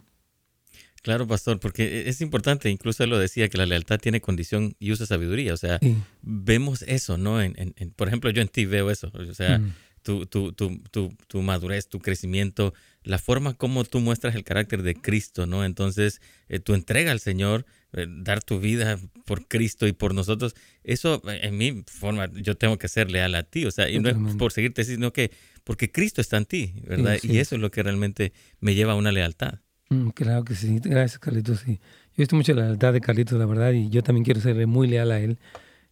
Claro, 1.02 1.26
pastor, 1.26 1.60
porque 1.60 2.00
e, 2.00 2.08
es 2.08 2.20
importante, 2.20 2.68
incluso 2.68 3.04
él 3.04 3.10
lo 3.10 3.18
decía, 3.18 3.48
que 3.48 3.58
la 3.58 3.66
lealtad 3.66 3.98
tiene 3.98 4.20
condición 4.20 4.74
y 4.78 4.92
usa 4.92 5.06
sabiduría. 5.06 5.54
O 5.54 5.56
sea, 5.56 5.80
vemos 6.22 6.82
eso, 6.82 7.16
¿no? 7.16 7.40
En, 7.40 7.54
en, 7.56 7.90
por 7.92 8.08
ejemplo, 8.08 8.30
yo 8.30 8.42
en 8.42 8.48
ti 8.48 8.66
veo 8.66 8.90
eso. 8.90 9.10
O 9.14 9.34
sea, 9.34 9.58
mm. 9.58 9.72
tu, 10.02 10.26
tu, 10.26 10.52
tu, 10.52 10.82
tu, 11.26 11.42
madurez, 11.42 11.88
tu 11.88 12.00
crecimiento, 12.00 12.74
la 13.02 13.18
forma 13.18 13.54
como 13.54 13.84
tú 13.84 14.00
muestras 14.00 14.34
el 14.34 14.44
carácter 14.44 14.82
de 14.82 14.94
Cristo, 14.94 15.46
¿no? 15.46 15.64
Entonces, 15.64 16.20
eh, 16.48 16.58
tu 16.58 16.74
entrega 16.74 17.12
al 17.12 17.20
Señor, 17.20 17.64
eh, 17.94 18.06
dar 18.06 18.42
tu 18.42 18.60
vida 18.60 18.98
por 19.24 19.48
Cristo 19.48 19.86
y 19.86 19.92
por 19.92 20.14
nosotros, 20.14 20.54
eso 20.84 21.22
eh, 21.30 21.40
en 21.44 21.56
mi 21.56 21.82
forma, 21.86 22.30
yo 22.34 22.58
tengo 22.58 22.76
que 22.76 22.88
ser 22.88 23.10
leal 23.10 23.34
a 23.36 23.42
ti. 23.42 23.64
O 23.64 23.70
sea, 23.70 23.88
y 23.88 23.98
no 24.00 24.10
es 24.10 24.36
por 24.36 24.52
seguirte, 24.52 24.84
sino 24.84 25.14
que 25.14 25.30
porque 25.64 25.90
Cristo 25.90 26.20
está 26.20 26.36
en 26.36 26.44
ti, 26.44 26.74
¿verdad? 26.86 27.18
Y 27.22 27.38
eso 27.38 27.54
es 27.54 27.60
lo 27.62 27.70
que 27.70 27.82
realmente 27.82 28.34
me 28.60 28.74
lleva 28.74 28.92
a 28.92 28.96
una 28.96 29.12
lealtad. 29.12 29.60
Mm, 29.90 30.10
claro 30.10 30.44
que 30.44 30.54
sí, 30.54 30.78
gracias 30.78 31.18
Carlitos. 31.18 31.60
Sí. 31.60 31.80
Yo 32.10 32.14
he 32.16 32.22
visto 32.22 32.36
mucho 32.36 32.54
la 32.54 32.62
lealtad 32.62 32.92
de 32.92 33.00
Carlitos, 33.00 33.38
la 33.38 33.46
verdad, 33.46 33.72
y 33.72 33.90
yo 33.90 34.02
también 34.02 34.24
quiero 34.24 34.40
serle 34.40 34.66
muy 34.66 34.86
leal 34.86 35.10
a 35.10 35.18
él 35.18 35.38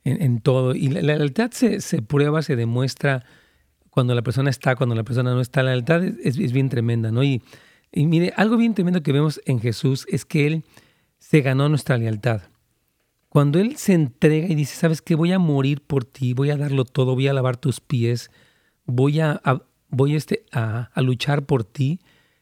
en, 0.05 0.41
todo. 0.41 0.75
Y 0.75 0.89
la, 0.89 1.03
lealtad 1.03 1.51
se, 1.51 2.03
prueba, 2.03 2.43
se 2.43 2.55
demuestra 2.55 3.25
cuando 3.91 4.15
la 4.15 4.23
persona 4.23 4.51
está, 4.51 4.77
cuando 4.77 4.95
la 4.95 5.03
persona 5.03 5.35
no 5.35 5.41
está. 5.41 5.63
La 5.65 5.73
lealtad 5.73 6.05
es, 6.05 6.53
bien 6.53 6.69
tremenda, 6.69 7.11
¿no? 7.11 7.25
Y, 7.25 7.43
mire, 7.93 8.33
algo 8.37 8.57
bien 8.57 8.75
tremendo 8.75 9.03
que 9.03 9.13
vemos 9.13 9.41
en 9.47 9.61
Jesús 9.61 10.07
es 10.09 10.25
que 10.25 10.47
Él 10.47 10.65
se 11.19 11.41
ganó 11.41 11.69
nuestra 11.69 11.99
lealtad. 11.99 12.43
Cuando 13.29 13.59
Él 13.59 13.77
se 13.77 13.95
entrega 13.95 14.47
y 14.47 14.55
dice, 14.55 14.77
sabes 14.77 15.03
que 15.03 15.17
voy 15.17 15.33
a 15.33 15.41
morir 15.41 15.83
por 15.83 16.05
ti, 16.05 16.35
voy 16.35 16.51
a 16.51 16.57
darlo 16.57 16.85
todo, 16.85 17.15
voy 17.15 17.27
a 17.27 17.33
lavar 17.33 17.57
tus 17.57 17.81
pies, 17.81 18.31
voy 18.87 19.21
a, 19.21 19.43
voy 19.89 20.15
este, 20.15 20.45
a 20.53 20.89
luchar 21.03 21.45
por 21.45 21.65
ti, 21.65 21.99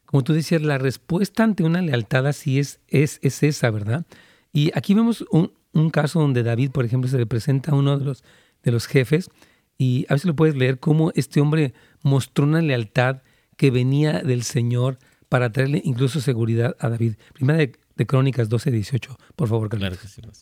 como 0.07 0.25
tú 0.25 0.33
decías, 0.33 0.63
la 0.63 0.79
respuesta 0.79 1.45
ante 1.45 1.65
una 1.65 1.83
lealtad 1.83 2.27
así 2.27 2.59
es, 2.59 2.81
es, 2.89 3.19
es 3.23 3.43
esa, 3.43 3.71
¿verdad? 3.71 4.07
Y 4.53 4.71
aquí 4.75 4.95
vemos 4.95 5.25
un, 5.31 5.53
un, 5.73 5.91
caso 5.91 6.21
donde 6.21 6.43
David, 6.43 6.71
por 6.71 6.85
ejemplo, 6.85 7.11
se 7.11 7.19
le 7.19 7.27
presenta 7.27 7.73
a 7.73 7.75
uno 7.75 7.99
de 7.99 8.05
los, 8.05 8.25
de 8.63 8.73
los 8.73 8.87
jefes 8.87 9.29
y 9.77 10.07
a 10.09 10.15
veces 10.15 10.27
lo 10.27 10.37
puedes 10.37 10.57
leer 10.57 10.79
cómo 10.79 11.13
este 11.15 11.41
hombre 11.41 11.75
mostró 12.03 12.45
una 12.45 12.63
lealtad 12.63 13.23
que 13.57 13.71
venía 13.71 14.23
del 14.23 14.43
Señor 14.43 14.99
para 15.29 15.51
traerle 15.53 15.83
incluso 15.85 16.21
seguridad 16.21 16.77
a 16.79 16.89
David. 16.89 17.17
Primera 17.35 17.59
de, 17.59 17.73
de 17.97 18.07
Crónicas 18.07 18.49
12, 18.49 18.71
18. 18.71 19.19
Por 19.35 19.49
favor, 19.49 19.69
Carlos. 19.69 19.99
Claro 19.99 20.33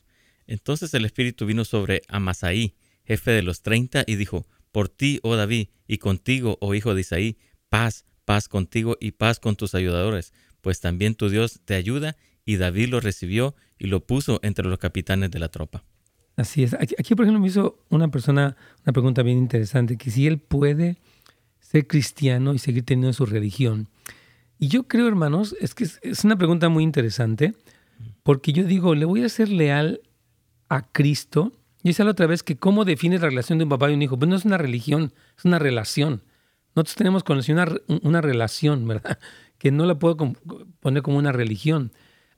Entonces 0.46 0.92
el 0.94 1.04
Espíritu 1.04 1.46
vino 1.46 1.64
sobre 1.64 2.02
Amasaí, 2.08 2.74
jefe 3.04 3.30
de 3.30 3.42
los 3.42 3.62
treinta, 3.62 4.04
y 4.06 4.16
dijo, 4.16 4.46
por 4.72 4.88
ti, 4.88 5.20
oh 5.22 5.36
David, 5.36 5.68
y 5.86 5.98
contigo, 5.98 6.58
oh 6.60 6.74
hijo 6.74 6.94
de 6.94 7.00
Isaí, 7.00 7.38
paz, 7.68 8.04
paz 8.24 8.48
contigo 8.48 8.96
y 9.00 9.12
paz 9.12 9.40
con 9.40 9.56
tus 9.56 9.74
ayudadores, 9.74 10.32
pues 10.60 10.80
también 10.80 11.14
tu 11.14 11.28
Dios 11.28 11.60
te 11.64 11.74
ayuda. 11.74 12.16
Y 12.46 12.56
David 12.56 12.88
lo 12.88 13.00
recibió 13.00 13.54
y 13.78 13.86
lo 13.86 14.00
puso 14.00 14.38
entre 14.42 14.68
los 14.68 14.78
capitanes 14.78 15.30
de 15.30 15.38
la 15.38 15.48
tropa. 15.48 15.82
Así 16.36 16.62
es. 16.62 16.74
Aquí, 16.74 17.14
por 17.14 17.24
ejemplo, 17.24 17.40
me 17.40 17.46
hizo 17.48 17.78
una 17.88 18.08
persona 18.08 18.56
una 18.84 18.92
pregunta 18.92 19.22
bien 19.22 19.38
interesante, 19.38 19.96
que 19.96 20.10
si 20.10 20.26
él 20.26 20.38
puede 20.38 20.98
ser 21.60 21.86
cristiano 21.86 22.54
y 22.54 22.58
seguir 22.58 22.84
teniendo 22.84 23.12
su 23.12 23.24
religión. 23.24 23.88
Y 24.58 24.68
yo 24.68 24.84
creo, 24.84 25.08
hermanos, 25.08 25.56
es 25.60 25.74
que 25.74 25.84
es 25.84 26.24
una 26.24 26.36
pregunta 26.36 26.68
muy 26.68 26.84
interesante, 26.84 27.54
porque 28.22 28.52
yo 28.52 28.64
digo, 28.64 28.94
le 28.94 29.04
voy 29.04 29.22
a 29.22 29.28
ser 29.28 29.48
leal 29.48 30.00
a 30.68 30.82
Cristo. 30.82 31.52
Y 31.82 31.90
es 31.90 31.98
la 31.98 32.10
otra 32.10 32.26
vez 32.26 32.42
que 32.42 32.56
cómo 32.56 32.84
define 32.84 33.18
la 33.18 33.28
relación 33.28 33.58
de 33.58 33.64
un 33.64 33.70
papá 33.70 33.90
y 33.90 33.94
un 33.94 34.02
hijo. 34.02 34.18
Pues 34.18 34.28
no 34.28 34.36
es 34.36 34.44
una 34.44 34.58
religión, 34.58 35.12
es 35.36 35.44
una 35.44 35.58
relación. 35.58 36.22
Nosotros 36.74 36.96
tenemos 36.96 37.24
con 37.24 37.40
una, 38.02 38.20
relación, 38.20 38.86
¿verdad? 38.88 39.18
Que 39.58 39.70
no 39.70 39.86
la 39.86 39.98
puedo 39.98 40.16
poner 40.80 41.02
como 41.02 41.18
una 41.18 41.32
religión. 41.32 41.92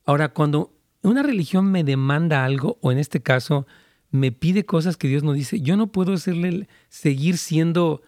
Ahora, 0.05 0.29
cuando 0.29 0.73
una 1.03 1.23
religión 1.23 1.71
me 1.71 1.85
demanda 1.85 2.45
algo, 2.45 2.79
o 2.81 2.93
en 2.93 2.99
este 2.99 3.23
caso 3.23 3.67
me 4.11 4.33
pide 4.33 4.65
cosas 4.65 4.97
que 4.97 5.09
Dios 5.09 5.23
no 5.23 5.33
dice, 5.33 5.61
yo 5.61 5.77
no 5.77 5.89
puedo 5.89 6.17
seguir 6.17 7.39
siendo 7.39 8.03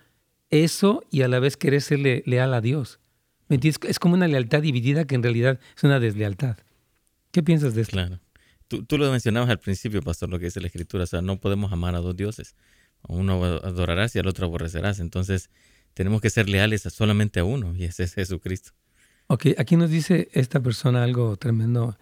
eso 0.51 1.05
y 1.11 1.23
a 1.23 1.29
la 1.29 1.39
vez 1.39 1.57
querer 1.57 1.83
serle 1.83 2.23
leal 2.27 2.55
a 2.55 2.61
Dios. 2.61 3.01
Es 3.49 3.99
como 3.99 4.15
una 4.15 4.29
lealtad 4.29 4.63
dividida 4.63 5.07
que 5.07 5.15
en 5.15 5.23
realidad 5.23 5.59
es 5.77 5.85
una 5.85 6.01
deslealtad. 6.01 6.59
¿Qué 7.31 7.43
piensas 7.43 7.75
de 7.75 7.83
esto? 7.83 7.93
Claro. 7.93 8.21
Tú, 8.69 8.85
tú, 8.85 8.99
lo 8.99 9.11
mencionabas 9.11 9.49
al 9.49 9.59
principio, 9.59 10.03
pastor, 10.03 10.29
lo 10.29 10.39
que 10.39 10.47
dice 10.47 10.61
la 10.61 10.67
Escritura. 10.67 11.05
O 11.05 11.07
sea, 11.07 11.23
no 11.23 11.41
podemos 11.41 11.73
amar 11.73 11.95
a 11.95 12.01
dos 12.01 12.15
dioses. 12.17 12.55
Uno 13.07 13.43
adorarás 13.45 14.15
y 14.15 14.19
al 14.19 14.27
otro 14.27 14.47
aborrecerás. 14.47 15.01
Entonces, 15.01 15.51
tenemos 15.99 16.21
que 16.21 16.31
ser 16.31 16.49
leales 16.49 16.83
solamente 16.83 17.41
a 17.41 17.45
uno 17.45 17.75
y 17.75 17.83
ese 17.83 18.05
es 18.05 18.15
Jesucristo. 18.15 18.71
Ok, 19.27 19.47
aquí 19.59 19.75
nos 19.75 19.91
dice 19.91 20.29
esta 20.33 20.61
persona 20.61 21.03
algo 21.03 21.37
tremendo. 21.37 21.99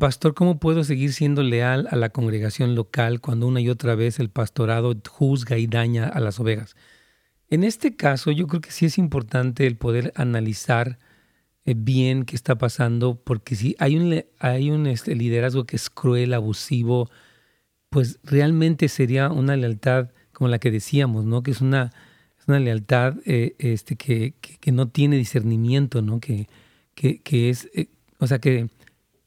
Pastor, 0.00 0.34
¿cómo 0.34 0.58
puedo 0.58 0.82
seguir 0.82 1.12
siendo 1.12 1.44
leal 1.44 1.86
a 1.92 1.94
la 1.94 2.08
congregación 2.08 2.74
local 2.74 3.20
cuando 3.20 3.46
una 3.46 3.60
y 3.60 3.68
otra 3.68 3.94
vez 3.94 4.18
el 4.18 4.28
pastorado 4.28 4.92
juzga 5.08 5.56
y 5.56 5.68
daña 5.68 6.08
a 6.08 6.18
las 6.18 6.40
ovejas? 6.40 6.74
En 7.48 7.62
este 7.62 7.94
caso, 7.94 8.32
yo 8.32 8.48
creo 8.48 8.60
que 8.60 8.72
sí 8.72 8.86
es 8.86 8.98
importante 8.98 9.68
el 9.68 9.76
poder 9.76 10.12
analizar 10.16 10.98
eh, 11.64 11.74
bien 11.76 12.24
qué 12.24 12.34
está 12.34 12.58
pasando, 12.58 13.22
porque 13.22 13.54
si 13.54 13.76
hay 13.78 13.96
un, 13.96 14.24
hay 14.40 14.72
un 14.72 14.88
este, 14.88 15.14
liderazgo 15.14 15.64
que 15.64 15.76
es 15.76 15.90
cruel, 15.90 16.34
abusivo, 16.34 17.08
pues 17.88 18.18
realmente 18.24 18.88
sería 18.88 19.30
una 19.30 19.54
lealtad 19.56 20.10
como 20.32 20.48
la 20.48 20.58
que 20.58 20.72
decíamos, 20.72 21.24
¿no? 21.24 21.44
Que 21.44 21.52
es 21.52 21.60
una 21.60 21.92
es 22.42 22.48
una 22.48 22.58
lealtad 22.58 23.14
eh, 23.24 23.54
este, 23.58 23.94
que, 23.94 24.34
que, 24.40 24.72
no 24.72 24.88
tiene 24.88 25.16
discernimiento, 25.16 26.02
¿no? 26.02 26.18
Que, 26.18 26.48
que, 26.94 27.50
es, 27.50 27.68
eh, 27.72 27.86
o 28.18 28.26
sea, 28.26 28.40
que 28.40 28.68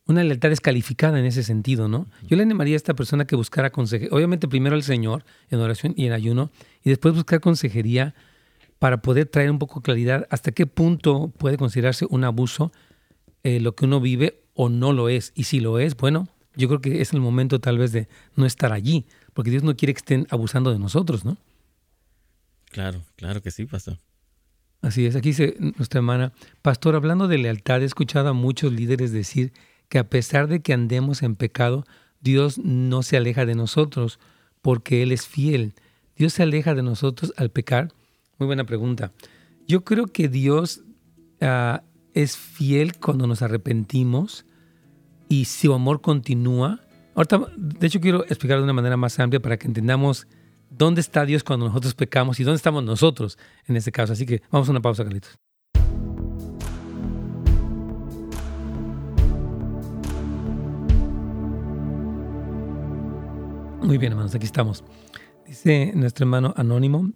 una 0.06 0.22
lealtad 0.22 0.50
descalificada 0.50 1.18
en 1.18 1.26
ese 1.26 1.42
sentido, 1.42 1.88
¿no? 1.88 2.08
Yo 2.28 2.36
le 2.36 2.44
animaría 2.44 2.76
a 2.76 2.78
esta 2.78 2.94
persona 2.94 3.26
que 3.26 3.38
buscara 3.38 3.70
consejería, 3.70 4.14
obviamente 4.14 4.50
primero 4.50 4.76
al 4.76 4.84
Señor 4.84 5.24
en 5.50 5.60
oración 5.60 5.94
y 5.96 6.08
en 6.08 6.12
ayuno, 6.12 6.52
y 6.84 6.90
después 6.90 7.16
buscar 7.16 7.40
consejería 7.40 8.16
para 8.80 9.02
poder 9.02 9.28
traer 9.28 9.50
un 9.50 9.60
poco 9.60 9.80
de 9.80 9.84
claridad 9.84 10.28
hasta 10.30 10.52
qué 10.52 10.68
punto 10.68 11.32
puede 11.38 11.56
considerarse 11.56 12.06
un 12.10 12.26
abuso 12.26 12.74
eh, 13.44 13.62
lo 13.62 13.76
que 13.76 13.86
uno 13.86 14.02
vive 14.02 14.42
o 14.56 14.68
no 14.68 14.92
lo 14.92 15.08
es. 15.08 15.32
Y 15.36 15.46
si 15.46 15.62
lo 15.62 15.80
es, 15.80 15.96
bueno, 15.96 16.28
yo 16.58 16.68
creo 16.68 16.82
que 16.82 17.00
es 17.00 17.14
el 17.14 17.22
momento 17.22 17.62
tal 17.62 17.78
vez 17.78 17.94
de 17.94 18.10
no 18.36 18.46
estar 18.46 18.74
allí, 18.74 19.06
porque 19.34 19.52
Dios 19.52 19.64
no 19.64 19.78
quiere 19.78 19.94
que 19.94 20.00
estén 20.00 20.28
abusando 20.30 20.74
de 20.74 20.80
nosotros, 20.80 21.24
¿no? 21.24 21.38
Claro, 22.72 23.04
claro 23.16 23.42
que 23.42 23.52
sí, 23.52 23.66
pastor. 23.66 23.98
Así 24.82 25.06
es, 25.06 25.16
aquí 25.16 25.30
dice 25.30 25.56
nuestra 25.60 26.00
hermana, 26.00 26.34
pastor, 26.62 26.96
hablando 26.96 27.28
de 27.28 27.40
lealtad, 27.40 27.82
he 27.82 27.86
escuchado 27.86 28.30
a 28.30 28.34
muchos 28.34 28.72
líderes 28.72 29.12
decir 29.12 29.52
que 29.90 29.98
a 29.98 30.10
pesar 30.10 30.48
de 30.48 30.62
que 30.62 30.74
andemos 30.74 31.24
en 31.24 31.36
pecado, 31.36 31.86
Dios 32.22 32.58
no 32.58 33.02
se 33.04 33.18
aleja 33.18 33.46
de 33.46 33.56
nosotros 33.56 34.20
porque 34.62 35.04
Él 35.04 35.12
es 35.12 35.28
fiel. 35.28 35.74
¿Dios 36.16 36.34
se 36.34 36.44
aleja 36.44 36.76
de 36.76 36.84
nosotros 36.84 37.34
al 37.38 37.50
pecar? 37.50 37.94
Muy 38.38 38.48
buena 38.48 38.64
pregunta. 38.66 39.12
Yo 39.68 39.84
creo 39.84 40.08
que 40.08 40.28
Dios 40.28 40.82
ah, 41.42 41.84
es 42.14 42.38
fiel 42.38 42.98
cuando 42.98 43.28
nos 43.28 43.42
arrepentimos 43.42 44.46
y 45.30 45.46
su 45.46 45.74
amor 45.74 46.02
continúa. 46.02 46.82
Ahorita, 47.16 47.42
de 47.58 47.88
hecho, 47.88 48.00
quiero 48.00 48.24
explicar 48.26 48.58
de 48.58 48.64
una 48.64 48.74
manera 48.74 48.98
más 48.98 49.20
amplia 49.20 49.40
para 49.40 49.58
que 49.58 49.68
entendamos 49.68 50.28
dónde 50.70 51.02
está 51.02 51.26
Dios 51.26 51.44
cuando 51.44 51.68
nosotros 51.68 51.94
pecamos 51.94 52.40
y 52.40 52.44
dónde 52.44 52.58
estamos 52.58 52.84
nosotros 52.84 53.38
en 53.68 53.76
este 53.78 53.92
caso. 53.92 54.14
Así 54.14 54.26
que 54.26 54.42
vamos 54.52 54.68
a 54.68 54.72
una 54.72 54.82
pausa, 54.82 55.04
Carlitos. 55.04 55.38
Muy 63.82 64.00
bien, 64.00 64.14
hermanos, 64.14 64.34
aquí 64.34 64.46
estamos. 64.46 64.84
Dice 65.46 65.92
nuestro 65.94 66.24
hermano 66.24 66.56
anónimo, 66.58 67.12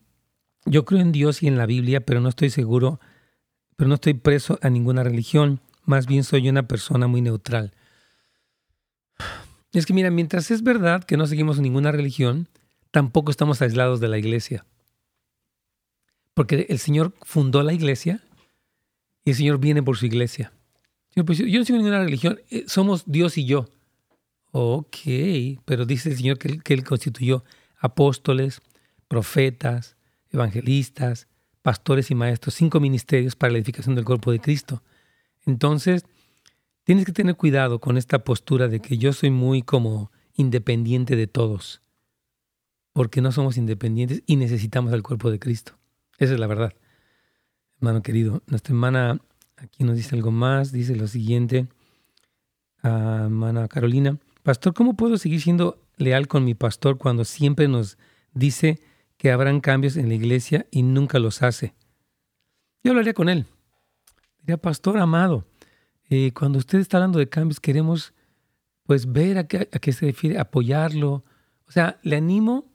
yo 0.65 0.85
creo 0.85 1.01
en 1.01 1.11
Dios 1.11 1.41
y 1.41 1.47
en 1.47 1.57
la 1.57 1.65
Biblia, 1.65 2.05
pero 2.05 2.21
no 2.21 2.29
estoy 2.29 2.51
seguro, 2.51 2.99
pero 3.75 3.87
no 3.87 3.95
estoy 3.95 4.13
preso 4.13 4.59
a 4.61 4.69
ninguna 4.69 5.03
religión, 5.03 5.61
más 5.83 6.05
bien 6.05 6.23
soy 6.23 6.47
una 6.47 6.67
persona 6.67 7.07
muy 7.07 7.21
neutral. 7.21 7.73
Es 9.71 9.87
que 9.87 9.93
mira, 9.93 10.11
mientras 10.11 10.51
es 10.51 10.61
verdad 10.61 11.03
que 11.03 11.17
no 11.17 11.25
seguimos 11.25 11.59
ninguna 11.59 11.91
religión, 11.91 12.47
tampoco 12.91 13.31
estamos 13.31 13.61
aislados 13.61 13.99
de 13.99 14.07
la 14.07 14.17
iglesia. 14.17 14.65
Porque 16.33 16.67
el 16.69 16.79
Señor 16.79 17.13
fundó 17.21 17.63
la 17.63 17.73
iglesia 17.73 18.23
y 19.25 19.31
el 19.31 19.35
Señor 19.35 19.59
viene 19.59 19.83
por 19.83 19.97
su 19.97 20.05
iglesia. 20.05 20.53
Pues, 21.25 21.39
yo 21.39 21.59
no 21.59 21.65
sigo 21.65 21.77
ninguna 21.77 22.03
religión, 22.03 22.39
eh, 22.49 22.63
somos 22.67 23.03
Dios 23.05 23.37
y 23.37 23.45
yo. 23.45 23.67
Ok, 24.51 24.97
pero 25.65 25.85
dice 25.85 26.09
el 26.09 26.17
Señor 26.17 26.37
que, 26.37 26.59
que 26.59 26.73
Él 26.73 26.83
constituyó 26.83 27.43
apóstoles, 27.77 28.61
profetas, 29.07 29.97
evangelistas, 30.31 31.27
pastores 31.61 32.09
y 32.09 32.15
maestros, 32.15 32.55
cinco 32.55 32.79
ministerios 32.79 33.35
para 33.35 33.51
la 33.51 33.57
edificación 33.59 33.95
del 33.95 34.05
cuerpo 34.05 34.31
de 34.31 34.39
Cristo. 34.39 34.81
Entonces, 35.45 36.05
tienes 36.83 37.05
que 37.05 37.11
tener 37.11 37.35
cuidado 37.35 37.79
con 37.79 37.97
esta 37.97 38.23
postura 38.23 38.67
de 38.67 38.79
que 38.79 38.97
yo 38.97 39.13
soy 39.13 39.29
muy 39.29 39.61
como 39.61 40.11
independiente 40.35 41.15
de 41.15 41.27
todos 41.27 41.81
porque 42.93 43.21
no 43.21 43.31
somos 43.31 43.57
independientes 43.57 44.23
y 44.25 44.35
necesitamos 44.35 44.93
al 44.93 45.03
cuerpo 45.03 45.31
de 45.31 45.39
Cristo. 45.39 45.73
Esa 46.17 46.33
es 46.33 46.39
la 46.39 46.47
verdad. 46.47 46.73
Hermano 47.77 48.01
querido, 48.01 48.43
nuestra 48.47 48.73
hermana 48.73 49.19
aquí 49.57 49.83
nos 49.83 49.95
dice 49.95 50.15
algo 50.15 50.31
más, 50.31 50.71
dice 50.71 50.95
lo 50.95 51.07
siguiente, 51.07 51.67
a 52.81 53.23
hermana 53.23 53.67
Carolina, 53.67 54.17
pastor, 54.43 54.73
¿cómo 54.73 54.95
puedo 54.95 55.17
seguir 55.17 55.41
siendo 55.41 55.81
leal 55.97 56.27
con 56.27 56.45
mi 56.45 56.55
pastor 56.55 56.97
cuando 56.97 57.25
siempre 57.25 57.67
nos 57.67 57.97
dice 58.33 58.79
que 59.17 59.31
habrán 59.31 59.59
cambios 59.59 59.97
en 59.97 60.07
la 60.07 60.15
iglesia 60.15 60.65
y 60.71 60.83
nunca 60.83 61.19
los 61.19 61.41
hace? 61.41 61.73
Yo 62.83 62.91
hablaría 62.91 63.13
con 63.13 63.29
él. 63.29 63.45
Diría, 64.39 64.57
pastor 64.57 64.97
amado, 64.97 65.45
eh, 66.09 66.31
cuando 66.33 66.57
usted 66.57 66.79
está 66.79 66.97
hablando 66.97 67.19
de 67.19 67.29
cambios, 67.29 67.59
queremos 67.59 68.13
pues 68.83 69.11
ver 69.11 69.37
a 69.37 69.47
qué, 69.47 69.69
a 69.71 69.79
qué 69.79 69.91
se 69.91 70.07
refiere, 70.07 70.39
apoyarlo. 70.39 71.23
O 71.67 71.71
sea, 71.71 71.99
le 72.01 72.15
animo 72.15 72.68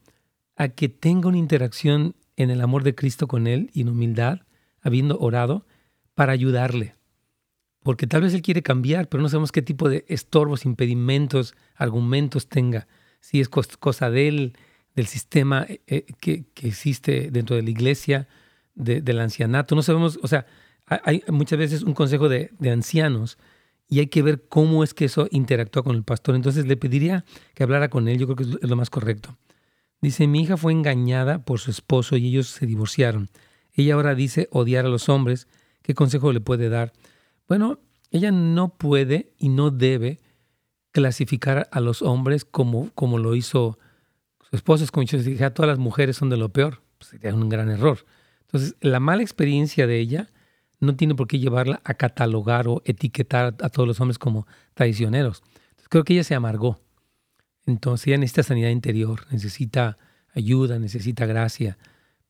a 0.55 0.69
que 0.69 0.89
tenga 0.89 1.27
una 1.27 1.37
interacción 1.37 2.15
en 2.37 2.49
el 2.49 2.61
amor 2.61 2.83
de 2.83 2.95
Cristo 2.95 3.27
con 3.27 3.47
Él 3.47 3.69
y 3.73 3.81
en 3.81 3.89
humildad, 3.89 4.41
habiendo 4.81 5.17
orado, 5.19 5.65
para 6.13 6.33
ayudarle. 6.33 6.95
Porque 7.83 8.07
tal 8.07 8.21
vez 8.21 8.33
Él 8.33 8.41
quiere 8.41 8.63
cambiar, 8.63 9.09
pero 9.09 9.21
no 9.21 9.29
sabemos 9.29 9.51
qué 9.51 9.61
tipo 9.61 9.89
de 9.89 10.05
estorbos, 10.07 10.65
impedimentos, 10.65 11.55
argumentos 11.75 12.47
tenga. 12.47 12.87
Si 13.19 13.41
es 13.41 13.49
cosa 13.49 14.09
de 14.09 14.27
Él, 14.27 14.57
del 14.95 15.07
sistema 15.07 15.65
eh, 15.67 15.81
eh, 15.87 16.05
que, 16.19 16.45
existe 16.61 17.29
dentro 17.31 17.55
de 17.55 17.63
la 17.63 17.69
iglesia, 17.69 18.27
del 18.75 19.19
ancianato. 19.19 19.73
No 19.73 19.81
sabemos, 19.81 20.19
o 20.21 20.27
sea, 20.27 20.45
hay 20.85 21.23
muchas 21.29 21.57
veces 21.57 21.83
un 21.83 21.93
consejo 21.93 22.27
de, 22.27 22.51
de 22.59 22.71
ancianos 22.71 23.37
y 23.87 23.99
hay 23.99 24.07
que 24.07 24.21
ver 24.21 24.47
cómo 24.49 24.83
es 24.83 24.93
que 24.93 25.05
eso 25.05 25.27
interactúa 25.31 25.83
con 25.83 25.95
el 25.95 26.03
pastor. 26.03 26.35
Entonces 26.35 26.65
le 26.65 26.75
pediría 26.75 27.23
que 27.53 27.63
hablara 27.63 27.89
con 27.89 28.07
él, 28.07 28.17
yo 28.17 28.25
creo 28.27 28.35
que 28.35 28.43
es 28.43 28.69
lo 28.69 28.75
más 28.75 28.89
correcto. 28.89 29.37
Dice, 30.05 30.27
mi 30.27 30.41
hija 30.41 30.55
fue 30.55 30.71
engañada 30.71 31.43
por 31.43 31.59
su 31.59 31.71
esposo 31.71 32.15
y 32.15 32.27
ellos 32.27 32.45
se 32.45 32.67
divorciaron. 32.67 33.31
Ella 33.73 33.95
ahora 33.95 34.13
dice 34.13 34.47
odiar 34.51 34.85
a 34.85 34.89
los 34.89 35.09
hombres. 35.09 35.47
¿Qué 35.81 35.95
consejo 35.95 36.31
le 36.31 36.41
puede 36.41 36.69
dar? 36.69 36.93
Bueno, 37.47 37.79
ella 38.11 38.29
no 38.29 38.77
puede 38.77 39.33
y 39.39 39.49
no 39.49 39.71
debe 39.71 40.19
clasificar 40.91 41.67
a 41.71 41.79
los 41.79 42.03
hombres 42.03 42.45
como, 42.45 42.91
como 42.91 43.17
lo 43.17 43.33
hizo 43.33 43.79
su 44.47 44.55
esposo. 44.55 44.83
Es 44.83 44.91
como 44.91 45.07
yo 45.07 45.17
dije, 45.17 45.49
todas 45.49 45.69
las 45.69 45.79
mujeres 45.79 46.17
son 46.17 46.29
de 46.29 46.37
lo 46.37 46.49
peor. 46.49 46.83
Pues 46.99 47.09
sería 47.09 47.33
un 47.33 47.49
gran 47.49 47.71
error. 47.71 48.05
Entonces, 48.41 48.75
la 48.81 48.99
mala 48.99 49.23
experiencia 49.23 49.87
de 49.87 49.99
ella 49.99 50.29
no 50.79 50.95
tiene 50.95 51.15
por 51.15 51.25
qué 51.25 51.39
llevarla 51.39 51.81
a 51.83 51.95
catalogar 51.95 52.67
o 52.67 52.83
etiquetar 52.85 53.55
a 53.59 53.69
todos 53.69 53.87
los 53.87 53.99
hombres 53.99 54.19
como 54.19 54.45
traicioneros. 54.75 55.41
Creo 55.89 56.03
que 56.03 56.13
ella 56.13 56.23
se 56.23 56.35
amargó. 56.35 56.79
Entonces 57.65 58.07
ella 58.07 58.17
necesita 58.17 58.43
sanidad 58.43 58.69
interior, 58.69 59.25
necesita 59.31 59.97
ayuda, 60.33 60.79
necesita 60.79 61.25
gracia 61.25 61.77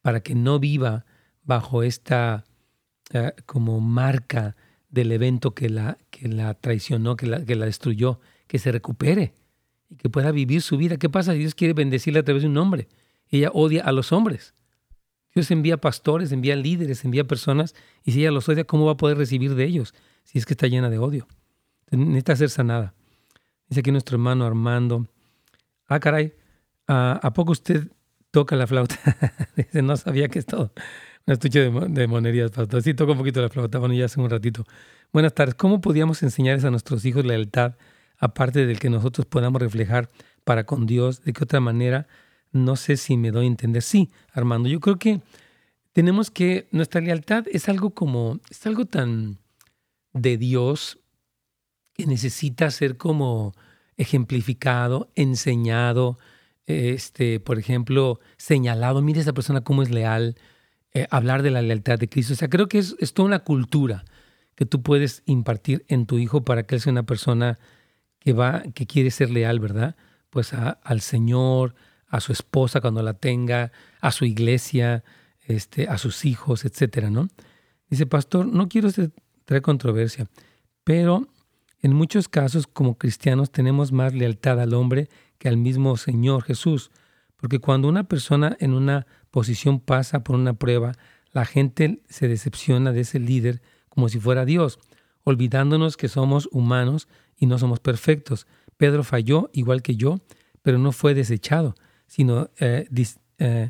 para 0.01 0.21
que 0.21 0.35
no 0.35 0.59
viva 0.59 1.05
bajo 1.43 1.83
esta 1.83 2.45
eh, 3.11 3.33
como 3.45 3.79
marca 3.81 4.55
del 4.89 5.11
evento 5.11 5.53
que 5.53 5.69
la, 5.69 5.97
que 6.09 6.27
la 6.27 6.53
traicionó, 6.53 7.15
que 7.15 7.27
la, 7.27 7.43
que 7.43 7.55
la 7.55 7.65
destruyó, 7.65 8.19
que 8.47 8.59
se 8.59 8.71
recupere 8.71 9.33
y 9.89 9.95
que 9.95 10.09
pueda 10.09 10.31
vivir 10.31 10.61
su 10.61 10.77
vida. 10.77 10.97
¿Qué 10.97 11.09
pasa 11.09 11.33
Dios 11.33 11.55
quiere 11.55 11.73
bendecirla 11.73 12.21
a 12.21 12.23
través 12.23 12.43
de 12.43 12.49
un 12.49 12.57
hombre? 12.57 12.87
Ella 13.29 13.49
odia 13.53 13.83
a 13.83 13.91
los 13.91 14.11
hombres. 14.11 14.53
Dios 15.33 15.51
envía 15.51 15.77
pastores, 15.77 16.31
envía 16.31 16.55
líderes, 16.55 17.03
envía 17.03 17.25
personas, 17.25 17.75
y 18.03 18.13
si 18.13 18.21
ella 18.21 18.31
los 18.31 18.47
odia, 18.47 18.63
¿cómo 18.63 18.85
va 18.85 18.93
a 18.93 18.97
poder 18.97 19.17
recibir 19.17 19.53
de 19.53 19.65
ellos 19.65 19.93
si 20.23 20.37
es 20.37 20.45
que 20.45 20.53
está 20.53 20.67
llena 20.67 20.89
de 20.89 20.97
odio? 20.97 21.27
Necesita 21.91 22.35
ser 22.37 22.49
sanada. 22.49 22.93
Dice 23.67 23.81
aquí 23.81 23.91
nuestro 23.91 24.15
hermano 24.15 24.45
Armando, 24.45 25.07
ah, 25.87 25.99
caray, 25.99 26.33
¿a, 26.87 27.31
poco 27.33 27.51
usted 27.51 27.87
toca 28.31 28.55
la 28.55 28.67
flauta? 28.67 28.97
Dice, 29.55 29.81
no 29.81 29.97
sabía 29.97 30.27
que 30.27 30.39
es 30.39 30.45
todo. 30.45 30.71
Un 31.27 31.33
estuche 31.33 31.71
de, 31.71 32.07
monerías, 32.07 32.51
pastor. 32.51 32.83
Sí, 32.83 32.93
toca 32.93 33.13
un 33.13 33.17
poquito 33.17 33.41
la 33.41 33.49
flauta, 33.49 33.79
bueno, 33.79 33.95
ya 33.95 34.05
hace 34.05 34.19
un 34.19 34.29
ratito. 34.29 34.63
Buenas 35.11 35.33
tardes. 35.33 35.55
¿Cómo 35.55 35.81
podíamos 35.81 36.21
enseñarles 36.23 36.65
a 36.65 36.71
nuestros 36.71 37.05
hijos 37.05 37.25
lealtad, 37.25 37.75
aparte 38.17 38.65
del 38.65 38.79
que 38.79 38.89
nosotros 38.89 39.25
podamos 39.25 39.61
reflejar 39.61 40.09
para 40.43 40.65
con 40.65 40.85
Dios? 40.85 41.23
¿De 41.23 41.33
qué 41.33 41.43
otra 41.43 41.59
manera? 41.59 42.07
No 42.51 42.75
sé 42.75 42.97
si 42.97 43.17
me 43.17 43.31
doy 43.31 43.45
a 43.45 43.47
entender. 43.47 43.81
Sí, 43.81 44.11
Armando, 44.33 44.69
yo 44.69 44.79
creo 44.79 44.97
que 44.97 45.21
tenemos 45.93 46.29
que, 46.29 46.67
nuestra 46.71 47.01
lealtad 47.01 47.45
es 47.51 47.69
algo 47.69 47.91
como, 47.91 48.39
es 48.49 48.65
algo 48.67 48.85
tan 48.85 49.39
de 50.13 50.37
Dios 50.37 50.99
que 51.93 52.05
necesita 52.05 52.69
ser 52.69 52.97
como 52.97 53.53
ejemplificado, 53.97 55.09
enseñado, 55.15 56.17
este, 56.67 57.39
por 57.39 57.59
ejemplo, 57.59 58.19
señalado, 58.37 59.01
mire 59.01 59.21
esa 59.21 59.33
persona 59.33 59.61
cómo 59.61 59.83
es 59.83 59.91
leal, 59.91 60.35
eh, 60.93 61.07
hablar 61.11 61.43
de 61.43 61.51
la 61.51 61.61
lealtad 61.61 61.99
de 61.99 62.09
Cristo. 62.09 62.33
O 62.33 62.35
sea, 62.37 62.49
creo 62.49 62.67
que 62.67 62.79
es, 62.79 62.95
toda 63.13 63.27
una 63.27 63.39
cultura 63.39 64.05
que 64.55 64.65
tú 64.65 64.81
puedes 64.81 65.23
impartir 65.25 65.85
en 65.87 66.05
tu 66.05 66.17
hijo 66.17 66.43
para 66.43 66.63
que 66.63 66.75
él 66.75 66.81
sea 66.81 66.91
una 66.91 67.03
persona 67.05 67.59
que 68.19 68.33
va, 68.33 68.63
que 68.73 68.87
quiere 68.87 69.11
ser 69.11 69.29
leal, 69.29 69.59
¿verdad? 69.59 69.95
Pues 70.29 70.53
al 70.53 71.01
Señor, 71.01 71.75
a 72.07 72.19
su 72.19 72.31
esposa 72.31 72.81
cuando 72.81 73.03
la 73.03 73.13
tenga, 73.13 73.71
a 73.99 74.11
su 74.11 74.25
iglesia, 74.25 75.03
este, 75.41 75.87
a 75.87 75.97
sus 75.97 76.25
hijos, 76.25 76.65
etcétera, 76.65 77.09
¿no? 77.09 77.27
Dice, 77.89 78.05
pastor, 78.05 78.47
no 78.47 78.67
quiero 78.67 78.89
traer 79.45 79.61
controversia, 79.61 80.27
pero 80.83 81.27
en 81.85 81.93
muchos 81.93 82.27
casos, 82.27 82.65
como 82.65 82.97
cristianos, 82.97 83.51
tenemos 83.51 83.91
más 83.91 84.11
lealtad 84.11 84.59
al 84.59 84.73
hombre 84.73 85.07
que 85.37 85.49
al 85.49 85.57
mismo 85.57 85.97
Señor 85.97 86.41
Jesús, 86.41 86.89
porque 87.35 87.59
cuando 87.59 87.87
una 87.87 88.05
persona 88.05 88.57
en 88.59 88.73
una 88.73 89.05
posición 89.29 89.79
pasa 89.79 90.23
por 90.23 90.35
una 90.35 90.55
prueba, 90.55 90.93
la 91.31 91.45
gente 91.45 92.01
se 92.09 92.27
decepciona 92.27 92.91
de 92.91 93.01
ese 93.01 93.19
líder 93.19 93.61
como 93.87 94.09
si 94.09 94.19
fuera 94.19 94.45
Dios, 94.45 94.79
olvidándonos 95.25 95.95
que 95.95 96.07
somos 96.07 96.49
humanos 96.51 97.07
y 97.37 97.45
no 97.45 97.59
somos 97.59 97.79
perfectos. 97.79 98.47
Pedro 98.77 99.03
falló 99.03 99.51
igual 99.53 99.83
que 99.83 99.95
yo, 99.95 100.17
pero 100.63 100.79
no 100.79 100.91
fue 100.91 101.13
desechado, 101.13 101.75
sino 102.07 102.49
eh, 102.59 102.89
eh, 103.37 103.69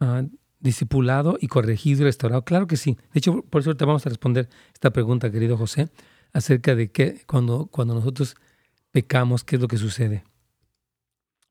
ah, 0.00 0.22
discipulado 0.58 1.36
y 1.38 1.48
corregido 1.48 2.00
y 2.00 2.04
restaurado. 2.04 2.46
Claro 2.46 2.66
que 2.66 2.78
sí. 2.78 2.96
De 3.12 3.18
hecho, 3.18 3.42
por 3.42 3.60
eso 3.60 3.76
te 3.76 3.84
vamos 3.84 4.06
a 4.06 4.08
responder 4.08 4.48
esta 4.72 4.90
pregunta, 4.90 5.30
querido 5.30 5.58
José 5.58 5.90
acerca 6.32 6.74
de 6.74 6.90
qué, 6.90 7.22
cuando, 7.26 7.66
cuando 7.66 7.94
nosotros 7.94 8.36
pecamos, 8.90 9.44
qué 9.44 9.56
es 9.56 9.62
lo 9.62 9.68
que 9.68 9.76
sucede. 9.76 10.24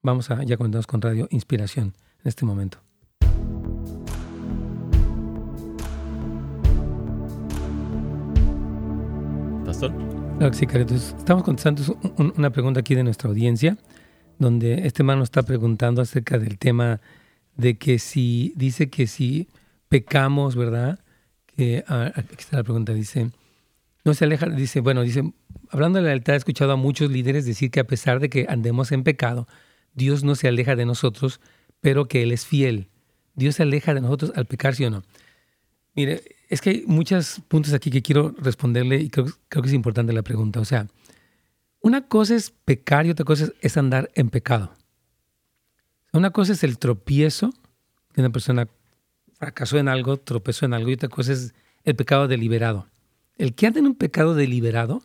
Vamos 0.01 0.31
a 0.31 0.43
ya 0.43 0.57
comentamos 0.57 0.87
con 0.87 1.01
Radio 1.01 1.27
Inspiración 1.29 1.93
en 2.23 2.27
este 2.27 2.45
momento. 2.45 2.79
Pastor. 9.65 9.91
Claro 10.39 10.53
sí, 10.55 10.65
estamos 11.17 11.43
contestando 11.43 11.83
una 12.35 12.49
pregunta 12.49 12.79
aquí 12.79 12.95
de 12.95 13.03
nuestra 13.03 13.29
audiencia, 13.29 13.77
donde 14.39 14.87
este 14.87 15.03
hermano 15.03 15.21
está 15.21 15.43
preguntando 15.43 16.01
acerca 16.01 16.39
del 16.39 16.57
tema 16.57 16.99
de 17.55 17.77
que 17.77 17.99
si, 17.99 18.53
dice 18.55 18.89
que 18.89 19.05
si 19.05 19.49
pecamos, 19.87 20.55
¿verdad? 20.55 20.99
Que, 21.45 21.83
ah, 21.87 22.11
aquí 22.15 22.35
está 22.39 22.57
la 22.57 22.63
pregunta, 22.63 22.91
dice, 22.91 23.29
no 24.03 24.13
se 24.13 24.25
aleja, 24.25 24.47
dice, 24.47 24.79
bueno, 24.79 25.03
dice, 25.03 25.33
hablando 25.69 25.97
de 25.97 26.03
la 26.03 26.09
lealtad, 26.09 26.33
he 26.33 26.37
escuchado 26.37 26.71
a 26.71 26.75
muchos 26.75 27.11
líderes 27.11 27.45
decir 27.45 27.71
que 27.71 27.79
a 27.79 27.85
pesar 27.85 28.19
de 28.19 28.29
que 28.29 28.45
andemos 28.49 28.91
en 28.91 29.03
pecado, 29.03 29.47
Dios 29.93 30.23
no 30.23 30.35
se 30.35 30.47
aleja 30.47 30.75
de 30.75 30.85
nosotros, 30.85 31.39
pero 31.81 32.07
que 32.07 32.23
Él 32.23 32.31
es 32.31 32.45
fiel. 32.45 32.89
Dios 33.35 33.55
se 33.55 33.63
aleja 33.63 33.93
de 33.93 34.01
nosotros 34.01 34.31
al 34.35 34.45
pecar, 34.45 34.75
¿sí 34.75 34.85
o 34.85 34.89
no? 34.89 35.03
Mire, 35.93 36.23
es 36.49 36.61
que 36.61 36.69
hay 36.69 36.83
muchos 36.87 37.41
puntos 37.47 37.73
aquí 37.73 37.91
que 37.91 38.01
quiero 38.01 38.33
responderle 38.37 38.97
y 38.97 39.09
creo, 39.09 39.25
que 39.25 39.59
es 39.59 39.73
importante 39.73 40.13
la 40.13 40.21
pregunta. 40.21 40.59
O 40.59 40.65
sea, 40.65 40.87
una 41.81 42.07
cosa 42.07 42.35
es 42.35 42.51
pecar 42.51 43.05
y 43.05 43.09
otra 43.09 43.25
cosa 43.25 43.49
es 43.61 43.77
andar 43.77 44.09
en 44.15 44.29
pecado. 44.29 44.73
Una 46.13 46.31
cosa 46.31 46.53
es 46.53 46.63
el 46.63 46.77
tropiezo, 46.77 47.53
una 48.17 48.29
persona 48.29 48.67
fracasó 49.33 49.77
en 49.79 49.87
algo, 49.87 50.17
tropezó 50.17 50.65
en 50.65 50.73
algo, 50.73 50.89
y 50.89 50.93
otra 50.93 51.09
cosa 51.09 51.33
es 51.33 51.53
el 51.83 51.95
pecado 51.95 52.27
deliberado. 52.27 52.87
El 53.41 53.55
que 53.55 53.65
anda 53.65 53.79
en 53.79 53.87
un 53.87 53.95
pecado 53.95 54.35
deliberado 54.35 55.01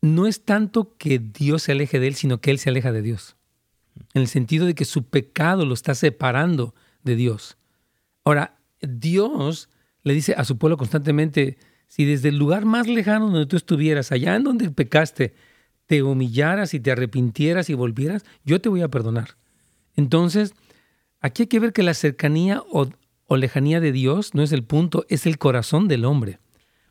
no 0.00 0.28
es 0.28 0.44
tanto 0.44 0.96
que 0.96 1.18
Dios 1.18 1.64
se 1.64 1.72
aleje 1.72 1.98
de 1.98 2.06
él, 2.06 2.14
sino 2.14 2.40
que 2.40 2.52
él 2.52 2.60
se 2.60 2.70
aleja 2.70 2.92
de 2.92 3.02
Dios. 3.02 3.34
En 4.14 4.22
el 4.22 4.28
sentido 4.28 4.64
de 4.64 4.76
que 4.76 4.84
su 4.84 5.08
pecado 5.08 5.66
lo 5.66 5.74
está 5.74 5.96
separando 5.96 6.72
de 7.02 7.16
Dios. 7.16 7.58
Ahora, 8.22 8.60
Dios 8.80 9.68
le 10.04 10.14
dice 10.14 10.34
a 10.38 10.44
su 10.44 10.56
pueblo 10.56 10.76
constantemente, 10.76 11.58
si 11.88 12.04
desde 12.04 12.28
el 12.28 12.38
lugar 12.38 12.64
más 12.64 12.86
lejano 12.86 13.28
donde 13.28 13.46
tú 13.46 13.56
estuvieras, 13.56 14.12
allá 14.12 14.36
en 14.36 14.44
donde 14.44 14.70
pecaste, 14.70 15.34
te 15.86 16.04
humillaras 16.04 16.74
y 16.74 16.80
te 16.80 16.92
arrepintieras 16.92 17.68
y 17.70 17.74
volvieras, 17.74 18.24
yo 18.44 18.60
te 18.60 18.68
voy 18.68 18.82
a 18.82 18.88
perdonar. 18.88 19.36
Entonces, 19.96 20.54
aquí 21.18 21.42
hay 21.42 21.48
que 21.48 21.58
ver 21.58 21.72
que 21.72 21.82
la 21.82 21.94
cercanía 21.94 22.62
o, 22.70 22.86
o 23.26 23.36
lejanía 23.36 23.80
de 23.80 23.90
Dios 23.90 24.32
no 24.32 24.44
es 24.44 24.52
el 24.52 24.62
punto, 24.62 25.06
es 25.08 25.26
el 25.26 25.38
corazón 25.38 25.88
del 25.88 26.04
hombre. 26.04 26.38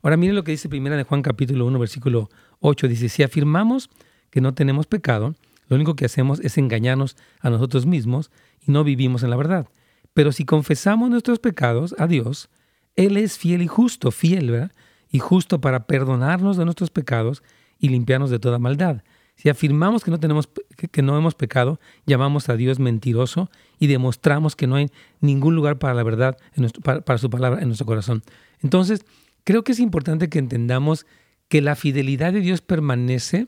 Ahora 0.05 0.17
mire 0.17 0.33
lo 0.33 0.43
que 0.43 0.51
dice 0.51 0.69
primera 0.69 0.95
de 0.95 1.03
Juan 1.03 1.23
capítulo 1.23 1.65
1 1.65 1.79
versículo 1.79 2.29
8. 2.59 2.87
Dice, 2.87 3.09
si 3.09 3.23
afirmamos 3.23 3.89
que 4.29 4.39
no 4.39 4.53
tenemos 4.53 4.85
pecado, 4.85 5.33
lo 5.67 5.75
único 5.77 5.95
que 5.95 6.05
hacemos 6.05 6.39
es 6.41 6.59
engañarnos 6.59 7.17
a 7.39 7.49
nosotros 7.49 7.87
mismos 7.87 8.29
y 8.61 8.71
no 8.71 8.83
vivimos 8.83 9.23
en 9.23 9.31
la 9.31 9.35
verdad. 9.35 9.67
Pero 10.13 10.31
si 10.31 10.45
confesamos 10.45 11.09
nuestros 11.09 11.39
pecados 11.39 11.95
a 11.97 12.05
Dios, 12.05 12.49
Él 12.95 13.17
es 13.17 13.39
fiel 13.39 13.63
y 13.63 13.67
justo, 13.67 14.11
fiel, 14.11 14.51
¿verdad? 14.51 14.71
Y 15.09 15.17
justo 15.17 15.59
para 15.59 15.87
perdonarnos 15.87 16.55
de 16.55 16.65
nuestros 16.65 16.91
pecados 16.91 17.41
y 17.79 17.89
limpiarnos 17.89 18.29
de 18.29 18.37
toda 18.37 18.59
maldad. 18.59 19.01
Si 19.37 19.49
afirmamos 19.49 20.03
que 20.03 20.11
no, 20.11 20.19
tenemos, 20.19 20.47
que, 20.91 21.01
no 21.01 21.17
hemos 21.17 21.33
pecado, 21.33 21.79
llamamos 22.05 22.47
a 22.49 22.55
Dios 22.55 22.77
mentiroso 22.77 23.49
y 23.79 23.87
demostramos 23.87 24.55
que 24.55 24.67
no 24.67 24.75
hay 24.75 24.91
ningún 25.19 25.55
lugar 25.55 25.79
para 25.79 25.95
la 25.95 26.03
verdad, 26.03 26.37
en 26.53 26.61
nuestro, 26.61 26.83
para, 26.83 27.17
su 27.17 27.31
palabra 27.31 27.59
en 27.59 27.69
nuestro 27.69 27.87
corazón. 27.87 28.21
Entonces, 28.61 29.03
creo 29.45 29.63
que 29.63 29.71
es 29.71 29.79
importante 29.79 30.27
que 30.27 30.39
entendamos 30.39 31.05
que 31.47 31.61
la 31.61 31.75
fidelidad 31.75 32.33
de 32.33 32.41
Dios 32.41 32.61
permanece, 32.61 33.47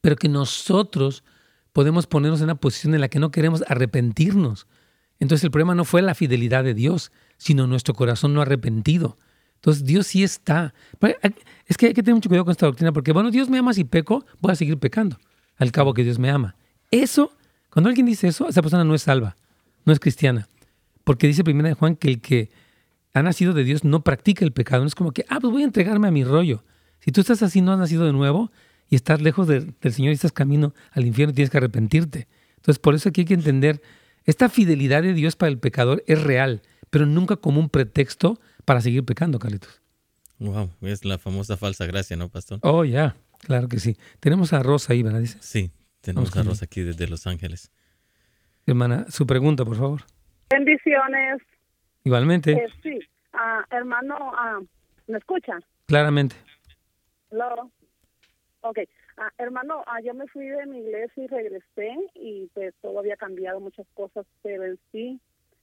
pero 0.00 0.16
que 0.16 0.28
nosotros 0.28 1.22
podemos 1.72 2.08
ponernos 2.08 2.40
en 2.40 2.44
una 2.44 2.56
posición 2.56 2.94
en 2.94 3.00
la 3.00 3.08
que 3.08 3.20
no 3.20 3.30
queremos 3.30 3.62
arrepentirnos. 3.68 4.66
Entonces 5.20 5.44
el 5.44 5.52
problema 5.52 5.76
no 5.76 5.84
fue 5.84 6.02
la 6.02 6.16
fidelidad 6.16 6.64
de 6.64 6.74
Dios, 6.74 7.12
sino 7.38 7.68
nuestro 7.68 7.94
corazón 7.94 8.34
no 8.34 8.42
arrepentido. 8.42 9.18
Entonces 9.56 9.84
Dios 9.84 10.08
sí 10.08 10.24
está. 10.24 10.74
Es 11.66 11.76
que 11.76 11.86
hay 11.86 11.94
que 11.94 12.02
tener 12.02 12.16
mucho 12.16 12.28
cuidado 12.28 12.44
con 12.44 12.52
esta 12.52 12.66
doctrina 12.66 12.92
porque, 12.92 13.12
bueno, 13.12 13.30
Dios 13.30 13.48
me 13.48 13.58
ama 13.58 13.72
si 13.72 13.84
peco, 13.84 14.26
voy 14.40 14.52
a 14.52 14.56
seguir 14.56 14.76
pecando. 14.78 15.20
Al 15.56 15.70
cabo 15.70 15.94
que 15.94 16.02
Dios 16.02 16.18
me 16.18 16.30
ama. 16.30 16.56
Eso, 16.90 17.32
cuando 17.70 17.88
alguien 17.88 18.06
dice 18.06 18.26
eso, 18.26 18.48
esa 18.48 18.62
persona 18.62 18.82
no 18.82 18.94
es 18.94 19.02
salva, 19.02 19.36
no 19.84 19.92
es 19.92 20.00
cristiana. 20.00 20.48
Porque 21.04 21.28
dice 21.28 21.44
primera 21.44 21.68
de 21.68 21.74
Juan 21.74 21.94
que 21.94 22.08
el 22.08 22.20
que 22.20 22.50
ha 23.14 23.22
nacido 23.22 23.52
de 23.52 23.64
Dios 23.64 23.84
no 23.84 24.02
practica 24.02 24.44
el 24.44 24.52
pecado. 24.52 24.82
No 24.82 24.88
es 24.88 24.94
como 24.94 25.12
que, 25.12 25.24
ah, 25.28 25.38
pues 25.40 25.52
voy 25.52 25.62
a 25.62 25.66
entregarme 25.66 26.08
a 26.08 26.10
mi 26.10 26.24
rollo. 26.24 26.64
Si 27.00 27.12
tú 27.12 27.20
estás 27.20 27.42
así, 27.42 27.60
no 27.60 27.72
has 27.72 27.78
nacido 27.78 28.06
de 28.06 28.12
nuevo 28.12 28.50
y 28.88 28.94
estás 28.94 29.20
lejos 29.20 29.48
del 29.48 29.74
Señor 29.82 30.12
y 30.12 30.14
estás 30.14 30.32
camino 30.32 30.74
al 30.92 31.06
infierno, 31.06 31.34
tienes 31.34 31.50
que 31.50 31.58
arrepentirte. 31.58 32.28
Entonces, 32.56 32.78
por 32.78 32.94
eso 32.94 33.08
aquí 33.08 33.22
hay 33.22 33.24
que 33.26 33.34
entender, 33.34 33.82
esta 34.24 34.48
fidelidad 34.48 35.02
de 35.02 35.14
Dios 35.14 35.34
para 35.34 35.50
el 35.50 35.58
pecador 35.58 36.04
es 36.06 36.22
real, 36.22 36.62
pero 36.90 37.06
nunca 37.06 37.36
como 37.36 37.58
un 37.58 37.68
pretexto 37.68 38.38
para 38.64 38.80
seguir 38.80 39.04
pecando, 39.04 39.38
Carlitos. 39.38 39.82
Wow, 40.38 40.70
es 40.82 41.04
la 41.04 41.18
famosa 41.18 41.56
falsa 41.56 41.86
gracia, 41.86 42.16
¿no, 42.16 42.28
pastor? 42.28 42.60
Oh, 42.62 42.84
ya, 42.84 43.16
claro 43.38 43.68
que 43.68 43.80
sí. 43.80 43.96
Tenemos 44.20 44.52
a 44.52 44.62
Rosa 44.62 44.92
ahí, 44.92 45.02
¿verdad? 45.02 45.24
Sí, 45.40 45.72
tenemos 46.00 46.36
a 46.36 46.42
Rosa 46.42 46.66
aquí 46.66 46.82
desde 46.82 47.08
Los 47.08 47.26
Ángeles. 47.26 47.70
Hermana, 48.66 49.06
su 49.08 49.26
pregunta, 49.26 49.64
por 49.64 49.76
favor. 49.76 50.02
Bendiciones. 50.50 51.42
Igualmente. 52.04 52.52
Eh, 52.52 52.68
sí, 52.82 52.98
ah, 53.32 53.64
hermano, 53.70 54.16
ah, 54.34 54.60
¿me 55.06 55.18
escucha? 55.18 55.58
Claramente. 55.86 56.36
Hello. 57.30 57.70
Ok, 58.62 58.78
ah, 59.16 59.30
hermano, 59.38 59.84
yo 60.04 60.14
me 60.14 60.26
fui 60.28 60.46
de 60.46 60.66
mi 60.66 60.78
iglesia 60.78 61.24
y 61.24 61.26
regresé 61.26 61.96
y 62.14 62.48
pues 62.54 62.74
todo 62.80 62.98
había 62.98 63.16
cambiado 63.16 63.60
muchas 63.60 63.86
cosas, 63.94 64.26
pero 64.42 64.64
en 64.64 64.78
sí 64.90 65.20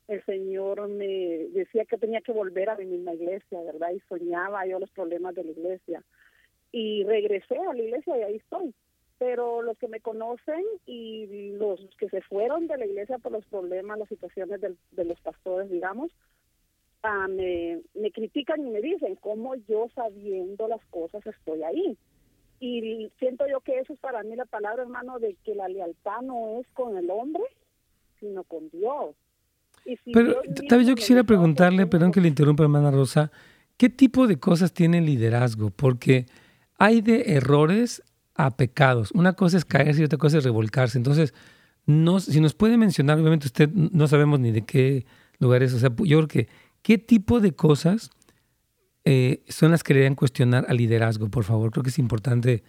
el 0.08 0.26
Señor 0.26 0.88
me 0.88 1.48
decía 1.54 1.86
que 1.86 1.98
tenía 1.98 2.22
que 2.22 2.32
volver 2.32 2.70
a 2.70 2.76
mi 2.76 2.86
misma 2.86 3.14
iglesia, 3.14 3.62
¿verdad? 3.62 3.92
Y 3.92 4.00
soñaba 4.10 4.66
yo 4.66 4.80
los 4.80 4.90
problemas 4.90 5.36
de 5.36 5.44
la 5.44 5.52
iglesia. 5.52 6.04
Y 6.72 7.04
regresé 7.04 7.58
a 7.58 7.74
la 7.74 7.82
iglesia 7.82 8.18
y 8.18 8.24
ahí 8.24 8.36
estoy. 8.38 8.74
Pero 9.20 9.62
los 9.62 9.78
que 9.78 9.88
me 9.88 10.00
conocen 10.00 10.64
y 10.86 11.52
los 11.58 11.80
que 12.00 12.10
se 12.10 12.22
fueron 12.22 12.68
de 12.68 12.78
la 12.78 12.86
iglesia 12.86 13.18
por 13.20 13.34
los 13.34 13.46
problemas, 13.46 14.00
las 14.00 14.10
situaciones 14.10 14.62
de 14.62 15.06
los 15.06 15.20
pastores, 15.20 15.70
digamos, 15.70 16.10
ah, 17.04 17.28
me, 17.28 17.82
me 17.94 18.12
critican 18.12 18.66
y 18.66 18.72
me 18.72 18.82
dicen 18.82 19.16
cómo 19.16 19.56
yo 19.68 19.88
sabiendo 19.94 20.68
las 20.68 20.84
cosas 20.86 21.26
estoy 21.28 21.64
ahí. 21.64 21.98
Y 22.62 23.10
siento 23.20 23.46
yo 23.48 23.62
que 23.62 23.80
eso 23.80 23.94
es 23.94 24.00
para 24.00 24.24
mí 24.24 24.36
la 24.36 24.46
palabra, 24.46 24.84
hermano, 24.84 25.20
de 25.20 25.36
que 25.46 25.56
la 25.56 25.68
lealtad 25.70 26.22
no 26.22 26.60
es 26.60 26.68
con 26.74 26.98
el 26.98 27.10
hombre, 27.10 27.44
sino 28.20 28.44
con 28.44 28.70
Dios. 28.70 29.16
Pero 30.14 30.42
tal 30.68 30.80
vez 30.80 30.88
yo 30.88 30.96
quisiera 30.96 31.24
preguntarle, 31.24 31.88
perdón 31.88 32.12
que 32.12 32.22
le 32.22 32.28
interrumpa, 32.28 32.64
hermana 32.64 32.92
Rosa, 32.92 33.32
¿qué 33.78 33.90
tipo 33.90 34.28
de 34.28 34.40
cosas 34.40 34.74
tiene 34.74 35.00
el 35.00 35.06
liderazgo? 35.06 35.72
Porque 35.72 36.26
hay 36.78 37.02
de 37.02 37.34
errores 37.34 38.04
a 38.46 38.52
pecados. 38.52 39.12
Una 39.12 39.34
cosa 39.34 39.58
es 39.58 39.66
caerse 39.66 40.02
y 40.02 40.06
otra 40.06 40.18
cosa 40.18 40.38
es 40.38 40.44
revolcarse. 40.44 40.98
Entonces, 40.98 41.34
no, 41.86 42.20
si 42.20 42.40
nos 42.40 42.54
puede 42.54 42.78
mencionar, 42.78 43.20
obviamente 43.20 43.48
usted 43.48 43.70
no 43.70 44.08
sabemos 44.08 44.40
ni 44.40 44.52
de 44.52 44.66
qué 44.66 45.06
lugares, 45.40 45.74
o 45.74 45.80
sea, 45.80 45.90
yo 45.90 46.18
creo 46.18 46.28
que, 46.28 46.48
¿qué 46.82 46.98
tipo 46.98 47.40
de 47.40 47.54
cosas 47.54 48.12
eh, 49.06 49.44
son 49.48 49.72
las 49.72 49.84
que 49.84 49.94
le 49.94 50.16
cuestionar 50.16 50.66
al 50.68 50.78
liderazgo, 50.78 51.30
por 51.30 51.44
favor? 51.44 51.72
Creo 51.72 51.84
que 51.84 51.90
es 51.90 52.00
importante, 52.00 52.64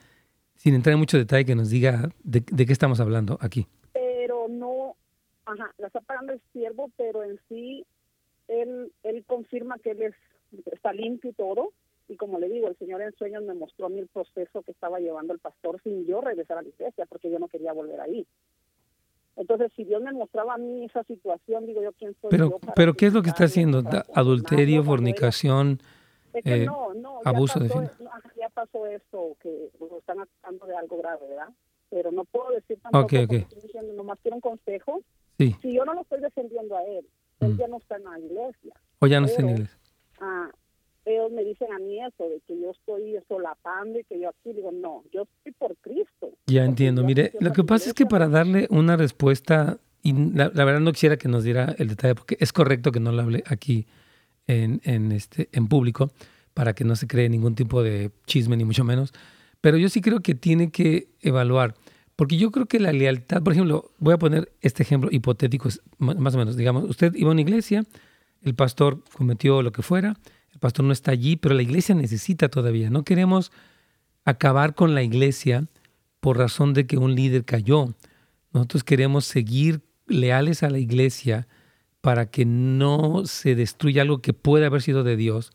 sin 0.55 0.75
entrar 0.75 0.93
en 0.95 1.01
mucho 1.01 1.19
detalle, 1.19 1.45
que 1.45 1.55
nos 1.55 1.71
diga 1.71 2.11
de 2.23 2.43
qué 2.43 2.73
estamos 2.73 3.01
hablando 3.01 3.39
aquí. 3.41 3.67
Ajá, 5.51 5.75
la 5.79 5.89
está 5.89 6.01
pagando 6.01 6.33
el 6.33 6.41
siervo, 6.53 6.91
pero 6.97 7.25
en 7.25 7.41
sí 7.49 7.85
él, 8.47 8.93
él 9.03 9.25
confirma 9.27 9.79
que 9.79 9.91
él 9.91 10.03
es, 10.03 10.15
está 10.67 10.93
limpio 10.93 11.31
y 11.31 11.35
todo. 11.35 11.73
Y 12.11 12.17
como 12.17 12.39
le 12.39 12.49
digo, 12.49 12.69
el 12.69 12.77
Señor 12.77 13.01
en 13.03 13.13
sueños 13.13 13.45
me 13.45 13.55
mostró 13.55 13.87
a 13.87 13.89
mí 13.89 14.01
el 14.01 14.09
proceso 14.09 14.63
que 14.63 14.73
estaba 14.73 14.99
llevando 14.99 15.33
el 15.33 15.39
pastor 15.39 15.81
sin 15.83 16.05
yo 16.07 16.21
regresar 16.21 16.59
a 16.59 16.63
la 16.63 16.69
iglesia, 16.69 17.07
porque 17.07 17.31
yo 17.31 17.39
no 17.39 17.49
quería 17.49 17.73
volver 17.73 18.01
ahí. 18.01 18.27
Entonces, 19.37 19.73
si 19.77 19.85
Dios 19.85 20.03
me 20.03 20.13
mostraba 20.13 20.55
a 20.55 20.59
mí 20.59 20.85
esa 20.85 21.05
situación, 21.05 21.67
digo 21.67 21.83
yo, 21.83 21.93
¿quién 21.93 22.15
soy 22.21 22.31
pero, 22.31 22.59
Pero, 22.75 22.95
¿qué 22.95 23.07
es 23.07 23.15
lo 23.15 23.23
que 23.23 23.31
está 23.31 23.45
haciendo? 23.45 23.83
¿Adulterio, 24.13 24.83
fornicación, 24.83 25.79
eh, 26.35 26.67
abuso 27.25 27.61
de 27.61 27.69
fin? 27.69 27.89
ya 28.37 28.49
pasó 28.51 28.87
esto, 28.87 29.37
que 29.41 29.71
lo 29.79 29.99
están 29.99 30.21
acusando 30.21 30.67
de 30.67 30.77
algo 30.77 30.99
grave, 30.99 31.29
¿verdad? 31.29 31.49
Pero 31.91 32.11
no 32.11 32.25
puedo 32.25 32.51
decir 32.51 32.79
tanto 32.81 32.99
okay, 32.99 33.25
okay. 33.25 33.47
diciendo, 33.63 33.93
nomás 33.95 34.19
quiero 34.21 34.37
un 34.37 34.41
consejo 34.41 35.01
si 35.63 35.75
yo 35.75 35.85
no 35.85 35.95
lo 35.95 36.03
estoy 36.03 36.21
defendiendo 36.21 36.77
a 36.77 36.85
él, 36.85 37.07
él 37.41 37.55
mm. 37.55 37.57
ya 37.57 37.69
no 37.69 37.79
está 37.79 37.97
en 37.97 38.05
la 38.05 38.19
iglesia. 38.19 38.75
O 38.99 39.07
ya 39.07 39.21
no 39.21 39.27
está 39.27 39.41
en 39.41 39.47
la 39.47 39.53
iglesia. 39.53 39.79
Ah, 40.21 40.51
ellos 41.05 41.31
me 41.33 41.45
dicen 41.45 41.73
a 41.73 41.79
mí 41.79 41.99
eso, 41.99 42.29
de 42.29 42.41
que 42.47 42.61
yo 42.61 42.71
estoy 42.71 43.17
solapando 43.29 43.99
y 43.99 44.05
que 44.05 44.21
yo 44.21 44.29
aquí 44.29 44.53
digo, 44.53 44.71
no, 44.73 45.03
yo 45.13 45.23
estoy 45.23 45.53
por 45.53 45.77
Cristo. 45.79 46.31
Ya 46.47 46.65
entiendo. 46.65 47.05
Mire, 47.05 47.33
lo 47.41 47.53
que 47.53 47.65
pasa 47.65 47.89
es 47.89 47.95
que 47.95 48.07
para 48.07 48.29
darle 48.29 48.67
una 48.71 48.97
respuesta, 48.97 49.79
y 50.03 50.13
la, 50.13 50.49
verdad 50.49 50.81
no 50.81 50.93
quisiera 50.93 51.17
que 51.17 51.29
nos 51.29 51.45
diera 51.45 51.75
el 51.79 51.89
detalle, 51.89 52.15
porque 52.15 52.37
es 52.41 52.53
correcto 52.53 52.93
que 52.93 53.01
no 53.01 53.13
lo 53.13 53.23
hable 53.23 53.43
aquí 53.47 53.87
en, 54.47 54.81
en, 54.85 55.13
este, 55.13 55.49
en 55.53 55.69
público, 55.69 56.11
para 56.55 56.75
que 56.75 56.85
no 56.85 56.97
se 56.97 57.07
cree 57.07 57.29
ningún 57.29 57.55
tipo 57.55 57.83
de 57.83 58.11
chisme, 58.27 58.57
ni 58.57 58.65
mucho 58.65 58.85
menos. 58.85 59.13
Pero 59.61 59.77
yo 59.77 59.89
sí 59.89 60.01
creo 60.01 60.21
que 60.21 60.35
tiene 60.35 60.71
que 60.71 61.09
evaluar 61.21 61.75
porque 62.21 62.37
yo 62.37 62.51
creo 62.51 62.67
que 62.67 62.79
la 62.81 62.93
lealtad, 62.93 63.43
por 63.43 63.55
ejemplo, 63.55 63.93
voy 63.99 64.13
a 64.13 64.19
poner 64.19 64.53
este 64.61 64.83
ejemplo 64.83 65.09
hipotético, 65.11 65.71
más 65.97 66.35
o 66.35 66.37
menos, 66.37 66.55
digamos, 66.55 66.85
usted 66.85 67.15
iba 67.15 67.31
a 67.31 67.33
una 67.33 67.41
iglesia, 67.41 67.87
el 68.43 68.55
pastor 68.55 69.03
cometió 69.17 69.63
lo 69.63 69.73
que 69.73 69.81
fuera, 69.81 70.19
pastor 70.61 70.85
no 70.85 70.93
está 70.93 71.11
allí, 71.11 71.37
pero 71.37 71.55
la 71.55 71.63
iglesia 71.63 71.95
necesita 71.95 72.49
todavía. 72.49 72.91
No 72.91 73.03
queremos 73.03 73.51
acabar 74.25 74.75
con 74.75 74.95
la 74.95 75.03
iglesia 75.03 75.67
por 76.21 76.39
razón 76.39 76.75
de 76.75 76.87
que 76.87 76.99
un 76.99 77.15
líder 77.15 77.45
cayó. 77.45 77.95
Nosotros 78.53 78.85
queremos 78.85 79.25
seguir 79.25 79.81
leales 80.07 80.63
a 80.63 80.71
la 80.71 80.79
iglesia 80.79 81.49
para 82.01 82.31
que 82.31 82.45
no 82.45 83.25
se 83.27 83.55
destruya 83.55 84.03
algo 84.03 84.23
que 84.23 84.33
puede 84.33 84.67
haber 84.67 84.83
sido 84.83 85.03
de 85.03 85.17
Dios. 85.17 85.53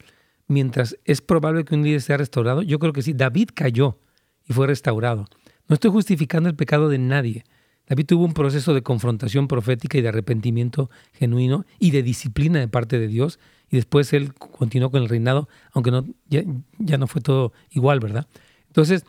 Mientras 0.48 0.98
es 1.06 1.22
probable 1.22 1.66
que 1.66 1.76
un 1.76 1.84
líder 1.84 2.02
sea 2.02 2.18
restaurado, 2.18 2.62
yo 2.62 2.80
creo 2.80 2.94
que 2.94 3.02
sí, 3.02 3.14
David 3.14 3.50
cayó 3.54 3.98
y 4.46 4.54
fue 4.54 4.68
restaurado. 4.68 5.28
No 5.68 5.74
estoy 5.74 5.92
justificando 5.92 6.50
el 6.50 6.56
pecado 6.56 6.90
de 6.90 7.00
nadie. 7.00 7.44
David 7.88 8.06
tuvo 8.06 8.26
un 8.26 8.34
proceso 8.34 8.74
de 8.74 8.84
confrontación 8.84 9.48
profética 9.48 9.98
y 9.98 10.02
de 10.02 10.10
arrepentimiento 10.10 10.90
genuino 11.14 11.66
y 11.80 11.92
de 11.92 12.04
disciplina 12.04 12.60
de 12.60 12.68
parte 12.68 13.00
de 13.00 13.08
Dios. 13.08 13.40
Y 13.76 13.80
después 13.80 14.14
él 14.14 14.34
continuó 14.34 14.90
con 14.90 15.04
el 15.04 15.10
reinado, 15.10 15.50
aunque 15.74 15.92
no, 15.92 16.06
ya, 16.30 16.98
no 16.98 17.08
fue 17.08 17.22
todo 17.22 17.52
igual, 17.72 18.00
¿verdad? 18.00 18.26
Entonces, 18.68 19.04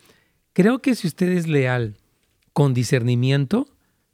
creo 0.54 0.80
que 0.80 0.96
si 0.96 1.06
usted 1.06 1.28
es 1.28 1.46
leal 1.46 1.94
con 2.52 2.74
discernimiento, 2.74 3.68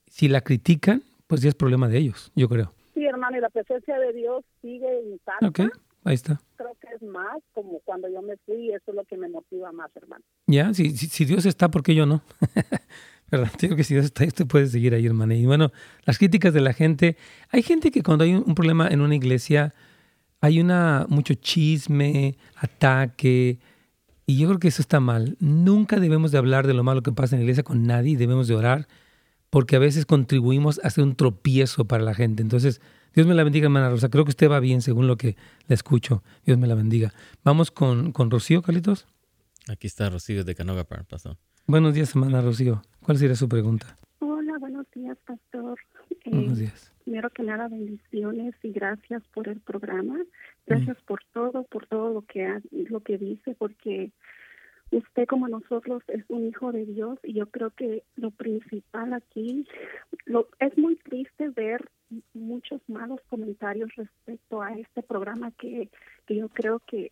si 0.09 0.29
la 0.29 0.43
critican, 0.43 1.05
pues 1.27 1.41
ya 1.41 1.49
es 1.49 1.55
problema 1.55 1.89
de 1.89 1.97
ellos, 1.97 2.33
yo 2.35 2.51
creo. 2.51 2.75
Sí, 2.93 3.03
hermano, 3.07 3.39
y 3.39 3.41
la 3.41 3.49
presencia 3.49 3.99
de 3.99 4.13
Dios 4.13 4.45
sigue 4.61 5.01
intacta. 5.11 5.49
Ok, 5.49 5.61
ahí 6.05 6.15
está. 6.17 6.39
Creo 6.57 6.77
que 6.79 6.97
es 6.97 7.03
más 7.03 7.39
como 7.55 7.81
cuando 7.87 8.11
yo 8.11 8.21
me 8.21 8.37
fui, 8.45 8.73
eso 8.73 8.91
es 8.91 8.95
lo 8.95 9.05
que 9.05 9.17
me 9.17 9.31
motiva 9.31 9.73
más, 9.73 9.91
hermano. 9.97 10.23
Ya, 10.47 10.75
si, 10.75 10.95
si, 10.95 11.25
Dios 11.25 11.47
está, 11.47 11.71
¿por 11.71 11.83
qué 11.83 11.95
yo 11.95 12.05
no? 12.05 12.21
¿Verdad? 13.31 13.51
Digo 13.59 13.75
que 13.75 13.85
si 13.85 13.95
Dios 13.95 14.05
está, 14.05 14.27
usted 14.27 14.47
puede 14.47 14.67
seguir 14.67 14.93
ahí, 14.93 15.07
hermano. 15.07 15.33
Y 15.33 15.47
bueno, 15.47 15.73
las 16.05 16.19
críticas 16.19 16.53
de 16.53 16.61
la 16.61 16.75
gente. 16.75 17.17
Hay 17.49 17.63
gente 17.63 17.91
que 17.91 18.03
cuando 18.03 18.25
hay 18.25 18.35
un 18.35 18.55
problema 18.55 18.89
en 18.89 19.01
una 19.01 19.15
iglesia, 19.15 19.73
hay 20.43 20.61
una 20.61 21.07
mucho 21.09 21.35
chisme, 21.35 22.37
ataque, 22.57 23.59
y 24.27 24.39
yo 24.39 24.49
creo 24.49 24.59
que 24.59 24.69
eso 24.69 24.83
está 24.83 24.99
mal. 24.99 25.37
Nunca 25.39 26.01
debemos 26.01 26.33
de 26.33 26.39
hablar 26.39 26.67
de 26.67 26.75
lo 26.75 26.83
malo 26.83 27.03
que 27.03 27.13
pasa 27.13 27.37
en 27.37 27.41
la 27.41 27.45
iglesia 27.45 27.63
con 27.63 27.85
nadie, 27.85 28.17
debemos 28.17 28.49
de 28.49 28.57
orar, 28.57 28.89
porque 29.51 29.77
a 29.77 29.79
veces 29.79 30.05
contribuimos 30.05 30.81
a 30.83 30.91
ser 30.91 31.05
un 31.05 31.15
tropiezo 31.15 31.85
para 31.85 32.03
la 32.03 32.13
gente. 32.13 32.43
Entonces, 32.43 32.81
Dios 33.15 33.27
me 33.29 33.35
la 33.35 33.45
bendiga, 33.45 33.67
hermana 33.67 33.89
Rosa. 33.89 34.09
Creo 34.09 34.25
que 34.25 34.31
usted 34.31 34.51
va 34.51 34.59
bien 34.59 34.83
según 34.83 35.07
lo 35.07 35.17
que 35.17 35.37
le 35.69 35.75
escucho. 35.77 36.25
Dios 36.45 36.59
me 36.59 36.67
la 36.67 36.75
bendiga. 36.75 37.15
Vamos 37.45 37.71
con, 37.71 38.11
con 38.11 38.29
Rocío, 38.29 38.63
Carlitos. 38.63 39.07
Aquí 39.69 39.87
está 39.87 40.11
Rocío 40.11 40.43
de 40.45 40.57
Canoga 40.57 40.83
pastor. 40.85 41.37
Buenos 41.69 41.95
días, 41.95 42.11
hermana 42.17 42.41
Rocío. 42.41 42.83
¿Cuál 43.01 43.17
sería 43.17 43.37
su 43.37 43.49
pregunta? 43.49 43.97
Hola, 44.19 44.59
buenos 44.59 44.87
días, 44.93 45.17
pastor. 45.25 45.79
buenos 46.25 46.59
días. 46.59 46.92
Primero 47.05 47.31
que 47.31 47.43
nada, 47.43 47.69
bendiciones 47.69 48.55
y 48.63 48.73
gracias 48.73 49.23
por 49.35 49.49
el 49.49 49.61
programa. 49.61 50.21
Gracias 50.67 51.01
por 51.03 51.21
todo, 51.33 51.65
por 51.65 51.87
todo 51.87 52.13
lo 52.13 52.23
que 52.23 52.61
lo 52.71 53.01
que 53.01 53.19
dice, 53.19 53.55
porque 53.59 54.13
usted 54.93 55.27
como 55.27 55.49
nosotros 55.49 56.03
es 56.09 56.25
un 56.29 56.47
hijo 56.47 56.71
de 56.71 56.85
Dios 56.85 57.19
y 57.23 57.33
yo 57.35 57.47
creo 57.47 57.71
que 57.71 58.05
lo 58.17 58.31
principal 58.31 59.15
aquí 59.15 59.67
lo, 60.27 60.49
es 60.61 60.77
muy 60.77 60.97
triste 60.97 61.49
ver 61.49 61.89
muchos 62.35 62.81
malos 62.89 63.21
comentarios 63.29 63.91
respecto 63.97 64.61
a 64.61 64.73
este 64.79 65.03
programa 65.03 65.51
que, 65.53 65.89
que 66.27 66.37
yo 66.37 66.49
creo 66.51 66.81
que 66.81 67.11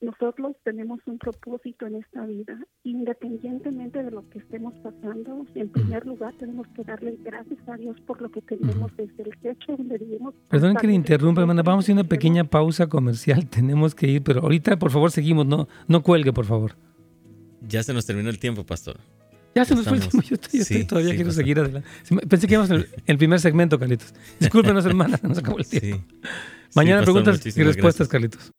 nosotros 0.00 0.56
tenemos 0.64 1.00
un 1.06 1.18
propósito 1.18 1.86
en 1.86 1.96
esta 1.96 2.24
vida, 2.24 2.58
independientemente 2.84 4.02
de 4.02 4.10
lo 4.10 4.28
que 4.30 4.38
estemos 4.38 4.72
pasando. 4.82 5.44
En 5.54 5.68
primer 5.68 6.06
lugar, 6.06 6.32
tenemos 6.38 6.66
que 6.74 6.84
darle 6.84 7.18
gracias 7.22 7.58
a 7.68 7.76
Dios 7.76 7.96
por 8.06 8.20
lo 8.22 8.30
que 8.30 8.40
tenemos 8.42 8.90
desde 8.96 9.22
el 9.22 9.36
techo 9.38 9.76
donde 9.76 9.98
vivimos. 9.98 10.34
Perdón 10.48 10.76
que 10.76 10.86
le 10.86 10.94
interrumpa, 10.94 11.42
hermana. 11.42 11.62
Vamos 11.62 11.82
a 11.82 11.86
hacer 11.86 11.92
una 11.94 12.04
pequeña 12.04 12.44
pausa 12.44 12.88
comercial. 12.88 13.46
Tenemos 13.50 13.94
que 13.94 14.06
ir, 14.06 14.22
pero 14.22 14.40
ahorita, 14.40 14.78
por 14.78 14.90
favor, 14.90 15.10
seguimos. 15.10 15.46
No, 15.46 15.68
no 15.86 16.02
cuelgue, 16.02 16.32
por 16.32 16.46
favor. 16.46 16.76
Ya 17.68 17.82
se 17.82 17.92
nos 17.92 18.06
terminó 18.06 18.30
el 18.30 18.38
tiempo, 18.38 18.64
pastor. 18.64 18.98
Ya 19.54 19.64
se 19.64 19.74
nos 19.74 19.84
fue 19.86 19.98
el 19.98 20.08
tiempo. 20.08 20.26
Yo, 20.26 20.36
estoy, 20.36 20.84
todavía 20.84 21.14
quiero 21.14 21.32
seguir 21.32 21.58
adelante. 21.58 21.88
Pensé 22.28 22.46
que 22.46 22.54
íbamos 22.54 22.70
en 22.70 22.86
el, 23.04 23.18
primer 23.18 23.40
segmento, 23.40 23.78
Carlitos. 23.78 24.14
Discúlpenos, 24.38 24.86
hermana, 24.86 25.18
nos 25.22 25.38
acabó 25.38 25.58
el 25.58 25.66
tiempo. 25.66 26.04
Mañana 26.74 27.02
preguntas 27.02 27.44
y 27.44 27.62
respuestas, 27.62 28.08
Carlitos. 28.08 28.52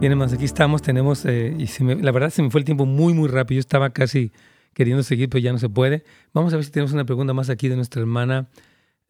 Bien, 0.00 0.16
más 0.16 0.32
aquí 0.32 0.44
estamos, 0.44 0.80
tenemos, 0.80 1.24
eh, 1.24 1.56
la 2.00 2.12
verdad 2.12 2.30
se 2.30 2.40
me 2.40 2.50
fue 2.50 2.60
el 2.60 2.64
tiempo 2.64 2.86
muy, 2.86 3.14
muy 3.14 3.28
rápido, 3.28 3.56
yo 3.56 3.60
estaba 3.60 3.90
casi 3.90 4.30
queriendo 4.72 5.02
seguir, 5.02 5.28
pero 5.28 5.42
ya 5.42 5.50
no 5.50 5.58
se 5.58 5.68
puede. 5.68 6.04
Vamos 6.32 6.52
a 6.52 6.56
ver 6.56 6.64
si 6.64 6.70
tenemos 6.70 6.92
una 6.92 7.04
pregunta 7.04 7.34
más 7.34 7.50
aquí 7.50 7.68
de 7.68 7.74
nuestra 7.74 8.00
hermana. 8.00 8.48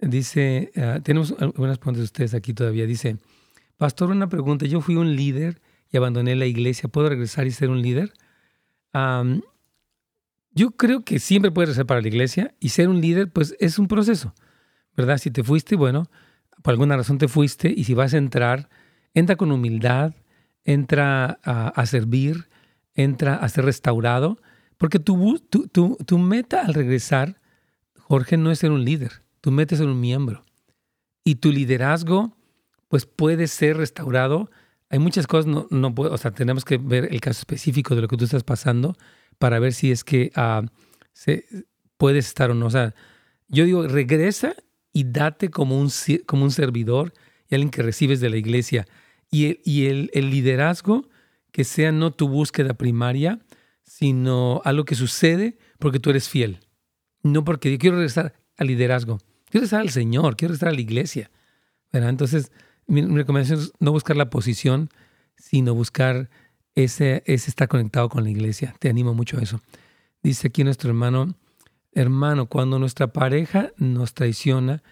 Dice, 0.01 0.73
ah, 0.77 1.01
tenemos 1.03 1.35
algunas 1.39 1.77
preguntas 1.77 1.99
de 1.99 2.05
ustedes 2.05 2.33
aquí 2.33 2.55
todavía. 2.55 2.87
Dice, 2.87 3.19
Pastor, 3.77 4.11
una 4.11 4.31
pregunta, 4.31 4.65
yo 4.65 4.81
fui 4.81 4.97
un 4.97 5.15
líder 5.15 5.61
y 5.93 5.99
abandoné 5.99 6.35
la 6.37 6.47
iglesia, 6.47 6.89
¿puedo 6.89 7.11
regresar 7.11 7.47
y 7.47 7.51
ser 7.51 7.69
un 7.69 7.83
líder? 7.83 8.13
yo 10.53 10.71
creo 10.73 11.05
que 11.05 11.21
siempre 11.21 11.53
puedes 11.53 11.69
regresar 11.69 11.87
para 11.87 12.01
la 12.01 12.09
iglesia 12.09 12.55
y 12.59 12.71
ser 12.71 12.89
un 12.89 13.01
líder, 13.01 13.31
pues 13.31 13.55
es 13.61 13.79
un 13.79 13.87
proceso, 13.87 14.35
¿verdad? 14.97 15.19
Si 15.19 15.31
te 15.31 15.45
fuiste, 15.45 15.77
bueno, 15.77 16.11
por 16.63 16.73
alguna 16.73 16.97
razón 16.97 17.19
te 17.19 17.29
fuiste 17.29 17.73
y 17.77 17.85
si 17.85 17.95
vas 17.95 18.15
a 18.15 18.17
entrar, 18.17 18.69
entra 19.15 19.37
con 19.37 19.53
humildad, 19.53 20.15
entra 20.69 21.41
a, 21.45 21.87
servir, 21.87 22.51
entra 22.95 23.37
a 23.37 23.49
ser 23.49 23.65
restaurado, 23.65 24.39
porque 24.77 24.99
tu, 24.99 25.39
tu, 25.39 25.67
tu, 25.67 26.19
meta 26.19 26.61
al 26.61 26.75
regresar, 26.75 27.41
Jorge, 27.97 28.37
no 28.37 28.51
es 28.51 28.59
ser 28.59 28.71
un 28.71 28.85
líder, 28.85 29.23
tu 29.41 29.51
meta 29.51 29.75
es 29.75 29.79
ser 29.79 29.89
un 29.89 29.99
miembro. 29.99 30.45
Y 31.25 31.37
tu 31.37 31.53
liderazgo, 31.53 32.37
pues 32.89 33.07
puede 33.07 33.47
ser 33.47 33.79
restaurado. 33.79 34.51
Hay 34.91 34.99
muchas 34.99 35.27
cosas, 35.27 35.47
no, 35.47 35.69
no 35.71 35.95
o 35.97 36.19
sea, 36.19 36.33
tenemos 36.33 36.67
que 36.67 36.77
ver 36.77 37.09
el 37.11 37.23
caso 37.23 37.39
específico 37.39 37.95
de 37.95 38.03
lo 38.03 38.09
que 38.09 38.19
tú 38.19 38.25
estás 38.25 38.45
pasando 38.45 38.95
para 39.39 39.59
ver 39.61 39.73
si 39.73 39.91
es 39.91 40.05
que 40.05 40.33
uh, 40.37 40.67
se, 41.15 41.47
puedes 41.97 42.27
estar 42.27 42.51
o 42.51 42.55
no. 42.55 42.67
O 42.67 42.71
sea, 42.71 42.95
yo 43.49 43.65
digo, 43.65 43.89
regresa 43.89 44.55
y 44.93 45.05
date 45.05 45.49
como 45.49 45.81
un, 45.81 45.91
como 46.27 46.45
un 46.45 46.51
servidor 46.51 47.15
y 47.49 47.55
alguien 47.55 47.71
que 47.71 47.83
recibes 47.83 48.21
de 48.21 48.29
la 48.29 48.37
iglesia 48.37 48.87
y, 49.31 49.87
el, 49.87 50.11
liderazgo 50.31 51.09
que 51.53 51.65
sea 51.65 51.93
no 51.93 52.13
tu 52.13 52.29
búsqueda 52.29 52.75
primaria, 52.75 53.41
sino 53.85 54.61
algo 54.65 54.85
que 54.85 54.95
sucede 54.95 55.59
porque 55.79 56.01
tú 56.01 56.11
eres 56.11 56.29
fiel. 56.29 56.61
No 57.23 57.45
porque 57.45 57.71
yo 57.71 57.79
quiero 57.79 57.97
regresar 57.97 58.35
al 58.57 58.67
liderazgo, 58.69 59.19
quiero 59.47 59.65
regresar 59.65 59.81
al 59.81 59.91
Señor, 59.91 60.37
quiero 60.37 60.53
regresar 60.53 60.71
a 60.71 60.75
la 60.75 60.81
iglesia. 60.81 61.31
Entonces, 61.93 62.53
mi, 62.87 63.03
recomendación 63.03 63.61
es 63.61 63.73
no 63.81 63.93
buscar 63.93 64.17
la 64.17 64.31
posición, 64.31 64.91
sino 65.37 65.75
buscar 65.75 66.31
ese, 66.75 67.23
ese 67.27 67.51
estar 67.51 67.69
conectado 67.69 68.09
con 68.09 68.25
la 68.25 68.31
iglesia. 68.31 68.75
Te 68.79 68.89
animo 68.89 69.15
mucho 69.15 69.39
a 69.39 69.43
eso. 69.43 69.61
Dice 70.23 70.49
aquí 70.49 70.65
nuestro 70.65 70.91
hermano, 70.91 71.35
hermano, 71.93 72.47
cuando 72.47 72.79
nuestra 72.79 73.13
pareja 73.13 73.73
nos 73.77 74.15
traiciona, 74.15 74.83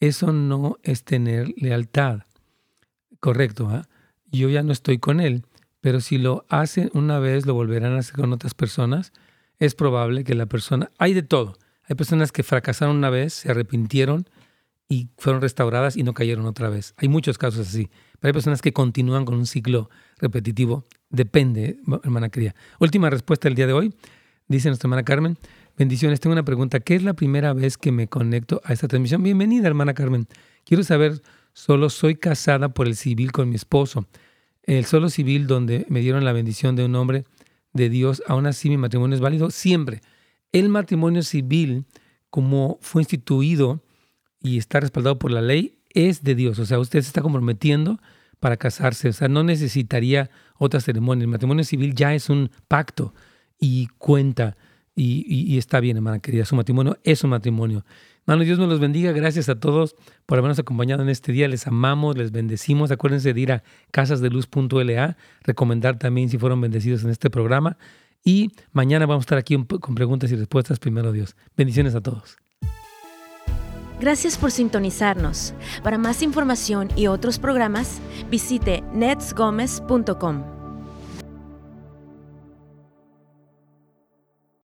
eso 0.00 0.32
no 0.32 0.78
es 0.82 1.04
tener 1.04 1.52
lealtad. 1.56 2.22
Correcto, 3.22 3.68
¿ah? 3.70 3.86
yo 4.32 4.48
ya 4.48 4.64
no 4.64 4.72
estoy 4.72 4.98
con 4.98 5.20
él, 5.20 5.44
pero 5.80 6.00
si 6.00 6.18
lo 6.18 6.44
hacen 6.48 6.90
una 6.92 7.20
vez, 7.20 7.46
lo 7.46 7.54
volverán 7.54 7.92
a 7.92 8.00
hacer 8.00 8.16
con 8.16 8.32
otras 8.32 8.52
personas, 8.52 9.12
es 9.60 9.76
probable 9.76 10.24
que 10.24 10.34
la 10.34 10.46
persona, 10.46 10.90
hay 10.98 11.14
de 11.14 11.22
todo, 11.22 11.56
hay 11.84 11.94
personas 11.94 12.32
que 12.32 12.42
fracasaron 12.42 12.96
una 12.96 13.10
vez, 13.10 13.32
se 13.32 13.48
arrepintieron 13.52 14.28
y 14.88 15.08
fueron 15.18 15.40
restauradas 15.40 15.96
y 15.96 16.02
no 16.02 16.14
cayeron 16.14 16.46
otra 16.46 16.68
vez. 16.68 16.94
Hay 16.96 17.06
muchos 17.06 17.38
casos 17.38 17.68
así, 17.68 17.90
pero 18.18 18.30
hay 18.30 18.32
personas 18.32 18.60
que 18.60 18.72
continúan 18.72 19.24
con 19.24 19.36
un 19.36 19.46
ciclo 19.46 19.88
repetitivo. 20.18 20.84
Depende, 21.08 21.78
hermana 22.02 22.28
querida. 22.28 22.56
Última 22.80 23.08
respuesta 23.08 23.48
del 23.48 23.54
día 23.54 23.68
de 23.68 23.72
hoy, 23.72 23.94
dice 24.48 24.66
nuestra 24.66 24.88
hermana 24.88 25.04
Carmen. 25.04 25.38
Bendiciones, 25.78 26.18
tengo 26.18 26.32
una 26.32 26.44
pregunta. 26.44 26.80
¿Qué 26.80 26.96
es 26.96 27.04
la 27.04 27.14
primera 27.14 27.52
vez 27.52 27.78
que 27.78 27.92
me 27.92 28.08
conecto 28.08 28.60
a 28.64 28.72
esta 28.72 28.88
transmisión? 28.88 29.22
Bienvenida, 29.22 29.68
hermana 29.68 29.94
Carmen. 29.94 30.26
Quiero 30.64 30.82
saber 30.82 31.22
Solo 31.52 31.90
soy 31.90 32.16
casada 32.16 32.70
por 32.70 32.86
el 32.86 32.96
civil 32.96 33.32
con 33.32 33.48
mi 33.48 33.56
esposo. 33.56 34.06
El 34.62 34.84
solo 34.84 35.10
civil 35.10 35.46
donde 35.46 35.86
me 35.88 36.00
dieron 36.00 36.24
la 36.24 36.32
bendición 36.32 36.76
de 36.76 36.84
un 36.84 36.94
hombre 36.94 37.24
de 37.72 37.88
Dios, 37.88 38.22
aún 38.26 38.46
así 38.46 38.68
mi 38.68 38.76
matrimonio 38.76 39.14
es 39.14 39.20
válido 39.20 39.50
siempre. 39.50 40.00
El 40.52 40.68
matrimonio 40.68 41.22
civil, 41.22 41.84
como 42.30 42.78
fue 42.80 43.02
instituido 43.02 43.82
y 44.40 44.58
está 44.58 44.80
respaldado 44.80 45.18
por 45.18 45.30
la 45.30 45.42
ley, 45.42 45.78
es 45.90 46.22
de 46.22 46.34
Dios. 46.34 46.58
O 46.58 46.66
sea, 46.66 46.78
usted 46.78 47.00
se 47.00 47.08
está 47.08 47.22
comprometiendo 47.22 47.98
para 48.40 48.56
casarse. 48.56 49.08
O 49.08 49.12
sea, 49.12 49.28
no 49.28 49.42
necesitaría 49.42 50.30
otra 50.58 50.80
ceremonia. 50.80 51.24
El 51.24 51.30
matrimonio 51.30 51.64
civil 51.64 51.94
ya 51.94 52.14
es 52.14 52.28
un 52.28 52.50
pacto 52.68 53.14
y 53.58 53.88
cuenta 53.98 54.56
y, 54.94 55.24
y 55.26 55.58
está 55.58 55.80
bien, 55.80 55.96
hermana 55.96 56.18
querida. 56.18 56.44
Su 56.44 56.56
matrimonio 56.56 56.98
es 57.04 57.24
un 57.24 57.30
matrimonio. 57.30 57.84
Hermano, 58.26 58.44
Dios 58.44 58.58
nos 58.58 58.68
los 58.68 58.78
bendiga. 58.78 59.12
Gracias 59.12 59.48
a 59.48 59.58
todos 59.58 59.96
por 60.26 60.38
habernos 60.38 60.58
acompañado 60.58 61.02
en 61.02 61.08
este 61.08 61.32
día. 61.32 61.48
Les 61.48 61.66
amamos, 61.66 62.16
les 62.16 62.30
bendecimos. 62.30 62.90
Acuérdense 62.90 63.34
de 63.34 63.40
ir 63.40 63.52
a 63.52 63.64
casasdeluz.la, 63.90 65.16
recomendar 65.42 65.98
también 65.98 66.28
si 66.28 66.38
fueron 66.38 66.60
bendecidos 66.60 67.02
en 67.04 67.10
este 67.10 67.30
programa. 67.30 67.78
Y 68.24 68.52
mañana 68.72 69.06
vamos 69.06 69.22
a 69.22 69.26
estar 69.26 69.38
aquí 69.38 69.56
con 69.80 69.94
preguntas 69.94 70.30
y 70.30 70.36
respuestas. 70.36 70.78
Primero 70.78 71.10
Dios. 71.10 71.34
Bendiciones 71.56 71.94
a 71.96 72.00
todos. 72.00 72.36
Gracias 74.00 74.36
por 74.36 74.50
sintonizarnos. 74.50 75.54
Para 75.82 75.96
más 75.96 76.22
información 76.22 76.90
y 76.96 77.06
otros 77.06 77.38
programas, 77.38 78.00
visite 78.30 78.82
netsgomez.com. 78.92 80.51